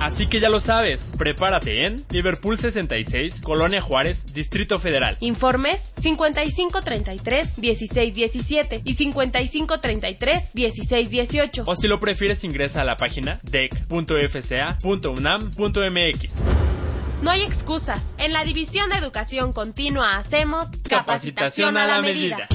Así 0.00 0.26
que 0.26 0.40
ya 0.40 0.48
lo 0.48 0.58
sabes, 0.60 1.12
prepárate 1.16 1.86
en 1.86 2.04
Liverpool 2.10 2.58
66, 2.58 3.40
Colonia 3.42 3.80
Juárez, 3.80 4.34
Distrito 4.34 4.78
Federal. 4.78 5.16
Informes 5.20 5.94
5533-1617 6.00 8.82
y 8.84 8.94
5533-1618. 8.94 11.62
O 11.66 11.74
si 11.76 11.88
lo 11.88 11.98
prefieres 11.98 12.44
ingresa 12.44 12.82
a 12.82 12.84
la 12.84 12.96
página 12.96 13.40
dec.fca.unam.mx. 13.44 16.34
No 17.22 17.30
hay 17.30 17.40
excusas. 17.42 18.12
En 18.18 18.34
la 18.34 18.44
División 18.44 18.90
de 18.90 18.96
Educación 18.96 19.52
Continua 19.52 20.18
hacemos 20.18 20.68
Capacitación 20.88 21.76
a 21.78 21.86
la 21.86 22.02
medida. 22.02 22.48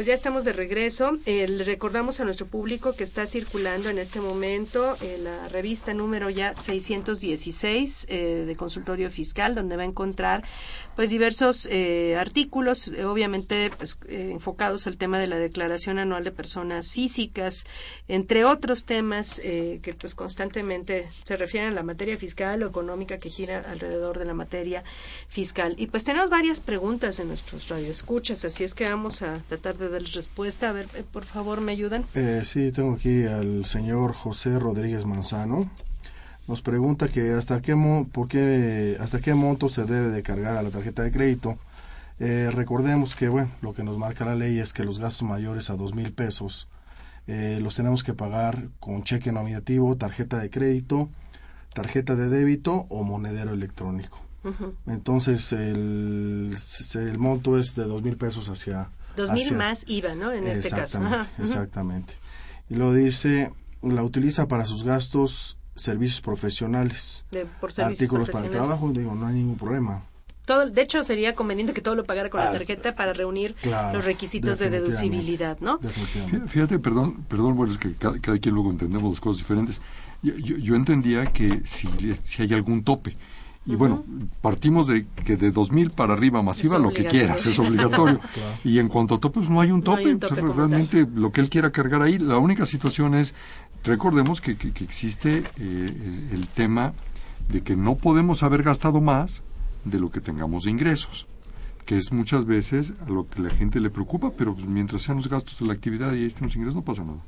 Pues 0.00 0.06
ya 0.06 0.14
estamos 0.14 0.44
de 0.44 0.54
regreso. 0.54 1.18
Le 1.26 1.62
recordamos 1.62 2.20
a 2.20 2.24
nuestro 2.24 2.46
público 2.46 2.94
que 2.94 3.04
está 3.04 3.26
circulando 3.26 3.90
en 3.90 3.98
este 3.98 4.18
momento 4.18 4.96
eh, 5.02 5.18
la 5.22 5.46
revista 5.48 5.92
número 5.92 6.30
ya 6.30 6.54
616 6.54 8.06
eh, 8.08 8.44
de 8.46 8.56
consultorio 8.56 9.10
fiscal, 9.10 9.54
donde 9.54 9.76
va 9.76 9.82
a 9.82 9.84
encontrar 9.84 10.42
pues 11.00 11.08
diversos 11.08 11.66
eh, 11.70 12.16
artículos, 12.18 12.88
eh, 12.88 13.04
obviamente 13.04 13.70
pues, 13.76 13.96
eh, 14.08 14.30
enfocados 14.32 14.86
al 14.86 14.98
tema 14.98 15.18
de 15.18 15.26
la 15.26 15.38
declaración 15.38 15.98
anual 15.98 16.24
de 16.24 16.30
personas 16.32 16.92
físicas, 16.92 17.64
entre 18.08 18.44
otros 18.44 18.84
temas 18.84 19.40
que 19.40 19.96
pues 19.98 20.14
constantemente 20.14 21.08
se 21.24 21.36
refieren 21.36 21.72
a 21.72 21.74
la 21.74 21.82
materia 21.82 22.16
fiscal 22.16 22.62
o 22.62 22.66
económica 22.66 23.18
que 23.18 23.30
gira 23.30 23.64
alrededor 23.66 24.18
de 24.18 24.24
la 24.24 24.34
materia 24.34 24.84
fiscal. 25.28 25.74
Y 25.78 25.86
pues 25.86 26.04
tenemos 26.04 26.30
varias 26.30 26.60
preguntas 26.60 27.18
en 27.20 27.28
nuestros 27.28 27.68
radioescuchas, 27.68 28.44
así 28.44 28.64
es 28.64 28.74
que 28.74 28.88
vamos 28.88 29.22
a 29.22 29.38
tratar 29.48 29.78
de 29.78 29.88
darles 29.90 30.14
respuesta. 30.14 30.70
A 30.70 30.72
ver, 30.72 30.88
eh, 30.94 31.04
por 31.10 31.24
favor, 31.24 31.60
¿me 31.60 31.72
ayudan? 31.72 32.04
Eh, 32.14 32.42
sí, 32.44 32.72
tengo 32.72 32.94
aquí 32.94 33.24
al 33.24 33.64
señor 33.66 34.12
José 34.12 34.58
Rodríguez 34.58 35.04
Manzano. 35.06 35.70
Nos 36.48 36.62
pregunta 36.62 37.08
que 37.08 37.32
hasta 37.32 37.60
qué, 37.62 37.74
mo- 37.74 38.08
por 38.08 38.26
qué, 38.28 38.96
hasta 39.00 39.20
qué 39.20 39.34
monto 39.34 39.68
se 39.68 39.84
debe 39.84 40.08
de 40.08 40.22
cargar 40.22 40.56
a 40.56 40.62
la 40.62 40.70
tarjeta 40.70 41.02
de 41.02 41.12
crédito. 41.12 41.58
Eh, 42.18 42.50
recordemos 42.52 43.14
que 43.14 43.28
bueno, 43.28 43.50
lo 43.62 43.72
que 43.72 43.82
nos 43.84 43.96
marca 43.98 44.24
la 44.24 44.34
ley 44.34 44.58
es 44.58 44.72
que 44.72 44.84
los 44.84 44.98
gastos 44.98 45.22
mayores 45.28 45.70
a 45.70 45.76
dos 45.76 45.94
mil 45.94 46.12
pesos 46.12 46.68
eh, 47.26 47.58
los 47.62 47.74
tenemos 47.76 48.02
que 48.02 48.14
pagar 48.14 48.68
con 48.80 49.04
cheque 49.04 49.30
nominativo, 49.32 49.96
tarjeta 49.96 50.38
de 50.38 50.50
crédito, 50.50 51.08
tarjeta 51.72 52.16
de 52.16 52.28
débito 52.28 52.86
o 52.88 53.04
monedero 53.04 53.52
electrónico. 53.54 54.20
Entonces 54.86 55.52
el, 55.52 56.56
el 56.94 57.18
monto 57.18 57.58
es 57.58 57.74
de 57.74 57.84
dos 57.84 58.02
mil 58.02 58.16
pesos 58.16 58.48
hacia 58.48 58.88
Dos 59.20 59.30
mil 59.32 59.42
hacia- 59.44 59.56
más 59.56 59.84
IVA, 59.88 60.14
¿no? 60.14 60.32
En 60.32 60.46
este 60.46 60.70
caso. 60.70 60.98
Exactamente, 60.98 61.16
Ajá. 61.16 61.30
Ujú. 61.34 61.42
exactamente. 61.44 62.14
Y 62.68 62.74
lo 62.74 62.92
dice, 62.92 63.52
la 63.82 64.02
utiliza 64.02 64.46
para 64.48 64.64
sus 64.64 64.84
gastos, 64.84 65.56
servicios 65.76 66.20
profesionales, 66.20 67.24
De- 67.30 67.46
por 67.46 67.72
servicios 67.72 68.00
artículos 68.02 68.30
para 68.30 68.46
el 68.46 68.50
trabajo, 68.52 68.90
digo, 68.92 69.14
no 69.14 69.26
hay 69.26 69.34
ningún 69.34 69.56
problema. 69.56 70.04
Todo, 70.46 70.68
de 70.68 70.82
hecho, 70.82 71.04
sería 71.04 71.34
conveniente 71.34 71.72
que 71.72 71.80
todo 71.80 71.94
lo 71.94 72.04
pagara 72.04 72.28
con 72.28 72.40
la 72.40 72.48
Ah, 72.48 72.52
tarjeta 72.52 72.96
para 72.96 73.12
reunir 73.12 73.54
claro, 73.62 73.96
los 73.98 74.04
requisitos 74.04 74.58
de 74.58 74.68
deducibilidad, 74.70 75.58
¿no? 75.60 75.78
Fí- 75.80 76.48
Fíjate, 76.48 76.78
perdón, 76.80 77.24
perdón, 77.28 77.56
bueno, 77.56 77.72
es 77.72 77.78
que 77.78 77.94
cada, 77.94 78.18
cada 78.18 78.38
quien 78.38 78.54
luego 78.54 78.70
entendemos 78.70 79.10
las 79.12 79.20
cosas 79.20 79.38
diferentes. 79.38 79.80
Yo, 80.22 80.34
yo- 80.36 80.56
yo 80.56 80.74
entendía 80.74 81.24
que 81.26 81.62
si, 81.64 81.88
si 82.22 82.42
hay 82.42 82.52
algún 82.52 82.82
tope. 82.82 83.14
Y 83.66 83.74
bueno, 83.76 84.02
partimos 84.40 84.86
de 84.86 85.06
que 85.24 85.36
de 85.36 85.52
2.000 85.52 85.90
para 85.90 86.14
arriba 86.14 86.42
masiva 86.42 86.78
lo 86.78 86.90
que 86.90 87.04
quieras, 87.04 87.44
es 87.46 87.58
obligatorio. 87.58 88.18
Claro. 88.34 88.52
Y 88.64 88.78
en 88.78 88.88
cuanto 88.88 89.16
a 89.16 89.20
tope, 89.20 89.40
pues 89.40 89.50
no 89.50 89.60
hay 89.60 89.70
un 89.70 89.78
No 89.80 89.84
tope. 89.84 90.00
hay 90.00 90.06
un 90.12 90.18
tope 90.20 90.40
realmente 90.40 91.06
lo 91.14 91.30
que 91.30 91.40
él 91.42 91.50
quiera 91.50 91.70
cargar 91.70 92.02
ahí. 92.02 92.18
La 92.18 92.38
única 92.38 92.64
situación 92.66 93.14
es, 93.14 93.34
recordemos 93.84 94.40
que, 94.40 94.56
que- 94.56 94.72
que 94.72 94.82
existe 94.84 95.44
eh, 95.58 96.28
el 96.32 96.46
tema 96.48 96.94
de 97.50 97.62
que 97.62 97.76
no 97.76 97.96
podemos 97.96 98.42
haber 98.42 98.62
gastado 98.62 99.00
más 99.00 99.42
de 99.84 99.98
lo 100.00 100.10
que 100.10 100.20
tengamos 100.20 100.64
de 100.64 100.70
ingresos 100.70 101.26
que 101.86 101.96
es 101.96 102.12
muchas 102.12 102.44
veces 102.44 102.92
a 103.04 103.08
lo 103.10 103.28
que 103.28 103.40
la 103.40 103.50
gente 103.50 103.80
le 103.80 103.90
preocupa, 103.90 104.30
pero 104.36 104.54
pues, 104.54 104.66
mientras 104.66 105.02
sean 105.02 105.16
los 105.16 105.28
gastos 105.28 105.58
de 105.58 105.66
la 105.66 105.72
actividad 105.72 106.12
y 106.12 106.18
ahí 106.18 106.24
estén 106.26 106.44
los 106.44 106.54
ingresos, 106.56 106.76
no 106.76 106.82
pasa 106.84 107.02
nada. 107.04 107.18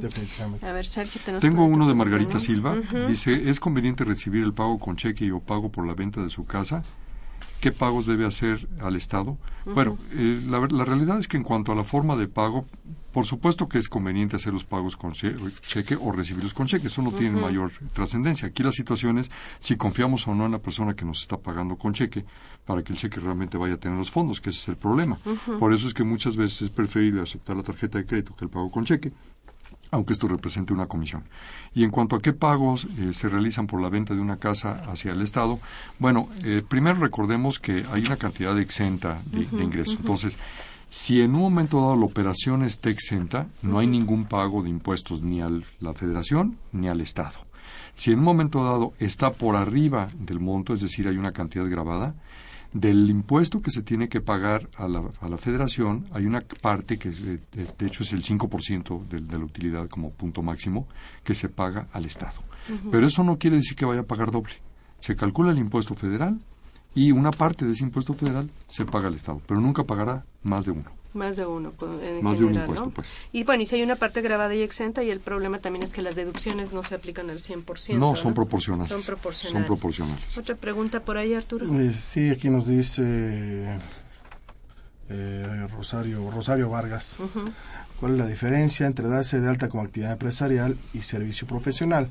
Definitivamente. 0.00 0.64
A 0.66 0.72
ver, 0.72 0.86
Sergio, 0.86 1.20
tenemos 1.24 1.42
Tengo 1.42 1.64
uno 1.64 1.88
de 1.88 1.94
Margarita 1.94 2.38
también. 2.38 2.46
Silva. 2.46 2.76
Dice, 3.08 3.48
¿es 3.50 3.58
conveniente 3.60 4.04
recibir 4.04 4.42
el 4.44 4.52
pago 4.52 4.78
con 4.78 4.96
cheque 4.96 5.24
y 5.24 5.30
o 5.30 5.40
pago 5.40 5.70
por 5.72 5.86
la 5.86 5.94
venta 5.94 6.22
de 6.22 6.30
su 6.30 6.44
casa? 6.44 6.82
¿Qué 7.60 7.70
pagos 7.70 8.06
debe 8.06 8.26
hacer 8.26 8.68
al 8.80 8.96
Estado? 8.96 9.38
Bueno, 9.64 9.96
eh, 10.16 10.40
la, 10.48 10.58
la 10.66 10.84
realidad 10.84 11.18
es 11.20 11.28
que 11.28 11.36
en 11.36 11.44
cuanto 11.44 11.70
a 11.70 11.76
la 11.76 11.84
forma 11.84 12.16
de 12.16 12.26
pago, 12.26 12.66
por 13.12 13.24
supuesto 13.24 13.68
que 13.68 13.78
es 13.78 13.88
conveniente 13.88 14.34
hacer 14.34 14.52
los 14.52 14.64
pagos 14.64 14.96
con 14.96 15.12
che- 15.12 15.36
cheque 15.60 15.96
o 16.00 16.10
recibirlos 16.10 16.54
con 16.54 16.66
cheque. 16.66 16.88
Eso 16.88 17.02
no 17.02 17.12
tiene 17.12 17.40
mayor 17.40 17.70
trascendencia. 17.92 18.48
Aquí 18.48 18.64
la 18.64 18.72
situación 18.72 19.18
es 19.18 19.30
si 19.60 19.76
confiamos 19.76 20.26
o 20.26 20.34
no 20.34 20.46
en 20.46 20.52
la 20.52 20.58
persona 20.58 20.94
que 20.96 21.04
nos 21.04 21.20
está 21.22 21.36
pagando 21.36 21.76
con 21.76 21.92
cheque 21.92 22.24
para 22.64 22.82
que 22.82 22.92
el 22.92 22.98
cheque 22.98 23.20
realmente 23.20 23.58
vaya 23.58 23.74
a 23.74 23.76
tener 23.76 23.98
los 23.98 24.10
fondos, 24.10 24.40
que 24.40 24.50
ese 24.50 24.60
es 24.60 24.68
el 24.68 24.76
problema. 24.76 25.18
Por 25.58 25.72
eso 25.72 25.88
es 25.88 25.94
que 25.94 26.04
muchas 26.04 26.36
veces 26.36 26.62
es 26.62 26.70
preferible 26.70 27.22
aceptar 27.22 27.56
la 27.56 27.62
tarjeta 27.62 27.98
de 27.98 28.06
crédito 28.06 28.34
que 28.36 28.44
el 28.44 28.50
pago 28.50 28.70
con 28.70 28.84
cheque 28.84 29.10
aunque 29.90 30.14
esto 30.14 30.26
represente 30.26 30.72
una 30.72 30.86
comisión. 30.86 31.22
Y 31.74 31.84
en 31.84 31.90
cuanto 31.90 32.16
a 32.16 32.18
qué 32.18 32.32
pagos 32.32 32.86
eh, 32.98 33.12
se 33.12 33.28
realizan 33.28 33.66
por 33.66 33.80
la 33.80 33.90
venta 33.90 34.14
de 34.14 34.20
una 34.20 34.38
casa 34.38 34.82
hacia 34.90 35.12
el 35.12 35.20
Estado, 35.20 35.60
bueno, 35.98 36.28
eh, 36.44 36.62
primero 36.66 36.98
recordemos 36.98 37.58
que 37.58 37.84
hay 37.92 38.06
una 38.06 38.16
cantidad 38.16 38.58
exenta 38.58 39.20
de, 39.26 39.44
de 39.44 39.62
ingresos. 39.62 39.98
Entonces, 40.00 40.38
si 40.88 41.20
en 41.20 41.34
un 41.34 41.42
momento 41.42 41.80
dado 41.80 41.96
la 41.96 42.06
operación 42.06 42.62
está 42.64 42.88
exenta, 42.88 43.46
no 43.60 43.78
hay 43.78 43.86
ningún 43.86 44.24
pago 44.24 44.62
de 44.62 44.70
impuestos 44.70 45.20
ni 45.20 45.42
a 45.42 45.50
la 45.80 45.92
Federación 45.92 46.56
ni 46.72 46.88
al 46.88 47.02
Estado. 47.02 47.38
Si 47.94 48.12
en 48.12 48.18
un 48.20 48.24
momento 48.24 48.64
dado 48.64 48.92
está 48.98 49.30
por 49.30 49.56
arriba 49.56 50.08
del 50.18 50.40
monto, 50.40 50.72
es 50.72 50.80
decir, 50.80 51.06
hay 51.06 51.18
una 51.18 51.32
cantidad 51.32 51.66
grabada, 51.66 52.14
del 52.72 53.10
impuesto 53.10 53.60
que 53.60 53.70
se 53.70 53.82
tiene 53.82 54.08
que 54.08 54.20
pagar 54.20 54.68
a 54.76 54.88
la, 54.88 55.02
a 55.20 55.28
la 55.28 55.38
federación, 55.38 56.06
hay 56.12 56.26
una 56.26 56.40
parte 56.40 56.98
que 56.98 57.10
de, 57.10 57.38
de 57.52 57.86
hecho 57.86 58.02
es 58.02 58.12
el 58.12 58.22
5% 58.22 59.06
de, 59.08 59.20
de 59.20 59.38
la 59.38 59.44
utilidad 59.44 59.88
como 59.88 60.10
punto 60.10 60.42
máximo 60.42 60.86
que 61.22 61.34
se 61.34 61.48
paga 61.48 61.88
al 61.92 62.06
Estado. 62.06 62.40
Pero 62.90 63.06
eso 63.06 63.24
no 63.24 63.38
quiere 63.38 63.56
decir 63.56 63.76
que 63.76 63.84
vaya 63.84 64.02
a 64.02 64.06
pagar 64.06 64.30
doble. 64.30 64.54
Se 65.00 65.16
calcula 65.16 65.50
el 65.50 65.58
impuesto 65.58 65.94
federal 65.94 66.40
y 66.94 67.10
una 67.12 67.30
parte 67.30 67.64
de 67.64 67.72
ese 67.72 67.84
impuesto 67.84 68.14
federal 68.14 68.50
se 68.68 68.84
paga 68.84 69.08
al 69.08 69.14
Estado, 69.14 69.42
pero 69.46 69.60
nunca 69.60 69.84
pagará 69.84 70.24
más 70.42 70.64
de 70.64 70.72
uno. 70.72 71.01
Más 71.14 71.36
de 71.36 71.44
uno, 71.46 71.72
co- 71.76 72.00
en 72.00 72.22
Más 72.24 72.38
de 72.38 72.44
un 72.46 72.54
impuesto, 72.54 72.86
¿no? 72.86 72.90
pues. 72.92 73.08
Y 73.32 73.44
bueno, 73.44 73.62
y 73.62 73.66
si 73.66 73.74
hay 73.74 73.82
una 73.82 73.96
parte 73.96 74.22
grabada 74.22 74.54
y 74.54 74.62
exenta, 74.62 75.02
y 75.02 75.10
el 75.10 75.20
problema 75.20 75.58
también 75.58 75.82
es 75.82 75.92
que 75.92 76.00
las 76.00 76.16
deducciones 76.16 76.72
no 76.72 76.82
se 76.82 76.94
aplican 76.94 77.28
al 77.28 77.38
100%. 77.38 77.98
No, 77.98 78.16
son 78.16 78.32
proporcionales. 78.32 78.88
Son 78.88 79.02
proporcionales. 79.02 79.66
Son 79.68 79.76
proporcionales. 79.76 80.38
Otra 80.38 80.54
pregunta 80.54 81.00
por 81.00 81.18
ahí, 81.18 81.34
Arturo. 81.34 81.66
Eh, 81.78 81.90
sí, 81.92 82.30
aquí 82.30 82.48
nos 82.48 82.66
dice 82.66 83.76
eh, 85.08 85.66
Rosario, 85.70 86.30
Rosario 86.30 86.68
Vargas. 86.70 87.18
¿Cuál 88.00 88.12
es 88.12 88.18
la 88.18 88.26
diferencia 88.26 88.86
entre 88.86 89.06
darse 89.08 89.40
de 89.40 89.48
alta 89.48 89.68
como 89.68 89.82
actividad 89.82 90.12
empresarial 90.12 90.76
y 90.94 91.02
servicio 91.02 91.46
profesional? 91.46 92.08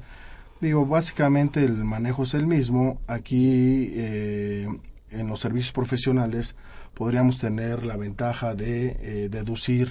Digo, 0.62 0.86
básicamente 0.86 1.64
el 1.64 1.74
manejo 1.84 2.24
es 2.24 2.34
el 2.36 2.46
mismo. 2.46 3.02
Aquí, 3.08 3.92
eh, 3.96 4.68
en 5.12 5.28
los 5.28 5.40
servicios 5.40 5.72
profesionales, 5.72 6.56
podríamos 6.94 7.38
tener 7.38 7.86
la 7.86 7.98
ventaja 7.98 8.56
de 8.56 8.98
eh, 9.00 9.30
deducir 9.30 9.90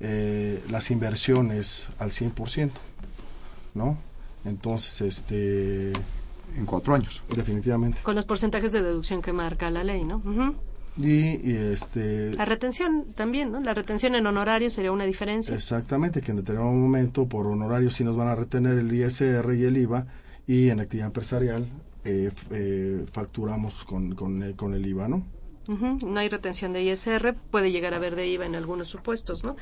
eh, 0.00 0.62
las 0.70 0.90
inversiones 0.90 1.88
al 1.98 2.10
100%, 2.10 2.70
¿no? 3.74 3.98
Entonces, 4.44 5.00
este... 5.00 5.92
En 6.56 6.64
cuatro 6.64 6.94
años. 6.94 7.22
Definitivamente. 7.34 8.00
Con 8.02 8.14
los 8.14 8.24
porcentajes 8.24 8.72
de 8.72 8.82
deducción 8.82 9.20
que 9.20 9.32
marca 9.32 9.70
la 9.70 9.84
ley, 9.84 10.02
¿no? 10.04 10.16
Ujú. 10.16 10.54
Y, 10.96 11.50
y, 11.50 11.56
este... 11.72 12.32
La 12.34 12.44
retención 12.44 13.06
también, 13.14 13.52
¿no? 13.52 13.60
La 13.60 13.74
retención 13.74 14.14
en 14.14 14.26
honorarios 14.26 14.72
sería 14.72 14.90
una 14.90 15.04
diferencia. 15.04 15.54
Exactamente, 15.54 16.20
que 16.22 16.30
en 16.30 16.38
determinado 16.38 16.72
momento 16.72 17.26
por 17.26 17.46
honorarios 17.46 17.94
sí 17.94 18.02
nos 18.02 18.16
van 18.16 18.28
a 18.28 18.34
retener 18.34 18.78
el 18.78 18.92
ISR 18.92 19.54
y 19.54 19.64
el 19.64 19.76
IVA 19.76 20.06
y 20.46 20.70
en 20.70 20.80
actividad 20.80 21.08
empresarial 21.08 21.66
eh, 22.08 22.30
eh, 22.52 23.04
facturamos 23.12 23.84
con, 23.84 24.14
con, 24.14 24.42
el- 24.42 24.56
con 24.56 24.74
el 24.74 24.86
IVA, 24.86 25.08
¿no? 25.08 25.22
No 25.68 26.18
hay 26.20 26.28
retención 26.30 26.72
de 26.72 26.82
ISR, 26.82 27.34
puede 27.50 27.70
llegar 27.70 27.92
a 27.92 27.98
haber 27.98 28.16
de 28.16 28.26
IVA 28.26 28.46
en 28.46 28.54
algunos 28.56 28.88
supuestos, 28.88 29.44
¿no? 29.44 29.54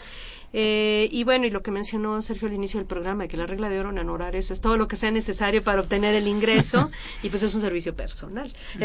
Eh, 0.53 1.09
y 1.11 1.25
bueno, 1.25 1.47
y 1.47 1.51
lo 1.51 1.63
que 1.63 1.73
mencionó 1.73 2.23
Sergio 2.23 2.47
al 2.47 2.55
inicio 2.55 2.79
del 2.79 2.87
programa, 2.87 3.27
que 3.27 3.37
la 3.37 3.47
regla 3.47 3.69
de 3.69 3.81
oro 3.81 3.91
en 3.91 3.99
honorarios 3.99 4.51
es 4.53 4.61
todo 4.61 4.77
lo 4.77 4.87
que 4.87 4.95
sea 4.95 5.11
necesario 5.11 5.65
para 5.65 5.81
obtener 5.81 6.15
el 6.15 6.29
ingreso, 6.29 6.91
y 7.25 7.29
pues 7.29 7.43
es 7.43 7.53
un 7.57 7.61
servicio 7.61 7.95
personal. 7.97 8.53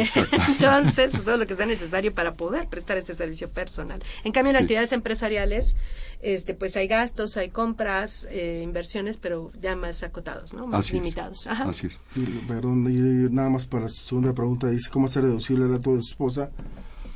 Entonces, 0.48 1.12
pues 1.12 1.24
todo 1.24 1.38
lo 1.38 1.46
que 1.46 1.56
sea 1.56 1.66
necesario 1.68 2.14
para 2.14 2.34
poder 2.34 2.68
prestar 2.68 2.98
ese 2.98 3.14
servicio 3.14 3.50
personal. 3.50 4.02
En 4.24 4.32
cambio, 4.32 4.52
en 4.52 4.58
Sí. 4.58 4.64
actividades 4.64 4.92
empresariales, 4.92 5.76
este, 6.22 6.54
pues 6.56 6.76
hay 6.76 6.88
gastos, 6.88 7.38
hay 7.38 7.50
compras, 7.50 8.28
eh, 8.32 8.62
inversiones, 8.64 9.18
pero 9.18 9.52
ya 9.62 9.76
más 9.76 10.04
acotados, 10.04 10.54
¿no? 10.54 10.66
Más 10.68 10.86
Así 10.86 10.98
es. 10.98 11.02
limitados. 11.04 11.48
Ajá. 11.48 11.70
Y, 12.16 12.24
perdón, 12.48 12.86
y 12.90 13.34
nada 13.34 13.50
más 13.50 13.66
para 13.68 13.88
su 13.88 14.08
segunda 14.08 14.34
pregunta, 14.34 14.68
dice, 14.68 14.90
¿cómo 14.92 15.06
hacer 15.06 15.24
deducible 15.24 15.66
el 15.66 15.72
dato 15.72 15.96
de 15.96 16.02
su 16.02 16.10
esposa? 16.10 16.50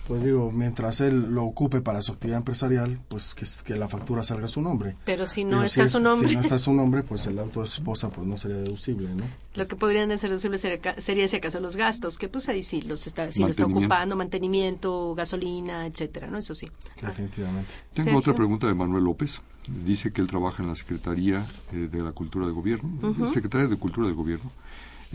Pues 0.08 0.24
digo, 0.24 0.52
mientras 0.52 1.02
él 1.02 1.34
lo 1.34 1.44
ocupe 1.46 1.82
para 1.82 2.04
su 2.04 2.12
actividad 2.12 2.38
empresarial, 2.38 3.00
pues 3.08 3.34
que, 3.34 3.76
la 3.76 3.88
factura 3.88 4.22
salga 4.22 4.46
a 4.46 4.48
su 4.48 4.62
nombre. 4.62 4.96
Pero 5.04 5.26
si 5.26 5.44
no 5.44 5.58
Pero 5.58 5.64
está 5.64 5.84
es- 5.86 5.92
su 5.94 6.00
nombre. 6.00 6.30
Si 6.30 6.36
no 6.36 6.42
está 6.42 6.60
su 6.60 6.74
nombre, 6.74 7.02
pues 7.02 7.26
el 7.26 7.40
auto 7.40 7.62
de 7.62 7.68
su 7.68 7.82
esposa 7.82 8.10
pues 8.12 8.28
no 8.28 8.38
sería 8.38 8.58
deducible, 8.58 9.10
¿no? 9.16 9.24
Lo 9.56 9.68
que 9.68 9.76
podrían 9.76 10.10
ser 10.20 10.30
deducibles 10.30 10.62
sería, 10.62 11.02
sería 11.02 11.28
si 11.28 11.38
acaso 11.38 11.60
los 11.60 11.76
gastos, 11.76 12.20
que 12.20 12.30
pues 12.30 12.48
ahí 12.50 12.62
sí 12.62 12.84
los 12.84 13.08
está, 13.08 13.32
sí 13.32 13.40
lo 13.40 13.48
está 13.48 13.66
ocupando, 13.66 14.16
mantenimiento, 14.16 15.16
gasolina, 15.16 15.88
etcétera, 15.88 16.28
¿no? 16.28 16.38
Eso 16.38 16.54
sí. 16.54 16.70
Definitivamente. 17.02 17.72
Tengo 17.94 18.06
Sergio. 18.06 18.20
otra 18.20 18.36
pregunta 18.36 18.68
de 18.68 18.76
Manuel 18.76 19.04
López. 19.06 19.42
Dice 19.84 20.14
que 20.14 20.22
él 20.22 20.28
trabaja 20.28 20.62
en 20.62 20.70
la 20.70 20.76
Secretaría 20.76 21.44
eh, 21.74 21.90
de 21.92 22.04
la 22.04 22.12
Cultura 22.12 22.46
de 22.46 22.52
Gobierno, 22.52 22.92
Ujú. 23.02 23.26
Secretaría 23.28 23.66
de 23.68 23.76
Cultura 23.78 24.06
del 24.06 24.16
Gobierno. 24.16 24.52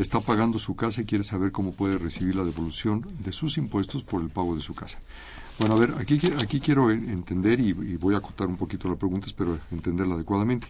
Está 0.01 0.21
pagando 0.21 0.59
su 0.59 0.75
casa 0.77 1.03
y 1.03 1.05
quiere 1.05 1.25
saber 1.25 1.53
cómo 1.53 1.73
puede 1.73 1.99
recibir 1.99 2.35
la 2.37 2.45
devolución 2.45 3.07
de 3.23 3.33
sus 3.33 3.59
impuestos 3.59 4.03
por 4.03 4.23
el 4.23 4.31
pago 4.31 4.57
de 4.57 4.63
su 4.63 4.75
casa. 4.75 4.99
Bueno, 5.59 5.75
a 5.75 5.79
ver, 5.79 5.95
aquí, 5.99 6.19
aquí 6.41 6.59
quiero 6.59 6.91
en- 6.91 7.11
entender 7.11 7.61
y, 7.61 7.69
y 7.69 7.97
voy 7.97 8.15
a 8.15 8.19
acotar 8.19 8.47
un 8.49 8.57
poquito 8.57 8.89
la 8.89 8.97
pregunta, 8.97 9.27
espero 9.27 9.59
entenderla 9.71 10.15
adecuadamente. 10.15 10.69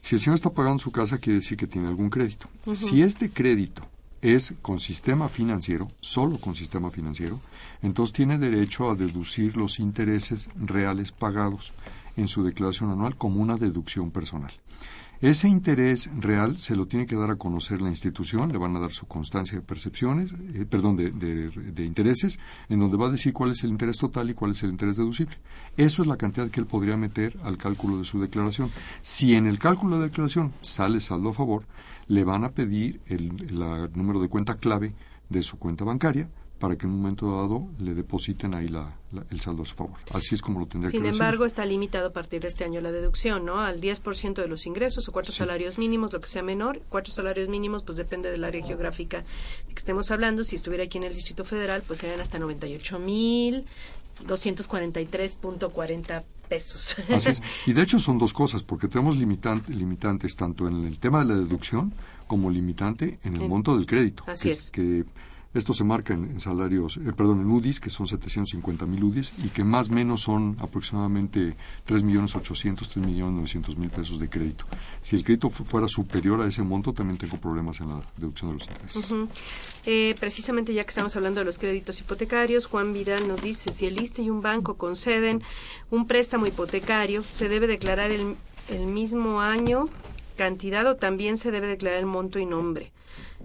Si 0.00 0.16
el 0.16 0.20
señor 0.20 0.34
está 0.34 0.50
pagando 0.50 0.80
su 0.82 0.90
casa, 0.90 1.18
quiere 1.18 1.38
decir 1.38 1.56
que 1.56 1.68
tiene 1.68 1.86
algún 1.86 2.10
crédito. 2.10 2.48
Si 2.74 3.02
este 3.02 3.30
crédito 3.30 3.82
es 4.20 4.54
con 4.62 4.80
sistema 4.80 5.28
financiero, 5.28 5.88
solo 6.00 6.38
con 6.38 6.56
sistema 6.56 6.90
financiero, 6.90 7.38
entonces 7.82 8.12
tiene 8.14 8.36
derecho 8.38 8.90
a 8.90 8.96
deducir 8.96 9.56
los 9.56 9.78
intereses 9.78 10.48
reales 10.56 11.12
pagados 11.12 11.72
en 12.16 12.26
su 12.26 12.42
declaración 12.42 12.90
anual 12.90 13.14
como 13.16 13.40
una 13.40 13.56
deducción 13.56 14.10
personal. 14.10 14.52
Ese 15.22 15.48
interés 15.48 16.10
real 16.18 16.58
se 16.58 16.74
lo 16.74 16.86
tiene 16.86 17.06
que 17.06 17.14
dar 17.14 17.30
a 17.30 17.36
conocer 17.36 17.80
la 17.80 17.88
institución, 17.88 18.50
le 18.50 18.58
van 18.58 18.74
a 18.74 18.80
dar 18.80 18.90
su 18.90 19.06
constancia 19.06 19.56
de 19.56 19.64
percepciones, 19.64 20.34
eh, 20.52 20.66
perdón, 20.68 20.96
de, 20.96 21.84
intereses, 21.84 22.40
en 22.68 22.80
donde 22.80 22.96
va 22.96 23.06
a 23.06 23.10
decir 23.10 23.32
cuál 23.32 23.52
es 23.52 23.62
el 23.62 23.70
interés 23.70 23.98
total 23.98 24.28
y 24.30 24.34
cuál 24.34 24.50
es 24.50 24.64
el 24.64 24.70
interés 24.70 24.96
deducible. 24.96 25.36
Eso 25.76 26.02
es 26.02 26.08
la 26.08 26.16
cantidad 26.16 26.48
que 26.48 26.58
él 26.58 26.66
podría 26.66 26.96
meter 26.96 27.38
al 27.44 27.56
cálculo 27.56 27.98
de 27.98 28.04
su 28.04 28.20
declaración. 28.20 28.72
Si 29.00 29.36
en 29.36 29.46
el 29.46 29.60
cálculo 29.60 29.98
de 29.98 30.08
declaración 30.08 30.54
sale 30.60 30.98
saldo 30.98 31.28
a 31.28 31.34
favor, 31.34 31.66
le 32.08 32.24
van 32.24 32.42
a 32.42 32.50
pedir 32.50 33.00
el 33.06 33.30
número 33.94 34.20
de 34.20 34.28
cuenta 34.28 34.56
clave 34.56 34.88
de 35.28 35.42
su 35.42 35.56
cuenta 35.56 35.84
bancaria 35.84 36.28
para 36.62 36.76
que 36.76 36.86
en 36.86 36.92
un 36.92 36.98
momento 37.02 37.26
dado 37.28 37.66
le 37.80 37.92
depositen 37.92 38.54
ahí 38.54 38.68
la- 38.68 38.94
la- 39.10 39.24
el 39.30 39.40
saldo 39.40 39.64
a 39.64 39.66
su 39.66 39.74
favor. 39.74 39.96
Así 40.12 40.36
es 40.36 40.40
como 40.42 40.60
lo 40.60 40.66
tendría 40.66 40.92
Sin 40.92 41.00
que 41.00 41.08
recibir. 41.08 41.20
embargo, 41.20 41.44
está 41.44 41.64
limitado 41.66 42.06
a 42.06 42.12
partir 42.12 42.40
de 42.42 42.46
este 42.46 42.62
año 42.62 42.80
la 42.80 42.92
deducción, 42.92 43.44
¿no? 43.44 43.58
Al 43.58 43.80
10% 43.80 44.40
de 44.42 44.46
los 44.46 44.64
ingresos 44.64 45.08
o 45.08 45.12
cuatro 45.12 45.32
salarios 45.32 45.76
mínimos, 45.76 46.12
lo 46.12 46.20
que 46.20 46.28
sea 46.28 46.44
menor. 46.44 46.80
Cuatro 46.88 47.12
salarios 47.12 47.48
mínimos, 47.48 47.82
pues 47.82 47.98
depende 47.98 48.30
del 48.30 48.44
área 48.44 48.64
geográfica 48.64 49.18
de 49.66 49.74
que 49.74 49.78
estemos 49.80 50.08
hablando. 50.12 50.44
Si 50.44 50.54
estuviera 50.54 50.84
aquí 50.84 50.98
en 50.98 51.04
el 51.04 51.14
Distrito 51.14 51.42
Federal, 51.42 51.82
pues 51.84 51.98
serían 51.98 52.20
hasta 52.20 52.38
98 52.38 53.00
mil 53.00 53.64
243.40 54.24 56.22
pesos. 56.48 56.96
Así 57.08 57.30
es. 57.30 57.42
Y 57.66 57.72
de 57.72 57.82
hecho 57.82 57.98
son 57.98 58.18
dos 58.18 58.32
cosas, 58.32 58.62
porque 58.62 58.88
tenemos 58.88 59.16
limitan- 59.16 59.66
limitantes 59.68 60.36
tanto 60.36 60.68
en 60.68 60.84
el 60.86 60.98
tema 60.98 61.20
de 61.20 61.26
la 61.26 61.34
deducción 61.34 61.92
como 62.26 62.50
limitante 62.50 63.18
en 63.24 63.34
el 63.36 63.48
monto 63.48 63.76
del 63.76 63.86
crédito. 63.86 64.22
Así 64.26 64.48
que, 64.48 64.54
es. 64.54 64.70
que 64.70 65.04
esto 65.54 65.72
se 65.74 65.84
marca 65.84 66.14
en, 66.14 66.40
salarios, 66.40 66.96
eh, 66.96 67.12
perdón, 67.16 67.40
en 67.42 67.50
UDIs, 67.50 67.78
que 67.80 67.90
son 67.90 68.06
750 68.06 68.86
mil 68.86 69.04
UDIs, 69.04 69.34
y 69.44 69.48
que 69.48 69.64
más 69.64 69.90
o 69.90 69.92
menos 69.92 70.22
son 70.22 70.56
aproximadamente 70.60 71.54
3 71.84 72.02
millones 72.02 72.34
800, 72.34 72.88
3 72.88 73.06
millones 73.06 73.34
900 73.34 73.76
mil 73.76 73.90
pesos 73.90 74.18
de 74.18 74.28
crédito. 74.28 74.64
Si 75.00 75.16
el 75.16 75.24
crédito 75.24 75.50
fu- 75.50 75.64
fuera 75.64 75.88
superior 75.88 76.40
a 76.40 76.46
ese 76.46 76.62
monto, 76.62 76.92
también 76.92 77.18
tengo 77.18 77.36
problemas 77.36 77.80
en 77.80 77.88
la 77.88 78.02
deducción 78.16 78.50
de 78.50 78.54
los 78.58 78.68
intereses. 78.68 79.28
Eh, 79.86 80.14
precisamente 80.18 80.72
ya 80.74 80.84
que 80.84 80.90
estamos 80.90 81.14
hablando 81.16 81.40
de 81.40 81.44
los 81.44 81.58
créditos 81.58 82.00
hipotecarios, 82.00 82.66
Juan 82.66 82.92
Vidal 82.92 83.28
nos 83.28 83.40
dice, 83.42 83.72
si 83.72 83.86
el 83.86 84.00
ISTE 84.00 84.22
y 84.22 84.30
un 84.30 84.40
banco 84.42 84.76
conceden 84.76 85.42
un 85.90 86.06
préstamo 86.06 86.46
hipotecario, 86.46 87.20
¿se 87.22 87.48
debe 87.48 87.66
declarar 87.66 88.10
el, 88.10 88.36
el 88.68 88.86
mismo 88.86 89.40
año, 89.40 89.84
cantidad 90.36 90.86
o 90.86 90.96
también 90.96 91.36
se 91.36 91.50
debe 91.50 91.66
declarar 91.66 91.98
el 91.98 92.06
monto 92.06 92.38
y 92.38 92.46
nombre? 92.46 92.92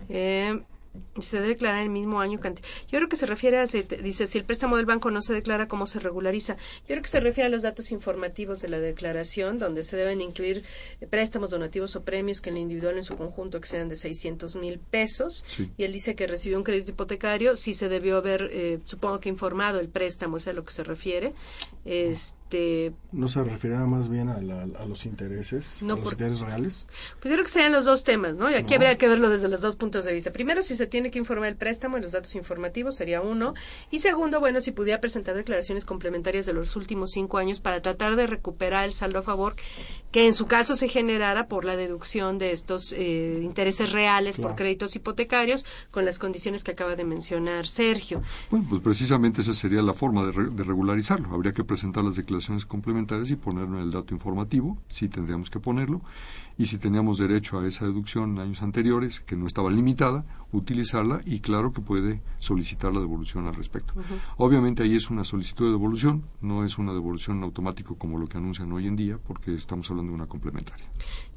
Eh, 0.10 0.62
se 1.20 1.38
debe 1.38 1.50
declarar 1.50 1.82
el 1.84 1.90
mismo 1.90 2.20
año 2.22 2.40
cantidad. 2.40 2.68
Yo 2.90 2.98
creo 3.00 3.10
que 3.10 3.16
se 3.16 3.26
refiere 3.26 3.58
a, 3.60 3.68
se 3.68 3.84
dice, 3.84 4.28
si 4.28 4.38
el 4.38 4.46
préstamo 4.46 4.78
del 4.78 4.86
banco 4.86 5.12
no 5.12 5.22
se 5.22 5.34
declara, 5.34 5.68
¿cómo 5.68 5.86
se 5.88 6.00
regulariza? 6.00 6.56
Yo 6.82 6.88
creo 6.88 7.02
que 7.02 7.10
se 7.10 7.20
refiere 7.20 7.48
a 7.48 7.50
los 7.50 7.62
datos 7.64 7.92
informativos 7.92 8.62
de 8.62 8.70
la 8.70 8.80
declaración, 8.80 9.60
donde 9.60 9.84
se 9.84 9.96
deben 9.98 10.22
incluir 10.22 10.64
eh, 11.02 11.08
préstamos, 11.08 11.50
donativos 11.50 11.96
o 11.96 12.04
premios 12.04 12.42
que 12.42 12.50
en 12.50 12.56
el 12.58 12.62
individual 12.64 12.98
en 12.98 13.04
su 13.04 13.16
conjunto 13.18 13.58
excedan 13.58 13.90
de 13.90 13.96
600 13.96 14.56
mil 14.58 14.80
pesos. 14.80 15.44
Sí. 15.48 15.72
Y 15.78 15.84
él 15.84 15.94
dice 15.94 16.16
que 16.16 16.28
recibió 16.28 16.58
un 16.58 16.64
crédito 16.64 16.92
hipotecario, 16.92 17.56
sí 17.56 17.74
se 17.74 17.90
debió 17.90 18.18
haber, 18.18 18.50
eh, 18.52 18.80
supongo 18.86 19.20
que 19.20 19.30
informado 19.30 19.80
el 19.80 19.90
préstamo, 19.90 20.38
es 20.38 20.48
a 20.48 20.54
lo 20.54 20.64
que 20.64 20.74
se 20.74 20.84
refiere. 20.84 21.34
Este, 21.86 22.94
¿No 23.12 23.28
se 23.28 23.44
referirá 23.44 23.86
más 23.86 24.10
bien 24.10 24.30
a, 24.30 24.42
la- 24.42 24.64
a 24.64 24.86
los 24.86 25.06
intereses, 25.06 25.78
No, 25.82 25.94
a 25.94 25.96
los 25.98 26.04
por- 26.04 26.14
intereses 26.14 26.42
reales? 26.42 26.88
Pues 27.20 27.30
yo 27.30 27.36
creo 27.36 27.44
que 27.44 27.50
serían 27.52 27.72
los 27.72 27.86
dos 27.86 28.04
temas, 28.04 28.38
¿no? 28.38 28.50
Y 28.52 28.56
aquí 28.56 28.72
No. 28.72 28.76
habría 28.78 28.98
que 28.98 29.08
verlo 29.08 29.30
desde 29.30 29.48
los 29.48 29.62
dos 29.62 29.76
puntos 29.78 30.06
de 30.06 30.14
vista. 30.14 30.32
Primero, 30.32 30.62
si 30.62 30.76
se 30.76 30.87
tiene 30.88 31.12
que 31.12 31.20
informar 31.20 31.50
el 31.50 31.56
préstamo 31.56 31.98
y 31.98 32.02
los 32.02 32.12
datos 32.12 32.36
informativos, 32.36 32.96
sería 32.96 33.22
uno. 33.22 33.54
Y 33.92 34.00
segundo, 34.00 34.40
bueno, 34.40 34.62
si 34.62 34.72
pudiera 34.72 35.00
presentar 35.00 35.36
declaraciones 35.36 35.86
complementarias 35.86 36.46
de 36.46 36.54
los 36.54 36.76
últimos 36.76 37.12
cinco 37.12 37.38
años 37.38 37.60
para 37.60 37.82
tratar 37.82 38.16
de 38.16 38.28
recuperar 38.28 38.86
el 38.86 38.94
saldo 38.94 39.20
a 39.20 39.24
favor, 39.24 39.56
que 40.12 40.26
en 40.26 40.34
su 40.34 40.46
caso 40.46 40.76
se 40.76 40.88
generara 40.88 41.48
por 41.48 41.66
la 41.66 41.76
deducción 41.76 42.38
de 42.38 42.52
estos 42.52 42.94
eh, 42.94 43.40
intereses 43.42 43.92
reales 43.92 44.38
por 44.38 44.56
créditos 44.56 44.96
hipotecarios 44.96 45.66
con 45.92 46.06
las 46.06 46.18
condiciones 46.20 46.64
que 46.64 46.72
acaba 46.72 46.96
de 46.96 47.04
mencionar 47.04 47.68
Sergio. 47.68 48.22
Bueno, 48.50 48.66
pues 48.70 48.82
precisamente 48.82 49.42
esa 49.42 49.54
sería 49.54 49.82
la 49.82 49.94
forma 49.94 50.26
de, 50.26 50.32
de 50.32 50.64
regularizarlo. 50.64 51.30
Habría 51.34 51.52
que 51.52 51.64
presentar 51.64 52.04
las 52.04 52.16
declaraciones 52.16 52.66
complementarias 52.66 53.30
y 53.32 53.36
ponerlo 53.36 53.78
en 53.78 53.84
el 53.84 53.92
dato 53.92 54.14
informativo, 54.14 54.78
sí 54.88 55.10
tendríamos 55.10 55.50
que 55.50 55.60
ponerlo, 55.60 56.02
y 56.58 56.66
si 56.66 56.78
teníamos 56.78 57.18
derecho 57.18 57.60
a 57.60 57.68
esa 57.68 57.86
deducción 57.86 58.32
en 58.32 58.40
años 58.40 58.62
anteriores, 58.62 59.20
que 59.20 59.36
no 59.36 59.46
estaba 59.48 59.70
limitada, 59.70 60.26
utilizarla 60.52 61.22
y 61.26 61.40
claro 61.40 61.72
que 61.74 61.82
puede 61.82 62.22
solicitar 62.40 62.94
la 62.94 63.00
devolución 63.00 63.48
al 63.48 63.56
respecto. 63.56 63.94
Obviamente 64.38 64.84
ahí 64.84 64.96
es 64.96 65.10
una 65.10 65.24
solicitud 65.24 65.66
de 65.66 65.72
devolución, 65.72 66.24
no 66.42 66.66
es 66.66 66.78
una 66.78 66.94
devolución 66.94 67.38
en 67.38 67.44
automático 67.44 67.96
como 67.98 68.18
lo 68.18 68.28
que 68.28 68.38
anuncian 68.38 68.72
hoy 68.72 68.88
en 68.88 68.96
día, 68.96 69.20
porque 69.26 69.54
estamos 69.54 69.90
hablando 69.92 70.12
de 70.12 70.16
una 70.16 70.28
complementaria. 70.28 70.86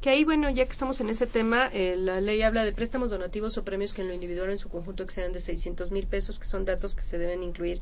Que 0.01 0.11
ahí, 0.11 0.25
bueno, 0.25 0.49
ya 0.49 0.65
que 0.65 0.73
estamos 0.73 1.01
en 1.01 1.11
ese 1.11 1.27
tema, 1.27 1.67
eh, 1.73 1.97
la 1.97 2.21
ley 2.21 2.41
habla 2.43 2.65
de 2.65 2.73
préstamos 2.73 3.11
donativos 3.11 3.59
o 3.59 3.65
premios 3.65 3.93
que 3.93 4.03
en 4.03 4.09
lo 4.09 4.15
individual 4.15 4.51
en 4.51 4.59
su 4.59 4.69
conjunto 4.69 5.03
excedan 5.03 5.33
de 5.33 5.41
600 5.41 5.91
mil 5.91 6.07
pesos, 6.07 6.39
que 6.39 6.47
son 6.47 6.65
datos 6.65 6.95
que 6.95 7.03
se 7.03 7.19
deben 7.19 7.43
incluir 7.43 7.81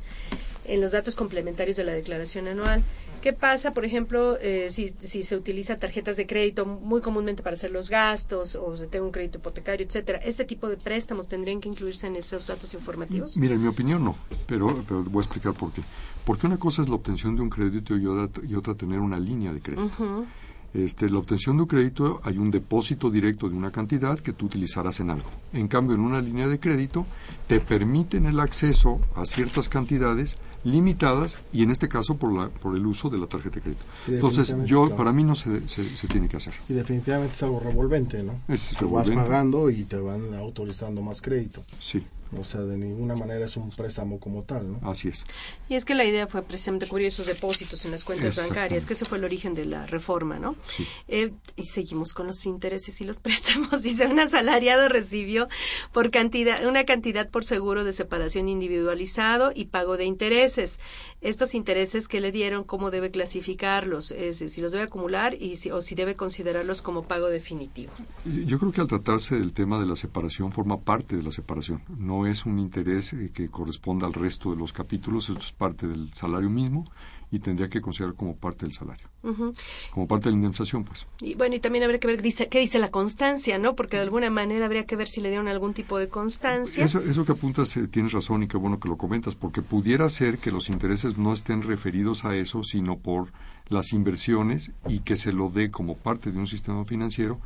en 0.69 0.81
los 0.81 0.91
datos 0.91 1.15
complementarios 1.15 1.77
de 1.77 1.83
la 1.83 1.93
declaración 1.93 2.47
anual. 2.47 2.83
¿Qué 3.21 3.33
pasa, 3.33 3.71
por 3.71 3.83
ejemplo, 3.83 4.37
eh, 4.39 4.67
si, 4.69 4.87
si 4.87 5.23
se 5.23 5.35
utiliza 5.35 5.77
tarjetas 5.77 6.15
de 6.15 6.25
crédito 6.25 6.65
muy 6.65 7.01
comúnmente 7.01 7.43
para 7.43 7.55
hacer 7.55 7.71
los 7.71 7.89
gastos 7.89 8.55
o 8.55 8.77
se 8.77 8.87
tenga 8.87 9.05
un 9.05 9.11
crédito 9.11 9.39
hipotecario, 9.39 9.85
etcétera? 9.85 10.19
¿Este 10.19 10.45
tipo 10.45 10.69
de 10.69 10.77
préstamos 10.77 11.27
tendrían 11.27 11.59
que 11.59 11.67
incluirse 11.67 12.07
en 12.07 12.15
esos 12.15 12.47
datos 12.47 12.73
informativos? 12.73 13.35
Mira, 13.35 13.55
en 13.55 13.61
mi 13.61 13.67
opinión 13.67 14.05
no, 14.05 14.15
pero, 14.47 14.73
pero 14.87 15.03
voy 15.03 15.19
a 15.19 15.25
explicar 15.25 15.53
por 15.53 15.73
qué. 15.73 15.81
Porque 16.23 16.47
una 16.47 16.57
cosa 16.57 16.81
es 16.81 16.87
la 16.87 16.95
obtención 16.95 17.35
de 17.35 17.41
un 17.41 17.49
crédito 17.49 17.97
y 17.97 18.05
otra, 18.05 18.41
y 18.47 18.55
otra 18.55 18.75
tener 18.75 18.99
una 18.99 19.19
línea 19.19 19.51
de 19.51 19.61
crédito. 19.61 20.25
Este, 20.73 21.09
la 21.09 21.17
obtención 21.17 21.57
de 21.57 21.63
un 21.63 21.67
crédito 21.67 22.21
hay 22.23 22.37
un 22.37 22.51
depósito 22.51 23.09
directo 23.09 23.49
de 23.49 23.55
una 23.55 23.71
cantidad 23.71 24.19
que 24.19 24.33
tú 24.33 24.45
utilizarás 24.45 24.99
en 24.99 25.09
algo. 25.09 25.29
En 25.51 25.67
cambio, 25.67 25.95
en 25.95 26.01
una 26.01 26.21
línea 26.21 26.47
de 26.47 26.59
crédito 26.59 27.05
te 27.47 27.59
permiten 27.59 28.25
el 28.25 28.39
acceso 28.39 28.99
a 29.15 29.25
ciertas 29.25 29.67
cantidades 29.67 30.37
limitadas 30.63 31.39
y 31.51 31.63
en 31.63 31.71
este 31.71 31.87
caso 31.87 32.17
por, 32.17 32.33
la, 32.33 32.49
por 32.49 32.75
el 32.75 32.85
uso 32.85 33.09
de 33.09 33.17
la 33.17 33.27
tarjeta 33.27 33.55
de 33.55 33.61
crédito. 33.61 33.83
Entonces, 34.07 34.53
yo 34.65 34.83
claro. 34.83 34.95
para 34.95 35.13
mí 35.13 35.23
no 35.23 35.33
se, 35.33 35.67
se, 35.67 35.95
se, 35.95 36.07
tiene 36.07 36.27
que 36.27 36.37
hacer. 36.37 36.53
Y 36.67 36.73
definitivamente 36.73 37.33
es 37.33 37.43
algo 37.43 37.59
revolvente, 37.59 38.21
¿no? 38.23 38.41
Es 38.47 38.75
Te 38.77 38.85
vas 38.85 39.09
pagando 39.09 39.69
y 39.69 39.83
te 39.83 39.97
van 39.97 40.33
autorizando 40.35 41.01
más 41.01 41.21
crédito. 41.21 41.63
Sí. 41.79 42.03
O 42.37 42.43
sea, 42.43 42.61
de 42.61 42.77
ninguna 42.77 43.15
manera 43.15 43.45
es 43.45 43.57
un 43.57 43.69
préstamo 43.69 44.19
como 44.19 44.43
tal, 44.43 44.71
¿no? 44.71 44.89
Así 44.89 45.07
es. 45.07 45.23
Y 45.67 45.75
es 45.75 45.85
que 45.85 45.95
la 45.95 46.05
idea 46.05 46.27
fue 46.27 46.43
precisamente 46.43 46.87
cubrir 46.87 47.07
esos 47.07 47.25
depósitos 47.25 47.85
en 47.85 47.91
las 47.91 48.03
cuentas 48.03 48.37
bancarias, 48.37 48.85
que 48.85 48.93
ese 48.93 49.05
fue 49.05 49.17
el 49.17 49.23
origen 49.23 49.55
de 49.55 49.65
la 49.65 49.87
reforma, 49.87 50.37
¿no? 50.37 50.55
Sí. 50.67 50.87
Eh, 51.07 51.31
y 51.55 51.63
seguimos 51.63 52.13
con 52.13 52.27
los 52.27 52.45
intereses 52.45 53.01
y 53.01 53.05
los 53.05 53.19
préstamos. 53.21 53.81
Dice, 53.81 54.05
un 54.05 54.19
asalariado 54.19 54.89
recibió 54.89 55.47
por 55.91 56.11
cantidad, 56.11 56.65
una 56.65 56.83
cantidad 56.83 57.29
por 57.29 57.45
seguro 57.45 57.83
de 57.83 57.93
separación 57.93 58.47
individualizado 58.47 59.51
y 59.53 59.65
pago 59.65 59.97
de 59.97 60.05
intereses. 60.05 60.79
Estos 61.21 61.55
intereses 61.55 62.07
que 62.07 62.21
le 62.21 62.31
dieron, 62.31 62.63
¿cómo 62.63 62.91
debe 62.91 63.11
clasificarlos? 63.11 64.11
Es, 64.11 64.37
si 64.37 64.61
los 64.61 64.71
debe 64.71 64.85
acumular 64.85 65.33
y 65.33 65.55
si, 65.55 65.71
o 65.71 65.81
si 65.81 65.95
debe 65.95 66.15
considerarlos 66.15 66.81
como 66.81 67.03
pago 67.03 67.27
definitivo. 67.27 67.91
Yo 68.25 68.59
creo 68.59 68.71
que 68.71 68.81
al 68.81 68.87
tratarse 68.87 69.37
del 69.37 69.53
tema 69.53 69.79
de 69.79 69.85
la 69.85 69.95
separación 69.95 70.51
forma 70.51 70.79
parte 70.79 71.15
de 71.15 71.23
la 71.23 71.31
separación. 71.31 71.81
No 71.97 72.18
es 72.25 72.45
un 72.45 72.59
interés 72.59 73.13
eh, 73.13 73.31
que 73.33 73.49
corresponda 73.49 74.07
al 74.07 74.13
resto 74.13 74.51
de 74.51 74.57
los 74.57 74.73
capítulos, 74.73 75.29
esto 75.29 75.41
es 75.41 75.51
parte 75.51 75.87
del 75.87 76.13
salario 76.13 76.49
mismo 76.49 76.85
y 77.31 77.39
tendría 77.39 77.69
que 77.69 77.81
considerar 77.81 78.15
como 78.15 78.35
parte 78.35 78.65
del 78.65 78.73
salario. 78.73 79.07
Uh 79.21 79.29
-huh. 79.29 79.57
Como 79.91 80.07
parte 80.07 80.25
de 80.25 80.31
la 80.31 80.37
indemnización, 80.37 80.83
pues. 80.83 81.05
Y 81.21 81.35
bueno, 81.35 81.55
y 81.55 81.59
también 81.59 81.83
habría 81.83 81.99
que 81.99 82.07
ver 82.07 82.21
dice, 82.21 82.47
qué 82.47 82.59
dice 82.59 82.79
la 82.79 82.89
constancia, 82.89 83.59
¿no? 83.59 83.75
Porque 83.75 83.97
de 83.97 84.03
alguna 84.03 84.29
manera 84.29 84.65
habría 84.65 84.85
que 84.85 84.95
ver 84.95 85.07
si 85.07 85.21
le 85.21 85.29
dieron 85.29 85.47
algún 85.47 85.73
tipo 85.73 85.97
de 85.99 86.07
constancia. 86.07 86.83
Eso, 86.83 86.99
eso 86.99 87.25
que 87.25 87.33
apuntas, 87.33 87.75
eh, 87.77 87.87
tienes 87.87 88.13
razón 88.13 88.43
y 88.43 88.47
qué 88.47 88.57
bueno 88.57 88.79
que 88.79 88.87
lo 88.87 88.97
comentas, 88.97 89.35
porque 89.35 89.61
pudiera 89.61 90.09
ser 90.09 90.39
que 90.39 90.51
los 90.51 90.69
intereses 90.69 91.17
no 91.17 91.33
estén 91.33 91.61
referidos 91.61 92.25
a 92.25 92.35
eso, 92.35 92.63
sino 92.63 92.97
por 92.97 93.31
las 93.67 93.93
inversiones 93.93 94.71
y 94.87 94.99
que 94.99 95.15
se 95.15 95.31
lo 95.31 95.49
dé 95.49 95.69
como 95.69 95.95
parte 95.95 96.31
de 96.31 96.39
un 96.39 96.47
sistema 96.47 96.83
financiero 96.85 97.39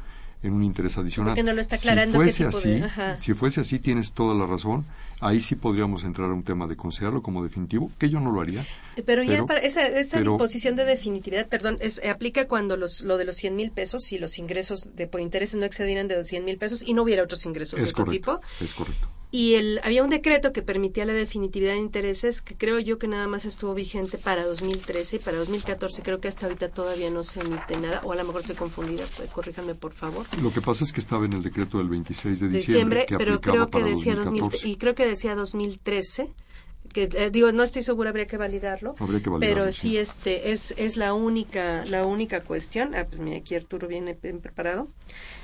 en 0.43 0.53
un 0.53 0.63
interés 0.63 0.97
adicional. 0.97 1.31
Porque 1.31 1.43
no 1.43 1.53
lo 1.53 1.61
está 1.61 1.77
aclarando 1.77 2.11
si 2.11 2.43
fuese 2.43 2.43
qué 2.43 2.49
tipo 2.49 2.57
así, 2.57 2.69
de, 2.69 3.21
si 3.21 3.33
fuese 3.33 3.61
así, 3.61 3.79
tienes 3.79 4.13
toda 4.13 4.35
la 4.35 4.45
razón. 4.45 4.85
Ahí 5.21 5.39
sí 5.39 5.55
podríamos 5.55 6.03
entrar 6.03 6.29
a 6.29 6.33
un 6.33 6.43
tema 6.43 6.67
de 6.67 6.75
considerarlo 6.75 7.23
como 7.23 7.41
definitivo, 7.41 7.89
que 7.97 8.09
yo 8.09 8.19
no 8.19 8.31
lo 8.31 8.41
haría. 8.41 8.65
Pero, 9.05 9.23
ya 9.23 9.45
para 9.45 9.61
esa, 9.61 9.87
esa 9.87 10.17
pero, 10.17 10.31
disposición 10.31 10.75
de 10.75 10.83
definitividad, 10.83 11.47
perdón, 11.47 11.77
es, 11.79 12.03
aplica 12.05 12.47
cuando 12.47 12.75
los, 12.75 13.01
lo 13.01 13.17
de 13.17 13.23
los 13.23 13.37
100 13.37 13.55
mil 13.55 13.71
pesos, 13.71 14.03
si 14.03 14.17
los 14.17 14.37
ingresos 14.37 14.95
de 14.95 15.07
por 15.07 15.21
intereses 15.21 15.57
no 15.57 15.65
excedieran 15.65 16.09
de 16.09 16.17
los 16.17 16.27
100 16.27 16.43
mil 16.43 16.57
pesos 16.57 16.83
y 16.85 16.93
no 16.93 17.03
hubiera 17.03 17.23
otros 17.23 17.45
ingresos 17.45 17.79
es 17.79 17.85
de 17.85 17.91
otro 17.91 18.05
tipo. 18.05 18.41
Es 18.59 18.73
correcto. 18.73 19.07
Y 19.35 19.55
el, 19.55 19.81
había 19.83 20.03
un 20.03 20.11
decreto 20.11 20.53
que 20.53 20.61
permitía 20.61 21.05
la 21.05 21.13
definitividad 21.13 21.73
de 21.73 21.79
intereses 21.79 22.43
que 22.43 22.55
creo 22.55 22.77
yo 22.77 22.99
que 22.99 23.07
nada 23.07 23.25
más 23.27 23.45
estuvo 23.45 23.73
vigente 23.73 24.19
para 24.19 24.45
2013 24.45 25.15
y 25.15 25.19
para 25.19 25.37
2014 25.37 26.03
creo 26.03 26.21
que 26.21 26.27
hasta 26.27 26.45
ahorita 26.45 26.69
todavía 26.69 27.09
no 27.09 27.23
se 27.23 27.39
emite 27.39 27.75
nada, 27.77 28.01
o 28.03 28.11
a 28.11 28.15
lo 28.15 28.25
mejor 28.25 28.41
estoy 28.41 28.55
confundida, 28.55 29.03
pues 29.17 29.31
corríjame 29.31 29.73
por 29.73 29.93
favor. 29.93 30.27
Lo 30.39 30.53
que 30.53 30.61
pasa 30.61 30.83
es 30.83 30.93
que 30.93 30.99
estaba 30.99 31.25
en 31.25 31.33
el 31.33 31.41
decreto 31.41 31.79
del 31.79 31.87
26 31.87 32.41
de 32.41 32.47
diciembre, 32.49 32.59
diciembre 32.59 33.05
que 33.07 33.17
pero 33.17 33.41
creo 33.41 33.71
que 33.71 33.81
decía 33.81 34.13
2014. 34.13 34.57
2000, 34.57 34.71
y 34.71 34.77
creo 34.77 34.93
que 34.93 35.07
decía 35.07 35.33
2013 35.33 36.29
que 36.93 37.09
eh, 37.11 37.29
digo 37.31 37.51
no 37.51 37.63
estoy 37.63 37.81
segura 37.81 38.11
habría 38.11 38.27
que 38.27 38.37
validarlo 38.37 38.93
Habría 38.99 39.19
que 39.19 39.29
validarlo, 39.29 39.63
pero 39.63 39.71
sí. 39.71 39.89
sí 39.89 39.97
este 39.97 40.51
es 40.51 40.75
es 40.77 40.95
la 40.95 41.15
única 41.15 41.85
la 41.85 42.05
única 42.05 42.41
cuestión 42.41 42.93
ah 42.93 43.05
pues 43.05 43.19
mira 43.19 43.37
aquí 43.37 43.55
Arturo 43.55 43.87
viene 43.87 44.15
bien 44.21 44.41
preparado 44.41 44.89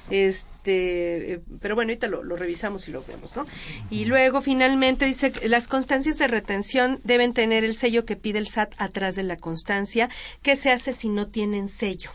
este 0.10 1.34
eh, 1.34 1.42
pero 1.62 1.76
bueno 1.76 1.90
ahorita 1.90 2.08
lo, 2.08 2.24
lo, 2.24 2.36
revisamos 2.36 2.88
y 2.88 2.92
lo 2.92 3.04
vemos 3.04 3.36
no 3.36 3.46
y 3.90 4.06
luego 4.06 4.42
finalmente 4.42 5.06
dice 5.06 5.32
que 5.32 5.48
las 5.48 5.68
constancias 5.68 6.18
de 6.18 6.28
retención 6.28 7.00
deben 7.04 7.34
tener 7.34 7.64
el 7.64 7.74
sello 7.74 8.06
que 8.06 8.16
pide 8.16 8.40
el 8.40 8.48
SAT 8.48 8.74
atrás 8.78 9.16
de 9.16 9.24
la 9.24 9.38
constancia 9.38 10.10
qué 10.42 10.56
se 10.56 10.72
hace 10.72 10.94
si 10.94 11.10
no 11.10 11.28
tienen 11.28 11.68
sello 11.68 12.12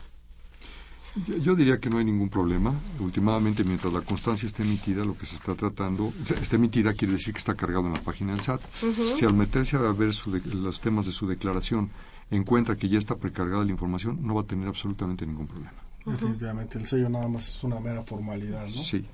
yo, 1.27 1.37
yo, 1.37 1.55
diría 1.55 1.79
que 1.79 1.89
no 1.89 1.97
hay 1.97 2.03
ningún 2.03 2.29
problema. 2.29 2.73
Últimamente, 2.99 3.63
mientras 3.63 3.93
la 3.93 4.01
constancia 4.01 4.47
esté 4.47 4.63
emitida, 4.63 5.05
lo 5.05 5.17
que 5.17 5.25
se 5.25 5.35
está 5.35 5.55
tratando, 5.55 6.11
está 6.41 6.57
emitida 6.57 6.93
quiere 6.93 7.13
decir 7.13 7.33
que 7.33 7.37
está 7.37 7.55
cargado 7.55 7.87
en 7.87 7.93
la 7.93 8.01
página 8.01 8.33
del 8.33 8.41
SAT. 8.41 8.61
Uh 8.81 8.87
-huh. 8.87 9.15
Si 9.15 9.23
al 9.23 9.33
meterse 9.33 9.77
a 9.77 9.79
ver 9.93 10.13
su 10.13 10.31
de, 10.31 10.41
los 10.53 10.81
temas 10.81 11.05
de 11.05 11.13
su 11.13 11.25
declaración 11.25 11.89
encuentra 12.31 12.75
que 12.75 12.89
ya 12.89 12.97
está 12.97 13.15
precargada 13.15 13.63
la 13.63 13.71
información, 13.71 14.19
no 14.27 14.35
va 14.35 14.41
a 14.41 14.45
tener 14.45 14.67
absolutamente 14.67 15.25
ningún 15.25 15.47
problema. 15.47 15.84
Definitivamente, 16.05 16.77
el 16.77 16.85
sello 16.85 17.09
nada 17.09 17.27
más 17.27 17.47
es 17.47 17.63
una 17.63 17.79
mera 17.79 18.03
formalidad, 18.03 18.65
¿no? 18.65 18.71
Sí. 18.71 19.05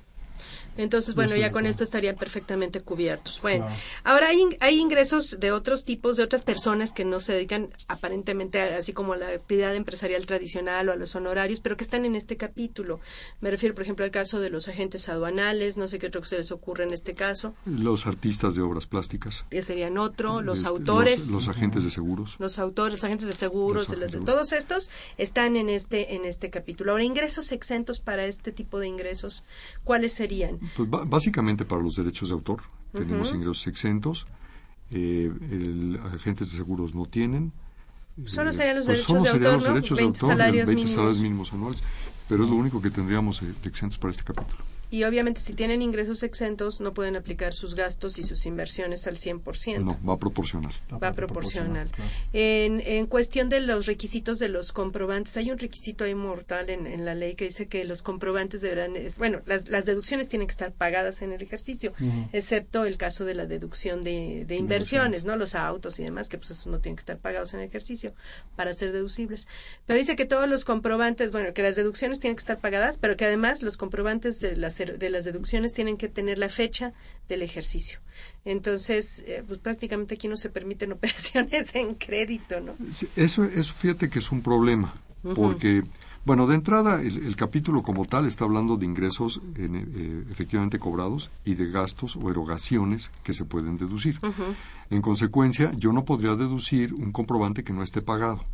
Entonces, 0.76 1.14
bueno, 1.14 1.36
ya 1.36 1.52
con 1.52 1.66
esto 1.66 1.84
estarían 1.84 2.16
perfectamente 2.16 2.80
cubiertos. 2.80 3.40
Bueno, 3.42 3.68
ahora 4.04 4.28
hay, 4.28 4.40
hay 4.60 4.78
ingresos 4.78 5.38
de 5.38 5.52
otros 5.52 5.84
tipos, 5.84 6.16
de 6.16 6.22
otras 6.22 6.42
personas 6.42 6.92
que 6.92 7.04
no 7.04 7.20
se 7.20 7.34
dedican 7.34 7.68
aparentemente 7.88 8.60
a, 8.60 8.78
así 8.78 8.92
como 8.92 9.12
a 9.12 9.16
la 9.16 9.28
actividad 9.28 9.74
empresarial 9.76 10.24
tradicional 10.24 10.88
o 10.88 10.92
a 10.92 10.96
los 10.96 11.14
honorarios, 11.14 11.60
pero 11.60 11.76
que 11.76 11.84
están 11.84 12.04
en 12.04 12.16
este 12.16 12.36
capítulo. 12.36 13.00
Me 13.40 13.50
refiero, 13.50 13.74
por 13.74 13.84
ejemplo, 13.84 14.04
al 14.04 14.10
caso 14.10 14.40
de 14.40 14.48
los 14.48 14.68
agentes 14.68 15.08
aduanales, 15.08 15.76
no 15.76 15.88
sé 15.88 15.98
qué 15.98 16.06
otro 16.06 16.22
que 16.22 16.28
se 16.28 16.36
les 16.38 16.50
ocurre 16.52 16.84
en 16.84 16.94
este 16.94 17.14
caso. 17.14 17.54
Los 17.66 18.06
artistas 18.06 18.54
de 18.54 18.62
obras 18.62 18.86
plásticas. 18.86 19.44
Que 19.50 19.60
serían 19.60 19.98
otro, 19.98 20.40
los 20.40 20.58
este, 20.58 20.70
autores. 20.70 21.30
Los, 21.30 21.46
los, 21.46 21.48
agentes 21.48 21.84
de 21.84 21.90
seguros. 21.90 22.36
Los 22.38 22.58
autores, 22.58 22.94
los 22.94 23.04
agentes 23.04 23.28
de 23.28 23.34
seguros, 23.34 23.88
de 23.88 23.98
las, 23.98 24.12
todos 24.12 24.52
estos 24.52 24.90
están 25.18 25.56
en 25.56 25.68
este, 25.68 26.14
en 26.14 26.24
este 26.24 26.48
capítulo. 26.48 26.92
Ahora, 26.92 27.04
ingresos 27.04 27.52
exentos 27.52 28.00
para 28.00 28.24
este 28.24 28.52
tipo 28.52 28.78
de 28.78 28.88
ingresos, 28.88 29.44
¿cuáles 29.84 30.14
serían? 30.14 30.31
Pues 30.76 30.88
básicamente 30.90 31.64
para 31.64 31.82
los 31.82 31.96
derechos 31.96 32.28
de 32.28 32.34
autor. 32.34 32.60
Uh 32.60 32.96
-huh. 32.96 32.98
Tenemos 33.00 33.32
ingresos 33.32 33.66
exentos. 33.66 34.26
Eh, 34.90 35.32
el, 35.50 36.00
agentes 36.14 36.50
de 36.50 36.56
seguros 36.56 36.94
no 36.94 37.06
tienen. 37.06 37.52
Solo 38.26 38.52
serían 38.52 38.76
los 38.76 38.86
pues 38.86 38.98
derechos 39.06 39.22
de 39.22 39.28
autor, 39.30 39.52
los 39.54 39.64
derechos 39.64 39.90
¿no? 39.90 39.96
de 39.96 40.02
20 40.02 40.18
autor, 40.18 40.30
salarios 40.30 40.66
20 40.68 40.74
mínimos. 40.74 40.90
salarios 40.92 41.20
mínimos 41.20 41.52
anuales. 41.52 41.82
Pero 42.28 42.44
es 42.44 42.50
lo 42.50 42.56
único 42.56 42.80
que 42.82 42.90
tendríamos 42.90 43.42
eh, 43.42 43.54
exentos 43.64 43.98
para 43.98 44.10
este 44.10 44.24
capítulo. 44.24 44.71
Y 44.92 45.04
obviamente 45.04 45.40
si 45.40 45.54
tienen 45.54 45.80
ingresos 45.80 46.22
exentos 46.22 46.82
no 46.82 46.92
pueden 46.92 47.16
aplicar 47.16 47.54
sus 47.54 47.74
gastos 47.74 48.18
y 48.18 48.24
sus 48.24 48.44
inversiones 48.44 49.06
al 49.06 49.16
100%. 49.16 49.78
No, 49.82 49.98
va 50.06 50.18
proporcional. 50.18 50.70
Va, 50.92 50.98
va 50.98 51.12
proporcional. 51.14 51.88
Claro. 51.88 52.10
En, 52.34 52.82
en, 52.84 53.06
cuestión 53.06 53.48
de 53.48 53.60
los 53.60 53.86
requisitos 53.86 54.38
de 54.38 54.50
los 54.50 54.70
comprobantes, 54.70 55.34
hay 55.38 55.50
un 55.50 55.56
requisito 55.56 56.04
ahí 56.04 56.14
mortal 56.14 56.68
en, 56.68 56.86
en 56.86 57.06
la 57.06 57.14
ley 57.14 57.36
que 57.36 57.46
dice 57.46 57.68
que 57.68 57.86
los 57.86 58.02
comprobantes 58.02 58.60
deberán, 58.60 58.94
es, 58.96 59.16
bueno, 59.16 59.40
las, 59.46 59.70
las, 59.70 59.86
deducciones 59.86 60.28
tienen 60.28 60.46
que 60.46 60.52
estar 60.52 60.72
pagadas 60.72 61.22
en 61.22 61.32
el 61.32 61.40
ejercicio, 61.40 61.94
uh 61.98 62.04
-huh. 62.04 62.28
excepto 62.34 62.84
el 62.84 62.98
caso 62.98 63.24
de 63.24 63.32
la 63.32 63.46
deducción 63.46 64.02
de, 64.02 64.44
de 64.46 64.56
inversiones, 64.56 65.24
¿no? 65.24 65.36
Los 65.36 65.54
autos 65.54 65.98
y 66.00 66.04
demás, 66.04 66.28
que 66.28 66.36
pues 66.36 66.50
esos 66.50 66.66
no 66.66 66.80
tienen 66.80 66.96
que 66.96 67.00
estar 67.00 67.16
pagados 67.16 67.54
en 67.54 67.60
el 67.60 67.66
ejercicio 67.66 68.12
para 68.56 68.74
ser 68.74 68.92
deducibles. 68.92 69.48
Pero 69.86 69.98
dice 69.98 70.16
que 70.16 70.26
todos 70.26 70.46
los 70.50 70.66
comprobantes, 70.66 71.32
bueno, 71.32 71.54
que 71.54 71.62
las 71.62 71.76
deducciones 71.76 72.20
tienen 72.20 72.36
que 72.36 72.40
estar 72.40 72.58
pagadas, 72.58 72.98
pero 72.98 73.16
que 73.16 73.24
además 73.24 73.62
los 73.62 73.78
comprobantes 73.78 74.38
de 74.40 74.54
las 74.54 74.81
de 74.84 75.10
las 75.10 75.24
deducciones 75.24 75.72
tienen 75.72 75.96
que 75.96 76.08
tener 76.08 76.38
la 76.38 76.48
fecha 76.48 76.92
del 77.28 77.42
ejercicio. 77.42 78.00
Entonces, 78.44 79.24
eh, 79.26 79.42
pues 79.46 79.58
prácticamente 79.58 80.14
aquí 80.14 80.28
no 80.28 80.36
se 80.36 80.50
permiten 80.50 80.92
operaciones 80.98 81.74
en 81.74 81.94
crédito, 81.94 82.60
¿no? 82.60 82.74
Sí, 82.92 83.08
eso, 83.16 83.44
eso 83.44 83.74
fíjate 83.74 84.08
que 84.08 84.18
es 84.18 84.32
un 84.32 84.42
problema, 84.42 84.94
uh 85.22 85.30
-huh. 85.30 85.34
porque 85.34 85.82
Bueno, 86.24 86.46
de 86.46 86.54
entrada, 86.54 87.02
el, 87.02 87.34
capítulo 87.34 87.82
como 87.82 88.04
tal 88.04 88.26
está 88.26 88.44
hablando 88.44 88.76
de 88.76 88.86
ingresos 88.86 89.40
eh, 89.56 90.24
efectivamente 90.30 90.78
cobrados 90.78 91.32
y 91.44 91.54
de 91.54 91.68
gastos 91.68 92.14
o 92.14 92.30
erogaciones 92.30 93.10
que 93.24 93.32
se 93.32 93.44
pueden 93.44 93.76
deducir. 93.76 94.20
En 94.90 95.02
consecuencia, 95.02 95.72
yo 95.76 95.92
no 95.92 96.04
podría 96.04 96.36
deducir 96.36 96.94
un 96.94 97.10
comprobante 97.10 97.64
que 97.64 97.72
no 97.72 97.82
esté 97.82 98.02
pagado. 98.02 98.44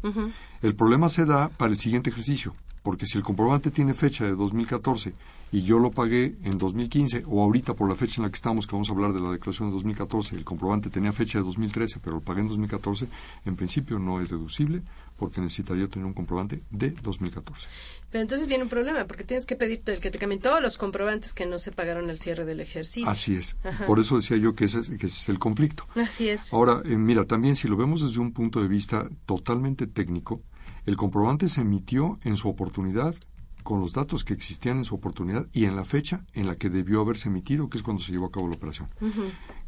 El 0.62 0.74
problema 0.76 1.10
se 1.10 1.26
da 1.26 1.50
para 1.50 1.70
el 1.70 1.76
siguiente 1.76 2.08
ejercicio, 2.08 2.54
porque 2.82 3.06
si 3.06 3.18
el 3.18 3.24
comprobante 3.24 3.70
tiene 3.70 3.94
fecha 3.94 4.24
de 4.24 4.34
2014 4.34 5.12
y 5.50 5.62
yo 5.62 5.78
lo 5.78 5.90
pagué 5.90 6.36
en 6.44 6.58
2015 6.58 7.24
o 7.26 7.42
ahorita 7.42 7.74
por 7.74 7.88
la 7.88 7.94
fecha 7.94 8.20
en 8.20 8.24
la 8.24 8.30
que 8.30 8.36
estamos, 8.36 8.66
que 8.66 8.72
vamos 8.72 8.90
a 8.90 8.92
hablar 8.92 9.12
de 9.12 9.20
la 9.20 9.30
declaración 9.30 9.68
de 9.68 9.74
2014, 9.74 10.36
el 10.36 10.44
comprobante 10.44 10.90
tenía 10.90 11.12
fecha 11.12 11.38
de 11.38 11.44
2013, 11.44 12.00
pero 12.00 12.16
lo 12.16 12.20
pagué 12.20 12.42
en 12.42 12.48
2014, 12.48 13.08
en 13.46 13.56
principio 13.56 13.98
no 13.98 14.20
es 14.20 14.30
deducible 14.30 14.82
porque 15.16 15.40
necesitaría 15.40 15.88
tener 15.88 16.06
un 16.06 16.12
comprobante 16.12 16.58
de 16.70 16.90
2014. 16.90 17.68
Pero 18.10 18.22
entonces 18.22 18.46
viene 18.46 18.64
un 18.64 18.70
problema, 18.70 19.04
porque 19.06 19.24
tienes 19.24 19.44
que 19.44 19.56
pedir 19.56 19.82
el 19.86 20.00
que 20.00 20.10
te 20.10 20.18
cambien 20.18 20.40
todos 20.40 20.62
los 20.62 20.78
comprobantes 20.78 21.34
que 21.34 21.44
no 21.44 21.58
se 21.58 21.72
pagaron 21.72 22.08
al 22.08 22.18
cierre 22.18 22.44
del 22.44 22.60
ejercicio. 22.60 23.10
Así 23.10 23.34
es. 23.34 23.56
Por 23.86 23.98
eso 23.98 24.16
decía 24.16 24.36
yo 24.36 24.54
que 24.54 24.64
ese, 24.64 24.82
que 24.96 25.06
ese, 25.06 25.06
es 25.06 25.28
el 25.28 25.38
conflicto. 25.38 25.84
Así 25.94 26.28
es. 26.28 26.52
Ahora, 26.54 26.82
eh, 26.84 26.96
mira, 26.96 27.24
también 27.24 27.56
si 27.56 27.68
lo 27.68 27.76
vemos 27.76 28.02
desde 28.02 28.20
un 28.20 28.32
punto 28.32 28.62
de 28.62 28.68
vista 28.68 29.08
totalmente 29.26 29.86
técnico, 29.86 30.40
el 30.88 30.96
comprobante 30.96 31.50
se 31.50 31.60
emitió 31.60 32.18
en 32.24 32.36
su 32.38 32.48
oportunidad 32.48 33.14
con 33.62 33.78
los 33.78 33.92
datos 33.92 34.24
que 34.24 34.32
existían 34.32 34.78
en 34.78 34.86
su 34.86 34.94
oportunidad 34.94 35.46
y 35.52 35.66
en 35.66 35.76
la 35.76 35.84
fecha 35.84 36.24
en 36.32 36.46
la 36.46 36.56
que 36.56 36.70
debió 36.70 37.02
haberse 37.02 37.28
emitido, 37.28 37.68
que 37.68 37.76
es 37.76 37.84
cuando 37.84 38.02
se 38.02 38.10
llevó 38.10 38.24
a 38.24 38.30
cabo 38.30 38.48
la 38.48 38.56
operación. 38.56 38.88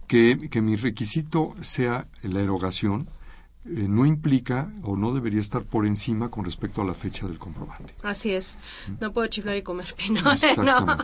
que, 0.07 0.49
que 0.51 0.63
mi 0.63 0.77
requisito 0.77 1.55
sea 1.61 2.09
la 2.23 2.41
erogación, 2.41 3.07
eh, 3.67 3.87
no 3.89 4.07
implica 4.07 4.73
o 4.85 4.97
no 4.97 5.13
debería 5.13 5.39
estar 5.39 5.65
por 5.65 5.85
encima 5.85 6.31
con 6.31 6.47
respecto 6.47 6.81
a 6.81 6.85
la 6.85 6.95
fecha 6.95 7.27
del 7.27 7.39
comprobante. 7.39 7.95
Así 8.03 8.33
es. 8.33 8.59
No 9.03 9.13
puedo 9.13 9.27
chiflar 9.27 9.55
y 9.55 9.63
comer 9.63 9.95
pino. 9.95 10.23
no. 10.65 10.97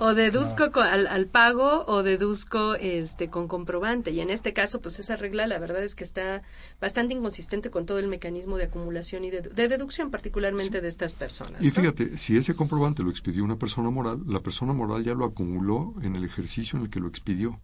O 0.00 0.12
deduzco 0.12 0.70
al, 0.82 1.26
pago 1.28 1.86
o 1.86 2.02
deduzco 2.02 2.74
este 2.74 3.30
con 3.30 3.48
comprobante. 3.48 4.10
Y 4.10 4.20
en 4.20 4.28
este 4.28 4.52
caso, 4.52 4.82
pues 4.82 4.98
esa 4.98 5.16
regla 5.16 5.46
la 5.46 5.58
verdad 5.58 5.82
es 5.82 5.94
que 5.94 6.04
está 6.04 6.42
bastante 6.78 7.14
inconsistente 7.14 7.70
con 7.70 7.86
todo 7.86 7.98
el 7.98 8.08
mecanismo 8.08 8.58
de 8.58 8.64
acumulación 8.64 9.24
y 9.24 9.30
de, 9.30 9.40
deducción, 9.40 10.10
particularmente 10.10 10.82
de 10.82 10.88
estas 10.88 11.14
personas. 11.14 11.62
Y 11.62 11.70
fíjate, 11.70 12.18
si 12.18 12.36
ese 12.36 12.54
comprobante 12.54 13.02
lo 13.02 13.08
expidió 13.08 13.42
una 13.42 13.56
persona 13.56 13.88
moral, 13.88 14.20
la 14.26 14.40
persona 14.40 14.74
moral 14.74 15.04
ya 15.04 15.14
lo 15.14 15.24
acumuló 15.24 15.94
en 16.02 16.16
el 16.16 16.24
ejercicio 16.24 16.78
en 16.78 16.84
el 16.84 16.90
que 16.90 17.00
lo 17.00 17.08
expidió, 17.08 17.58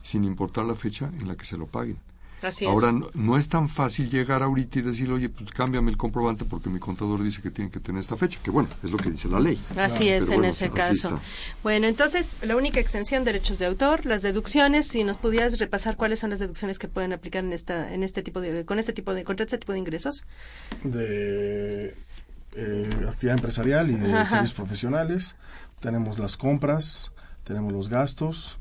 sin 0.00 0.24
importar 0.24 0.64
la 0.64 0.74
fecha 0.74 1.12
en 1.20 1.28
la 1.28 1.36
que 1.36 1.44
se 1.44 1.58
lo 1.58 1.66
paguen. 1.66 1.98
Ahora, 2.66 2.92
no, 3.14 3.36
es 3.38 3.48
tan 3.48 3.68
fácil 3.68 4.10
llegar 4.10 4.42
ahorita 4.42 4.80
y 4.80 4.82
decir, 4.82 5.10
oye, 5.10 5.28
pues 5.28 5.50
cámbiame 5.52 5.90
el 5.90 5.96
comprobante 5.96 6.44
porque 6.44 6.68
mi 6.68 6.80
contador 6.80 7.22
dice 7.22 7.40
que 7.40 7.50
tiene 7.50 7.70
que 7.70 7.78
tener 7.78 8.00
esta 8.00 8.16
fecha, 8.16 8.40
que 8.42 8.50
bueno, 8.50 8.68
es 8.82 8.90
lo 8.90 8.96
que 8.96 9.10
dice 9.10 9.28
la 9.28 9.38
ley. 9.38 9.60
Así 9.76 10.08
es, 10.08 10.28
en 10.30 10.44
ese 10.44 10.70
caso. 10.70 11.20
Bueno, 11.62 11.86
entonces, 11.86 12.38
la 12.42 12.56
única 12.56 12.80
exención, 12.80 13.22
derechos 13.24 13.58
de 13.60 13.66
autor, 13.66 14.06
las 14.06 14.22
deducciones, 14.22 14.88
si 14.88 15.04
nos 15.04 15.18
pudieras 15.18 15.58
repasar 15.58 15.96
cuáles 15.96 16.18
son 16.18 16.30
las 16.30 16.40
deducciones 16.40 16.78
que 16.78 16.88
pueden 16.88 17.12
aplicar 17.12 17.44
en 17.44 17.52
esta, 17.52 17.92
en 17.92 18.02
este 18.02 18.22
tipo 18.22 18.40
de, 18.40 18.64
con 18.64 18.78
este 18.78 18.92
tipo 18.92 19.14
de, 19.14 19.22
contra 19.22 19.44
este 19.44 19.58
tipo 19.58 19.72
de 19.72 19.78
ingresos. 19.78 20.24
De 20.82 21.94
eh, 22.56 22.88
actividad 23.08 23.36
empresarial 23.36 23.90
y 23.90 23.94
de 23.94 24.08
servicios 24.08 24.52
profesionales, 24.52 25.36
tenemos 25.80 26.18
las 26.18 26.36
compras, 26.36 27.12
tenemos 27.44 27.72
los 27.72 27.88
gastos, 27.88 28.58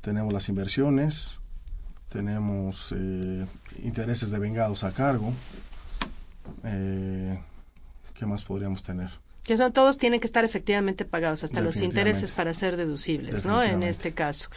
tenemos 0.00 0.32
las 0.32 0.48
inversiones, 0.48 1.38
tenemos 2.12 2.94
eh, 2.96 3.46
intereses 3.82 4.30
de 4.30 4.38
vengados 4.38 4.84
a 4.84 4.92
cargo. 4.92 5.32
Eh, 6.64 7.38
¿Qué 8.14 8.26
más 8.26 8.42
podríamos 8.42 8.82
tener? 8.82 9.10
Que 9.44 9.56
son, 9.56 9.72
todos 9.72 9.98
tienen 9.98 10.20
que 10.20 10.26
estar 10.26 10.44
efectivamente 10.44 11.04
pagados, 11.04 11.42
hasta 11.42 11.60
los 11.60 11.80
intereses 11.80 12.30
para 12.30 12.54
ser 12.54 12.76
deducibles, 12.76 13.44
¿no? 13.44 13.60
En 13.60 13.82
este 13.82 14.12
caso. 14.12 14.48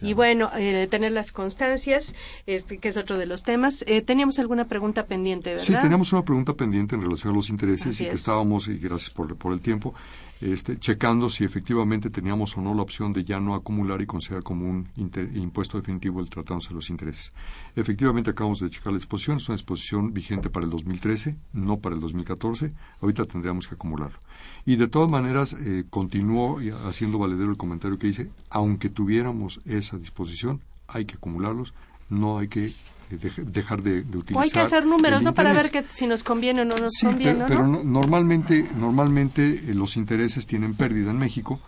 Y 0.00 0.12
bueno, 0.12 0.52
eh, 0.56 0.86
tener 0.88 1.10
las 1.10 1.32
constancias, 1.32 2.14
este, 2.46 2.78
que 2.78 2.88
es 2.88 2.96
otro 2.96 3.18
de 3.18 3.26
los 3.26 3.42
temas. 3.42 3.84
Eh, 3.88 4.00
teníamos 4.00 4.38
alguna 4.38 4.66
pregunta 4.66 5.06
pendiente, 5.06 5.50
¿verdad? 5.50 5.64
Sí, 5.64 5.74
teníamos 5.74 6.12
una 6.12 6.24
pregunta 6.24 6.54
pendiente 6.54 6.94
en 6.94 7.02
relación 7.02 7.32
a 7.32 7.36
los 7.36 7.50
intereses 7.50 8.00
y 8.00 8.06
que 8.06 8.14
estábamos, 8.14 8.68
y 8.68 8.78
gracias 8.78 9.10
por, 9.10 9.36
por 9.36 9.52
el 9.52 9.60
tiempo, 9.60 9.92
este, 10.40 10.78
checando 10.78 11.28
si 11.28 11.44
efectivamente 11.44 12.10
teníamos 12.10 12.56
o 12.56 12.60
no 12.60 12.74
la 12.74 12.82
opción 12.82 13.12
de 13.12 13.24
ya 13.24 13.40
no 13.40 13.54
acumular 13.54 14.00
y 14.00 14.06
considerar 14.06 14.44
como 14.44 14.68
un 14.68 14.88
impuesto 14.96 15.78
definitivo 15.78 16.20
el 16.20 16.30
tratándose 16.30 16.68
de 16.68 16.76
los 16.76 16.90
intereses. 16.90 17.32
Efectivamente, 17.74 18.30
acabamos 18.30 18.60
de 18.60 18.70
checar 18.70 18.92
la 18.92 18.98
exposición, 18.98 19.38
es 19.38 19.48
una 19.48 19.56
exposición 19.56 20.12
vigente 20.12 20.50
para 20.50 20.64
el 20.64 20.70
2013, 20.70 21.36
no 21.52 21.78
para 21.78 21.94
el 21.94 22.00
2014. 22.00 22.70
Ahorita 23.00 23.24
tendríamos 23.24 23.66
que 23.66 23.74
acumularlo. 23.74 24.18
Y 24.64 24.76
de 24.76 24.88
todas 24.88 25.10
maneras, 25.10 25.54
eh, 25.54 25.84
continúo 25.90 26.58
haciendo 26.86 27.18
valedero 27.18 27.50
el 27.50 27.56
comentario 27.56 27.98
que 27.98 28.06
dice, 28.06 28.30
aunque 28.50 28.90
tuviéramos 28.90 29.60
esa 29.64 29.98
disposición, 29.98 30.62
hay 30.86 31.04
que 31.04 31.16
acumularlos, 31.16 31.74
no 32.08 32.38
hay 32.38 32.48
que 32.48 32.72
dejar 33.10 33.82
de, 33.82 34.00
utilizar. 34.00 34.36
O 34.36 34.40
hay 34.40 34.50
que 34.50 34.60
hacer 34.60 34.86
números, 34.86 35.22
¿no? 35.22 35.34
Para 35.34 35.52
ver 35.52 35.70
que 35.70 35.84
si 35.90 36.06
nos 36.06 36.22
conviene 36.22 36.62
o 36.62 36.64
no 36.64 36.76
nos 36.76 36.92
conviene. 37.00 37.44
Pero, 37.46 37.46
pero 37.46 37.66
normalmente, 37.66 38.66
normalmente 38.76 39.62
eh, 39.68 39.74
los 39.74 39.96
intereses 39.96 40.46
tienen 40.46 40.74
pérdida 40.74 41.10
en 41.10 41.18
México 41.18 41.60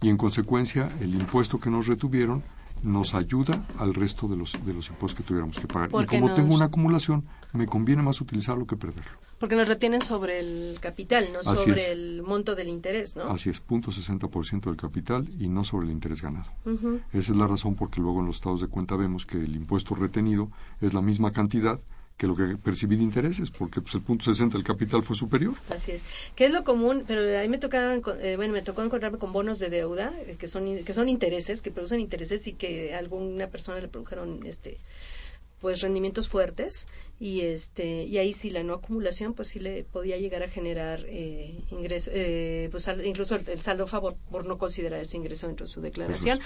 y 0.00 0.10
en 0.10 0.16
consecuencia 0.16 0.88
el 1.00 1.14
impuesto 1.14 1.58
que 1.58 1.70
nos 1.70 1.86
retuvieron 1.86 2.42
nos 2.82 3.14
ayuda 3.14 3.64
al 3.78 3.94
resto 3.94 4.28
de 4.28 4.36
los, 4.36 4.52
de 4.64 4.74
los 4.74 4.88
impuestos 4.88 5.14
que 5.14 5.22
tuviéramos 5.22 5.58
que 5.58 5.66
pagar. 5.66 5.90
Y 6.02 6.06
como 6.06 6.34
tengo 6.34 6.54
una 6.54 6.66
acumulación, 6.66 7.24
me 7.52 7.66
conviene 7.66 8.02
más 8.02 8.20
utilizarlo 8.20 8.66
que 8.66 8.76
perderlo. 8.76 9.18
Porque 9.44 9.56
nos 9.56 9.68
retienen 9.68 10.00
sobre 10.00 10.40
el 10.40 10.78
capital, 10.80 11.28
no 11.30 11.42
sobre 11.42 11.92
el 11.92 12.22
monto 12.22 12.54
del 12.54 12.68
interés, 12.68 13.14
¿no? 13.14 13.24
Así 13.24 13.50
es, 13.50 13.60
punto 13.60 13.90
60% 13.90 14.62
del 14.62 14.76
capital 14.78 15.28
y 15.38 15.48
no 15.48 15.64
sobre 15.64 15.84
el 15.84 15.92
interés 15.92 16.22
ganado. 16.22 16.50
Esa 17.12 17.32
es 17.32 17.36
la 17.36 17.46
razón 17.46 17.74
porque 17.74 18.00
luego 18.00 18.20
en 18.20 18.26
los 18.26 18.36
estados 18.36 18.62
de 18.62 18.68
cuenta 18.68 18.96
vemos 18.96 19.26
que 19.26 19.36
el 19.36 19.54
impuesto 19.54 19.94
retenido 19.94 20.50
es 20.80 20.94
la 20.94 21.02
misma 21.02 21.30
cantidad 21.30 21.78
que 22.16 22.26
lo 22.26 22.34
que 22.34 22.56
percibí 22.56 22.96
de 22.96 23.02
intereses, 23.02 23.50
porque 23.50 23.82
pues, 23.82 23.94
el 23.96 24.00
punto 24.00 24.24
60 24.24 24.56
del 24.56 24.64
capital 24.64 25.02
fue 25.02 25.14
superior. 25.14 25.52
Así 25.68 25.90
es. 25.90 26.04
Que 26.34 26.46
es 26.46 26.50
lo 26.50 26.64
común, 26.64 27.04
pero 27.06 27.38
a 27.38 27.42
mí 27.42 27.48
me 27.48 27.58
tocaba, 27.58 27.96
eh, 28.22 28.36
bueno, 28.36 28.54
me 28.54 28.62
tocó 28.62 28.82
encontrarme 28.82 29.18
con 29.18 29.34
bonos 29.34 29.58
de 29.58 29.68
deuda, 29.68 30.10
eh, 30.20 30.36
que 30.38 30.46
son 30.46 30.84
que 30.84 30.94
son 30.94 31.10
intereses, 31.10 31.60
que 31.60 31.70
producen 31.70 32.00
intereses 32.00 32.46
y 32.46 32.54
que 32.54 32.94
a 32.94 32.98
alguna 32.98 33.48
persona 33.48 33.78
le 33.78 33.88
produjeron 33.88 34.40
este 34.46 34.78
pues 35.64 35.80
rendimientos 35.80 36.28
fuertes 36.28 36.86
y 37.20 37.42
este 37.42 38.04
y 38.04 38.18
ahí 38.18 38.32
sí 38.32 38.50
la 38.50 38.62
no 38.62 38.74
acumulación 38.74 39.34
pues 39.34 39.48
sí 39.48 39.60
le 39.60 39.84
podía 39.84 40.16
llegar 40.18 40.42
a 40.42 40.48
generar 40.48 41.04
eh, 41.06 41.60
ingreso 41.70 42.10
eh, 42.12 42.68
pues 42.70 42.88
incluso 43.04 43.36
el, 43.36 43.60
saldo 43.60 43.86
favor 43.86 44.16
por 44.30 44.44
no 44.46 44.58
considerar 44.58 45.00
ese 45.00 45.16
ingreso 45.16 45.46
dentro 45.46 45.66
de 45.66 45.72
su 45.72 45.80
declaración. 45.80 46.40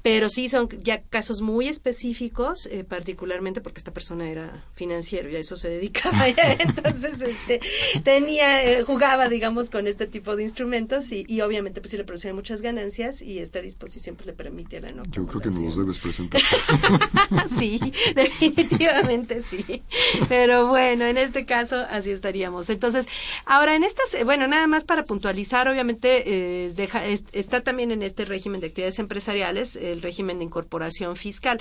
Pero 0.00 0.28
sí 0.28 0.48
son 0.48 0.68
ya 0.82 1.02
casos 1.02 1.42
muy 1.42 1.66
específicos 1.66 2.66
eh, 2.66 2.84
particularmente 2.84 3.60
porque 3.60 3.78
esta 3.78 3.92
persona 3.92 4.30
era 4.30 4.64
financiero 4.72 5.28
y 5.28 5.36
a 5.36 5.40
eso 5.40 5.56
se 5.56 5.68
dedicaba 5.68 6.28
entonces 6.58 7.20
este 7.20 7.60
tenía 8.04 8.64
eh, 8.64 8.84
jugaba 8.84 9.28
digamos 9.28 9.70
con 9.70 9.86
este 9.88 10.06
tipo 10.06 10.36
de 10.36 10.44
instrumentos 10.44 11.10
y, 11.10 11.24
y 11.28 11.40
obviamente 11.40 11.80
pues 11.80 11.90
sí 11.90 11.96
le 11.96 12.04
producían 12.04 12.36
muchas 12.36 12.62
ganancias 12.62 13.20
y 13.22 13.40
esta 13.40 13.60
disposición 13.60 14.14
pues 14.14 14.26
le 14.26 14.32
permite 14.34 14.80
la 14.80 14.92
no 14.92 15.02
yo 15.10 15.26
creo 15.26 15.40
que 15.40 15.48
nos 15.48 15.62
los 15.62 15.76
debes 15.76 15.98
presentar. 15.98 16.40
Sí 17.58 17.80
definitivamente 18.14 19.40
sí 19.40 19.82
pero 20.28 20.68
bueno, 20.68 21.04
en 21.04 21.16
este 21.16 21.44
caso 21.44 21.76
así 21.90 22.10
estaríamos. 22.10 22.70
Entonces, 22.70 23.08
ahora 23.44 23.74
en 23.74 23.84
estas, 23.84 24.14
eh, 24.14 24.24
bueno, 24.24 24.46
nada 24.46 24.66
más 24.66 24.84
para 24.84 25.04
puntualizar, 25.04 25.68
obviamente 25.68 26.22
eh, 26.26 26.72
deja, 26.74 27.04
está 27.06 27.62
también 27.62 27.90
en 27.90 28.02
este 28.02 28.24
régimen 28.24 28.60
de 28.60 28.68
actividades 28.68 28.98
empresariales 28.98 29.76
el 29.76 30.02
régimen 30.02 30.38
de 30.38 30.44
incorporación 30.44 31.16
fiscal 31.16 31.58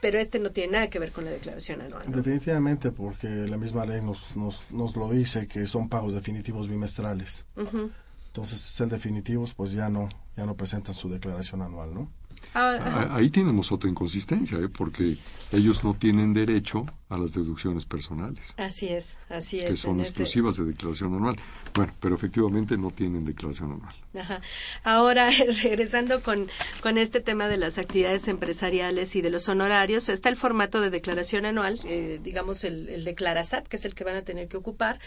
pero 0.00 0.18
este 0.18 0.38
no 0.38 0.50
tiene 0.50 0.72
nada 0.72 0.90
que 0.90 0.98
ver 0.98 1.10
con 1.10 1.24
la 1.24 1.30
declaración 1.30 1.80
anual. 1.80 2.04
Definitivamente, 2.06 2.92
porque 2.92 3.26
la 3.26 3.56
misma 3.56 3.84
ley 3.86 4.02
nos, 4.02 4.36
nos, 4.36 4.70
nos, 4.70 4.94
lo 4.94 5.10
dice 5.10 5.48
que 5.48 5.66
son 5.66 5.88
pagos 5.88 6.14
definitivos 6.14 6.68
bimestrales. 6.68 7.44
Entonces, 7.56 8.60
ser 8.60 8.88
definitivos, 8.88 9.54
pues 9.54 9.72
ya 9.72 9.88
no, 9.88 10.08
ya 10.36 10.44
no 10.44 10.54
presentan 10.54 10.94
su 10.94 11.08
declaración 11.08 11.62
anual, 11.62 11.94
¿no? 11.94 12.10
Ahí 12.54 13.30
tenemos 13.30 13.72
otra 13.72 13.90
inconsistencia, 13.90 14.58
¿eh? 14.58 14.68
porque 14.68 15.16
ellos 15.52 15.84
no 15.84 15.94
tienen 15.94 16.32
derecho 16.34 16.86
a 17.08 17.16
las 17.16 17.34
deducciones 17.34 17.84
personales. 17.84 18.52
Así 18.56 18.88
es, 18.88 19.16
así 19.28 19.60
es. 19.60 19.70
Que 19.70 19.74
son 19.74 20.00
exclusivas 20.00 20.56
de 20.56 20.64
declaración 20.64 21.14
anual. 21.14 21.36
Bueno, 21.74 21.92
pero 22.00 22.16
efectivamente 22.16 22.76
no 22.76 22.90
tienen 22.90 23.24
declaración 23.24 23.72
anual. 23.72 23.94
Ajá. 24.18 24.40
Ahora, 24.82 25.30
regresando 25.62 26.22
con, 26.22 26.48
con 26.80 26.98
este 26.98 27.20
tema 27.20 27.48
de 27.48 27.58
las 27.58 27.78
actividades 27.78 28.26
empresariales 28.28 29.14
y 29.14 29.22
de 29.22 29.30
los 29.30 29.48
honorarios, 29.48 30.08
está 30.08 30.30
el 30.30 30.36
formato 30.36 30.80
de 30.80 30.90
declaración 30.90 31.46
anual, 31.46 31.80
eh, 31.84 32.18
digamos 32.22 32.64
el, 32.64 32.88
el 32.88 33.04
Declarasat, 33.04 33.68
que 33.68 33.76
es 33.76 33.84
el 33.84 33.94
que 33.94 34.02
van 34.02 34.16
a 34.16 34.22
tener 34.22 34.48
que 34.48 34.56
ocupar, 34.56 34.98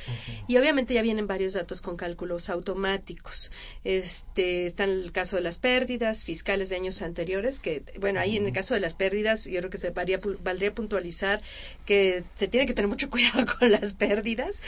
y 0.47 0.58
obviamente 0.58 0.93
ya 0.93 1.02
vienen 1.02 1.28
varios 1.28 1.54
datos 1.54 1.82
con 1.82 1.97
cálculos 1.97 2.50
automáticos. 2.50 3.52
Este, 3.84 4.66
está 4.66 4.86
el 4.86 5.12
caso 5.12 5.36
de 5.36 5.41
las 5.41 5.60
pérdidas 5.60 6.24
fiscales 6.24 6.70
de 6.70 6.78
años 6.78 7.02
anteriores, 7.02 7.60
que, 7.60 7.84
bueno, 8.00 8.20
ahí 8.20 8.38
en 8.38 8.45
el 8.45 8.54
caso 8.54 8.74
de 8.74 8.80
las 8.80 8.93
pérdidas, 8.93 9.45
yo 9.45 9.60
creo 9.60 9.70
que 9.70 9.78
se 9.78 9.89
valdría 9.89 10.74
puntualizar 10.74 11.41
que 11.90 12.24
se 12.36 12.48
tiene 12.48 12.68
que 12.68 12.76
tener 12.76 12.88
mucho 12.88 13.10
cuidado 13.16 13.44
con 13.58 13.72
las 13.72 13.96
pérdidas, 13.96 14.62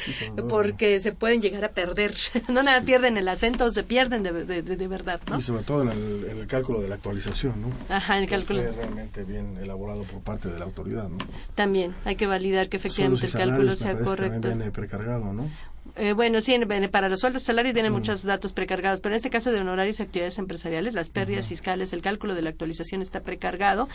porque 0.50 1.00
se 1.00 1.12
pueden 1.12 1.40
llegar 1.40 1.64
a 1.64 1.70
perder. 1.70 2.16
no 2.50 2.64
nada 2.64 2.82
pierden 2.82 3.16
el 3.16 3.28
acento, 3.28 3.70
se 3.70 3.84
pierden 3.84 4.24
de, 4.24 4.32
de, 4.64 4.88
verdad, 4.88 5.22
¿no? 5.30 5.38
Y 5.38 5.42
sobre 5.44 5.62
todo 5.62 5.84
en 5.84 5.90
el, 5.90 6.48
cálculo 6.48 6.82
de 6.82 6.90
la 6.90 6.96
actualización, 6.96 7.62
¿no? 7.62 7.96
Ajá, 7.96 8.18
en 8.18 8.24
el 8.24 8.30
cálculo. 8.30 8.62
Esté 8.62 8.76
realmente 8.76 9.24
bien 9.24 9.56
elaborado 9.62 10.02
por 10.02 10.22
parte 10.22 10.50
de 10.50 10.58
la 10.58 10.66
autoridad, 10.66 11.10
¿no? 11.10 11.20
También 11.54 11.94
hay 12.06 12.16
que 12.16 12.26
validar 12.26 12.70
que 12.70 12.78
efectivamente 12.78 13.28
el 13.28 13.34
cálculo 13.34 13.76
sea 13.76 14.00
correcto. 14.00 14.42
También 14.42 14.58
viene 14.58 14.72
precargado, 14.72 15.32
¿no? 15.32 15.48
Eh, 15.96 16.14
bueno, 16.14 16.42
sí, 16.42 16.58
para 16.92 17.10
los 17.10 17.20
sueldos 17.20 17.44
salarios 17.44 17.74
tienen 17.74 17.92
mm. 17.92 17.96
muchos 17.96 18.24
datos 18.24 18.54
precargados, 18.54 19.02
pero 19.02 19.14
en 19.14 19.18
este 19.18 19.30
caso 19.30 19.52
de 19.52 19.60
honorarios 19.60 20.00
y 20.00 20.04
actividades 20.04 20.38
empresariales, 20.38 20.94
las 20.94 21.10
pérdidas 21.10 21.48
fiscales, 21.48 21.94
el 21.94 22.02
cálculo 22.02 22.36
de 22.36 22.42
la 22.42 22.50
actualización 22.50 23.02
está 23.02 23.22
precargado. 23.22 23.88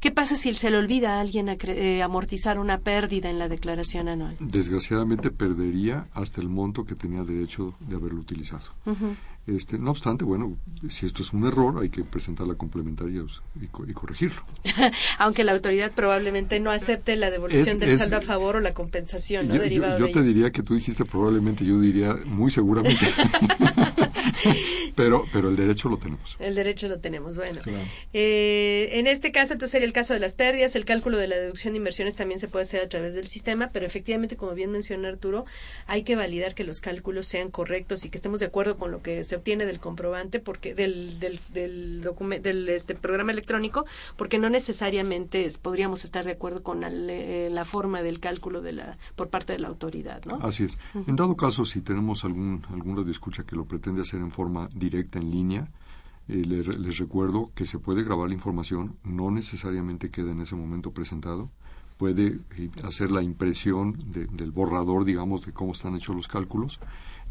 ¿Qué 0.00 0.10
pasa 0.10 0.36
si 0.36 0.52
se 0.54 0.70
le 0.70 0.78
olvida 0.78 1.16
a 1.16 1.20
alguien 1.20 1.48
eh, 1.48 2.02
amortizar 2.02 2.58
una 2.58 2.78
pérdida 2.78 3.30
en 3.30 3.38
la 3.38 3.48
declaración 3.48 4.08
anual? 4.08 4.36
Desgraciadamente 4.40 5.30
perdería 5.30 6.06
hasta 6.12 6.40
el 6.40 6.48
monto 6.48 6.84
que 6.84 6.94
tenía 6.94 7.22
derecho 7.24 7.74
de 7.80 7.96
haberlo 7.96 8.20
utilizado. 8.20 8.64
Este, 9.48 9.78
no 9.78 9.92
obstante, 9.92 10.26
bueno, 10.26 10.58
si 10.90 11.06
esto 11.06 11.22
es 11.22 11.32
un 11.32 11.46
error, 11.46 11.80
hay 11.80 11.88
que 11.88 12.04
presentar 12.04 12.46
la 12.46 12.54
complementaria 12.54 13.24
y, 13.58 13.66
corregirlo. 13.94 14.42
Aunque 15.18 15.42
la 15.42 15.52
autoridad 15.52 15.90
probablemente 15.92 16.60
no 16.60 16.70
acepte 16.70 17.16
la 17.16 17.30
devolución 17.30 17.78
del 17.78 17.96
saldo 17.96 18.18
a 18.18 18.20
favor 18.20 18.56
o 18.56 18.60
la 18.60 18.74
compensación 18.74 19.48
¿no? 19.48 19.56
yo, 19.56 19.98
yo 19.98 20.10
te 20.10 20.22
diría 20.22 20.52
que 20.52 20.62
tú 20.62 20.74
dijiste 20.74 21.06
probablemente, 21.06 21.64
yo 21.64 21.80
diría 21.80 22.14
muy 22.26 22.50
seguramente. 22.50 23.06
pero, 24.94 25.24
pero 25.32 25.48
el 25.48 25.56
derecho 25.56 25.88
lo 25.88 25.98
tenemos. 25.98 26.36
El 26.38 26.54
derecho 26.54 26.88
lo 26.88 26.98
tenemos, 26.98 27.36
bueno. 27.36 27.60
Eh, 28.12 28.90
en 28.92 29.06
este 29.06 29.32
caso, 29.32 29.52
entonces 29.52 29.72
sería 29.72 29.86
el 29.86 29.92
caso 29.92 30.14
de 30.14 30.20
las 30.20 30.34
pérdidas, 30.34 30.76
el 30.76 30.84
cálculo 30.84 31.18
de 31.18 31.28
la 31.28 31.36
deducción 31.36 31.74
de 31.74 31.78
inversiones 31.78 32.16
también 32.16 32.40
se 32.40 32.48
puede 32.48 32.64
hacer 32.64 32.82
a 32.82 32.88
través 32.88 33.14
del 33.14 33.26
sistema, 33.26 33.70
pero 33.72 33.86
efectivamente, 33.86 34.36
como 34.36 34.54
bien 34.54 34.70
mencionó 34.70 35.08
Arturo, 35.08 35.44
hay 35.86 36.02
que 36.02 36.16
validar 36.16 36.54
que 36.54 36.64
los 36.64 36.80
cálculos 36.80 37.26
sean 37.26 37.50
correctos 37.50 38.04
y 38.04 38.10
que 38.10 38.18
estemos 38.18 38.40
de 38.40 38.46
acuerdo 38.46 38.76
con 38.76 38.90
lo 38.90 39.02
que 39.02 39.24
se 39.24 39.36
obtiene 39.36 39.66
del 39.66 39.80
comprobante, 39.80 40.40
porque 40.40 40.74
del, 40.74 41.18
del, 41.20 41.40
del, 41.52 42.02
del 42.42 42.68
este, 42.68 42.94
programa 42.94 43.32
electrónico, 43.32 43.84
porque 44.16 44.38
no 44.38 44.50
necesariamente 44.50 45.50
podríamos 45.60 46.04
estar 46.04 46.24
de 46.24 46.32
acuerdo 46.32 46.62
con 46.62 46.80
la, 46.80 46.90
eh, 46.90 47.48
la, 47.50 47.64
forma 47.64 48.02
del 48.02 48.20
cálculo 48.20 48.60
de 48.62 48.72
la, 48.72 48.98
por 49.16 49.28
parte 49.28 49.52
de 49.52 49.58
la 49.58 49.68
autoridad, 49.68 50.24
¿no? 50.24 50.36
Así 50.42 50.64
es. 50.64 50.78
En 51.06 51.16
dado 51.16 51.36
caso, 51.36 51.64
si 51.64 51.80
tenemos 51.80 52.24
algún, 52.24 52.64
algún 52.70 52.96
radio 52.96 53.12
escucha 53.12 53.44
que 53.44 53.56
lo 53.56 53.64
pretende 53.64 54.02
hacer 54.08 54.20
en 54.20 54.30
forma 54.30 54.68
directa 54.74 55.18
en 55.18 55.30
línea. 55.30 55.70
Eh, 56.28 56.44
les, 56.44 56.98
recuerdo 56.98 57.50
que 57.54 57.66
se 57.66 57.78
puede 57.78 58.02
grabar 58.02 58.28
la 58.28 58.34
información, 58.34 58.96
no 59.04 59.30
necesariamente 59.30 60.10
queda 60.10 60.32
en 60.32 60.40
ese 60.40 60.56
momento 60.56 60.92
presentado. 60.92 61.50
Puede 61.96 62.40
eh, 62.56 62.70
hacer 62.84 63.10
la 63.10 63.22
impresión 63.22 63.96
del 64.06 64.52
borrador, 64.52 65.04
digamos, 65.04 65.44
de 65.44 65.52
cómo 65.52 65.72
están 65.72 65.96
hechos 65.96 66.14
los 66.14 66.28
cálculos. 66.28 66.80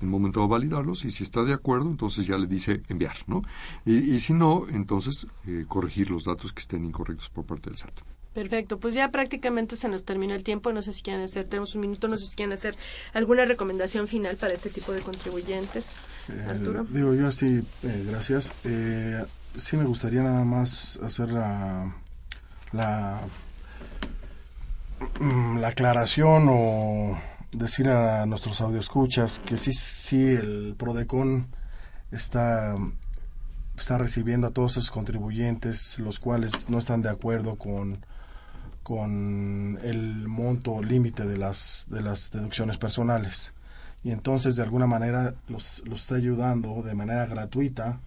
En 0.02 0.10
momento 0.10 0.42
de 0.42 0.48
validarlos 0.48 1.06
y 1.06 1.12
si 1.12 1.24
está 1.24 1.44
de 1.44 1.54
acuerdo, 1.54 1.90
entonces 1.90 2.28
ya 2.28 2.38
le 2.38 2.46
dice 2.46 2.84
enviar, 2.88 3.16
¿no? 3.26 3.42
Y, 3.84 4.20
si 4.20 4.34
no, 4.34 4.66
entonces 4.70 5.26
eh, 5.48 5.66
corregir 5.68 6.12
los 6.12 6.26
datos 6.26 6.54
que 6.54 6.60
estén 6.60 6.86
incorrectos 6.86 7.30
por 7.30 7.46
parte 7.46 7.72
del 7.72 7.80
SAT. 7.80 8.17
Perfecto, 8.38 8.78
pues 8.80 8.94
ya 8.94 9.10
prácticamente 9.10 9.76
se 9.76 9.90
nos 9.90 10.06
terminó 10.06 10.36
el 10.36 10.44
tiempo, 10.44 10.72
no 10.72 10.84
sé 10.84 10.94
si 10.94 11.02
quieren 11.02 11.24
hacer, 11.24 11.48
tenemos 11.48 11.74
un 11.74 11.82
minuto, 11.82 12.08
no 12.08 12.18
sé 12.18 12.28
si 12.28 12.36
quieren 12.36 12.54
hacer 12.54 12.76
alguna 13.16 13.46
recomendación 13.46 14.08
final 14.08 14.38
para 14.38 14.54
este 14.54 14.70
tipo 14.70 14.92
de 14.92 15.02
contribuyentes. 15.02 15.98
Eh, 16.30 16.46
Arturo. 16.48 16.86
Digo 16.88 17.16
yo 17.16 17.30
así, 17.30 17.64
eh, 17.82 18.06
gracias. 18.08 18.52
Eh, 18.64 19.26
sí 19.56 19.76
me 19.76 19.86
gustaría 19.86 20.22
nada 20.22 20.46
más 20.46 21.00
hacer 21.02 21.32
la, 21.32 21.96
la, 22.74 23.22
mm, 25.20 25.58
la 25.58 25.70
aclaración 25.70 26.46
o 26.48 27.20
decir 27.52 27.90
a 27.90 28.28
nuestros 28.28 28.62
audioscuchas 28.62 29.42
que 29.48 29.58
sí, 29.58 29.74
sí, 29.74 30.30
el 30.30 30.76
PRODECON 30.78 31.48
está 32.12 32.76
está 33.76 33.98
recibiendo 33.98 34.46
a 34.46 34.52
todos 34.52 34.74
esos 34.74 34.92
contribuyentes 34.92 35.98
los 35.98 36.20
cuales 36.20 36.70
no 36.70 36.78
están 36.78 37.02
de 37.02 37.10
acuerdo 37.10 37.56
con 37.56 38.06
con 38.88 39.78
el 39.84 40.30
monto 40.30 40.82
límite 40.82 41.26
de 41.26 41.38
las, 41.38 41.88
de 41.90 42.02
las 42.02 42.32
deducciones 42.32 42.78
personales. 42.78 43.54
Y 44.02 44.12
entonces, 44.12 44.56
de 44.56 44.64
alguna 44.64 44.88
manera, 44.88 45.36
los, 45.50 45.84
los 45.84 46.04
está 46.04 46.16
ayudando 46.16 46.82
de 46.84 46.96
manera 46.96 47.26
gratuita 47.26 48.00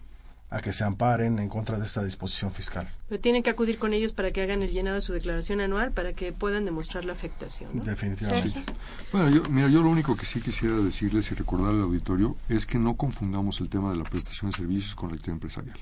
a 0.49 0.59
que 0.59 0.73
se 0.73 0.83
amparen 0.83 1.37
en 1.37 1.49
contra 1.49 1.77
de 1.77 1.85
esta 1.85 2.03
disposición 2.03 2.51
fiscal. 2.51 2.89
Pero 3.07 3.21
tienen 3.21 3.43
que 3.43 3.51
acudir 3.51 3.77
con 3.77 3.93
ellos 3.93 4.11
para 4.11 4.31
que 4.31 4.41
hagan 4.41 4.63
el 4.63 4.71
llenado 4.71 4.95
de 4.95 5.01
su 5.01 5.13
declaración 5.13 5.61
anual 5.61 5.91
para 5.91 6.13
que 6.13 6.33
puedan 6.33 6.65
demostrar 6.65 7.05
la 7.05 7.13
afectación. 7.13 7.79
Definitivamente. 7.81 8.63
Bueno, 9.11 9.29
yo, 9.29 9.43
mira, 9.51 9.67
yo 9.67 9.83
lo 9.83 9.89
único 9.91 10.17
que 10.17 10.25
sí 10.25 10.41
quisiera 10.41 10.77
decirles 10.77 11.31
y 11.31 11.35
recordar 11.35 11.73
al 11.73 11.83
auditorio 11.83 12.37
es 12.49 12.65
que 12.65 12.79
no 12.79 12.97
confundamos 12.97 13.61
el 13.61 13.69
tema 13.69 13.91
de 13.91 13.97
la 13.97 14.03
prestación 14.03 14.49
de 14.49 14.57
servicios 14.57 14.95
con 14.95 15.09
la 15.09 15.15
actividad 15.15 15.35
empresarial. 15.35 15.79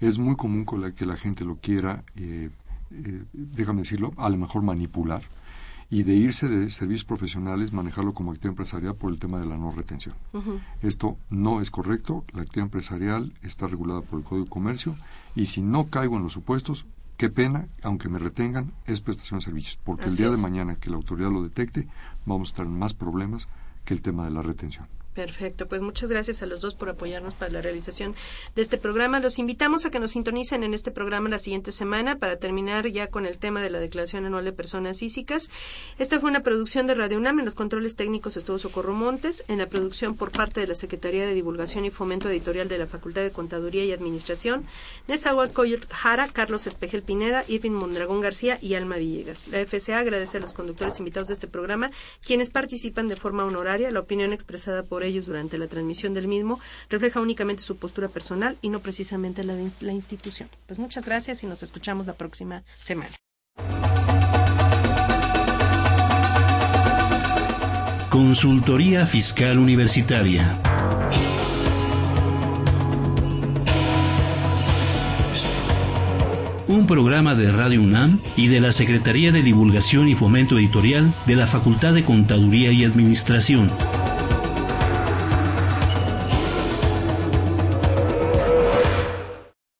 Es 0.00 0.18
muy 0.18 0.34
común 0.34 0.64
con 0.64 0.80
la 0.80 0.92
que 0.92 1.04
la 1.04 1.16
gente 1.16 1.44
lo 1.44 1.56
quiera 1.56 2.04
eh, 2.16 2.48
eh, 2.90 3.24
déjame 3.32 3.80
decirlo, 3.80 4.12
a 4.16 4.28
lo 4.28 4.36
mejor 4.36 4.62
manipular 4.62 5.22
y 5.90 6.04
de 6.04 6.14
irse 6.14 6.48
de 6.48 6.70
servicios 6.70 7.04
profesionales, 7.04 7.72
manejarlo 7.72 8.14
como 8.14 8.30
actividad 8.30 8.52
empresarial 8.52 8.94
por 8.94 9.12
el 9.12 9.18
tema 9.18 9.40
de 9.40 9.46
la 9.46 9.58
no 9.58 9.72
retención. 9.72 10.14
Esto 10.82 11.18
no 11.30 11.60
es 11.60 11.72
correcto, 11.72 12.24
la 12.32 12.42
actividad 12.42 12.66
empresarial 12.66 13.32
está 13.42 13.66
regulada 13.66 14.00
por 14.00 14.20
el 14.20 14.24
Código 14.24 14.44
de 14.44 14.50
Comercio 14.50 14.94
y 15.34 15.46
si 15.46 15.62
no 15.62 15.88
caigo 15.88 16.16
en 16.16 16.22
los 16.22 16.32
supuestos, 16.32 16.86
qué 17.16 17.28
pena, 17.28 17.66
aunque 17.82 18.08
me 18.08 18.20
retengan, 18.20 18.72
es 18.86 19.00
prestación 19.00 19.40
de 19.40 19.44
servicios, 19.44 19.80
porque 19.82 20.06
el 20.06 20.16
día 20.16 20.30
de 20.30 20.36
mañana 20.36 20.76
que 20.76 20.90
la 20.90 20.96
autoridad 20.96 21.32
lo 21.32 21.42
detecte, 21.42 21.88
vamos 22.24 22.48
a 22.48 22.52
estar 22.52 22.66
en 22.66 22.78
más 22.78 22.94
problemas 22.94 23.48
que 23.84 23.92
el 23.92 24.00
tema 24.00 24.24
de 24.24 24.30
la 24.30 24.42
retención. 24.42 24.86
Perfecto, 25.14 25.66
pues 25.66 25.82
muchas 25.82 26.08
gracias 26.08 26.40
a 26.42 26.46
los 26.46 26.60
dos 26.60 26.76
por 26.76 26.88
apoyarnos 26.88 27.34
para 27.34 27.50
la 27.50 27.60
realización 27.60 28.14
de 28.54 28.62
este 28.62 28.78
programa. 28.78 29.18
Los 29.18 29.40
invitamos 29.40 29.84
a 29.84 29.90
que 29.90 29.98
nos 29.98 30.12
sintonicen 30.12 30.62
en 30.62 30.72
este 30.72 30.92
programa 30.92 31.28
la 31.28 31.40
siguiente 31.40 31.72
semana 31.72 32.16
para 32.18 32.36
terminar 32.36 32.86
ya 32.86 33.08
con 33.08 33.26
el 33.26 33.36
tema 33.38 33.60
de 33.60 33.70
la 33.70 33.80
Declaración 33.80 34.24
Anual 34.24 34.44
de 34.44 34.52
Personas 34.52 35.00
Físicas. 35.00 35.50
Esta 35.98 36.20
fue 36.20 36.30
una 36.30 36.44
producción 36.44 36.86
de 36.86 36.94
Radio 36.94 37.18
UNAM. 37.18 37.40
En 37.40 37.44
los 37.44 37.56
controles 37.56 37.96
técnicos 37.96 38.36
estuvo 38.36 38.60
Socorro 38.60 38.94
Montes. 38.94 39.44
En 39.48 39.58
la 39.58 39.66
producción 39.66 40.14
por 40.14 40.30
parte 40.30 40.60
de 40.60 40.68
la 40.68 40.76
Secretaría 40.76 41.26
de 41.26 41.34
Divulgación 41.34 41.84
y 41.84 41.90
Fomento 41.90 42.28
Editorial 42.30 42.68
de 42.68 42.78
la 42.78 42.86
Facultad 42.86 43.22
de 43.22 43.32
Contaduría 43.32 43.84
y 43.84 43.92
Administración, 43.92 44.64
Nezahualcóyotl 45.08 45.92
Jara, 45.92 46.28
Carlos 46.28 46.68
Espejel 46.68 47.02
Pineda, 47.02 47.44
Irving 47.48 47.72
Mondragón 47.72 48.20
García 48.20 48.58
y 48.62 48.74
Alma 48.74 48.96
Villegas. 48.96 49.48
La 49.48 49.58
FCA 49.58 49.98
agradece 49.98 50.38
a 50.38 50.40
los 50.40 50.52
conductores 50.52 51.00
invitados 51.00 51.26
de 51.26 51.34
este 51.34 51.48
programa, 51.48 51.90
quienes 52.24 52.50
participan 52.50 53.08
de 53.08 53.16
forma 53.16 53.44
honoraria. 53.44 53.90
La 53.90 53.98
opinión 53.98 54.32
expresada 54.32 54.84
por 54.84 54.99
ellos 55.06 55.26
durante 55.26 55.58
la 55.58 55.66
transmisión 55.66 56.14
del 56.14 56.28
mismo 56.28 56.60
refleja 56.88 57.20
únicamente 57.20 57.62
su 57.62 57.76
postura 57.76 58.08
personal 58.08 58.56
y 58.62 58.68
no 58.68 58.80
precisamente 58.80 59.44
la 59.44 59.54
de 59.54 59.70
la 59.80 59.92
institución. 59.92 60.48
Pues 60.66 60.78
muchas 60.78 61.04
gracias 61.04 61.42
y 61.42 61.46
nos 61.46 61.62
escuchamos 61.62 62.06
la 62.06 62.14
próxima 62.14 62.62
semana. 62.80 63.10
Consultoría 68.10 69.06
Fiscal 69.06 69.58
Universitaria. 69.58 70.60
Un 76.66 76.86
programa 76.86 77.34
de 77.34 77.50
Radio 77.52 77.82
UNAM 77.82 78.20
y 78.36 78.48
de 78.48 78.60
la 78.60 78.72
Secretaría 78.72 79.32
de 79.32 79.42
Divulgación 79.42 80.08
y 80.08 80.14
Fomento 80.14 80.58
Editorial 80.58 81.14
de 81.26 81.36
la 81.36 81.46
Facultad 81.46 81.94
de 81.94 82.04
Contaduría 82.04 82.72
y 82.72 82.84
Administración. 82.84 83.70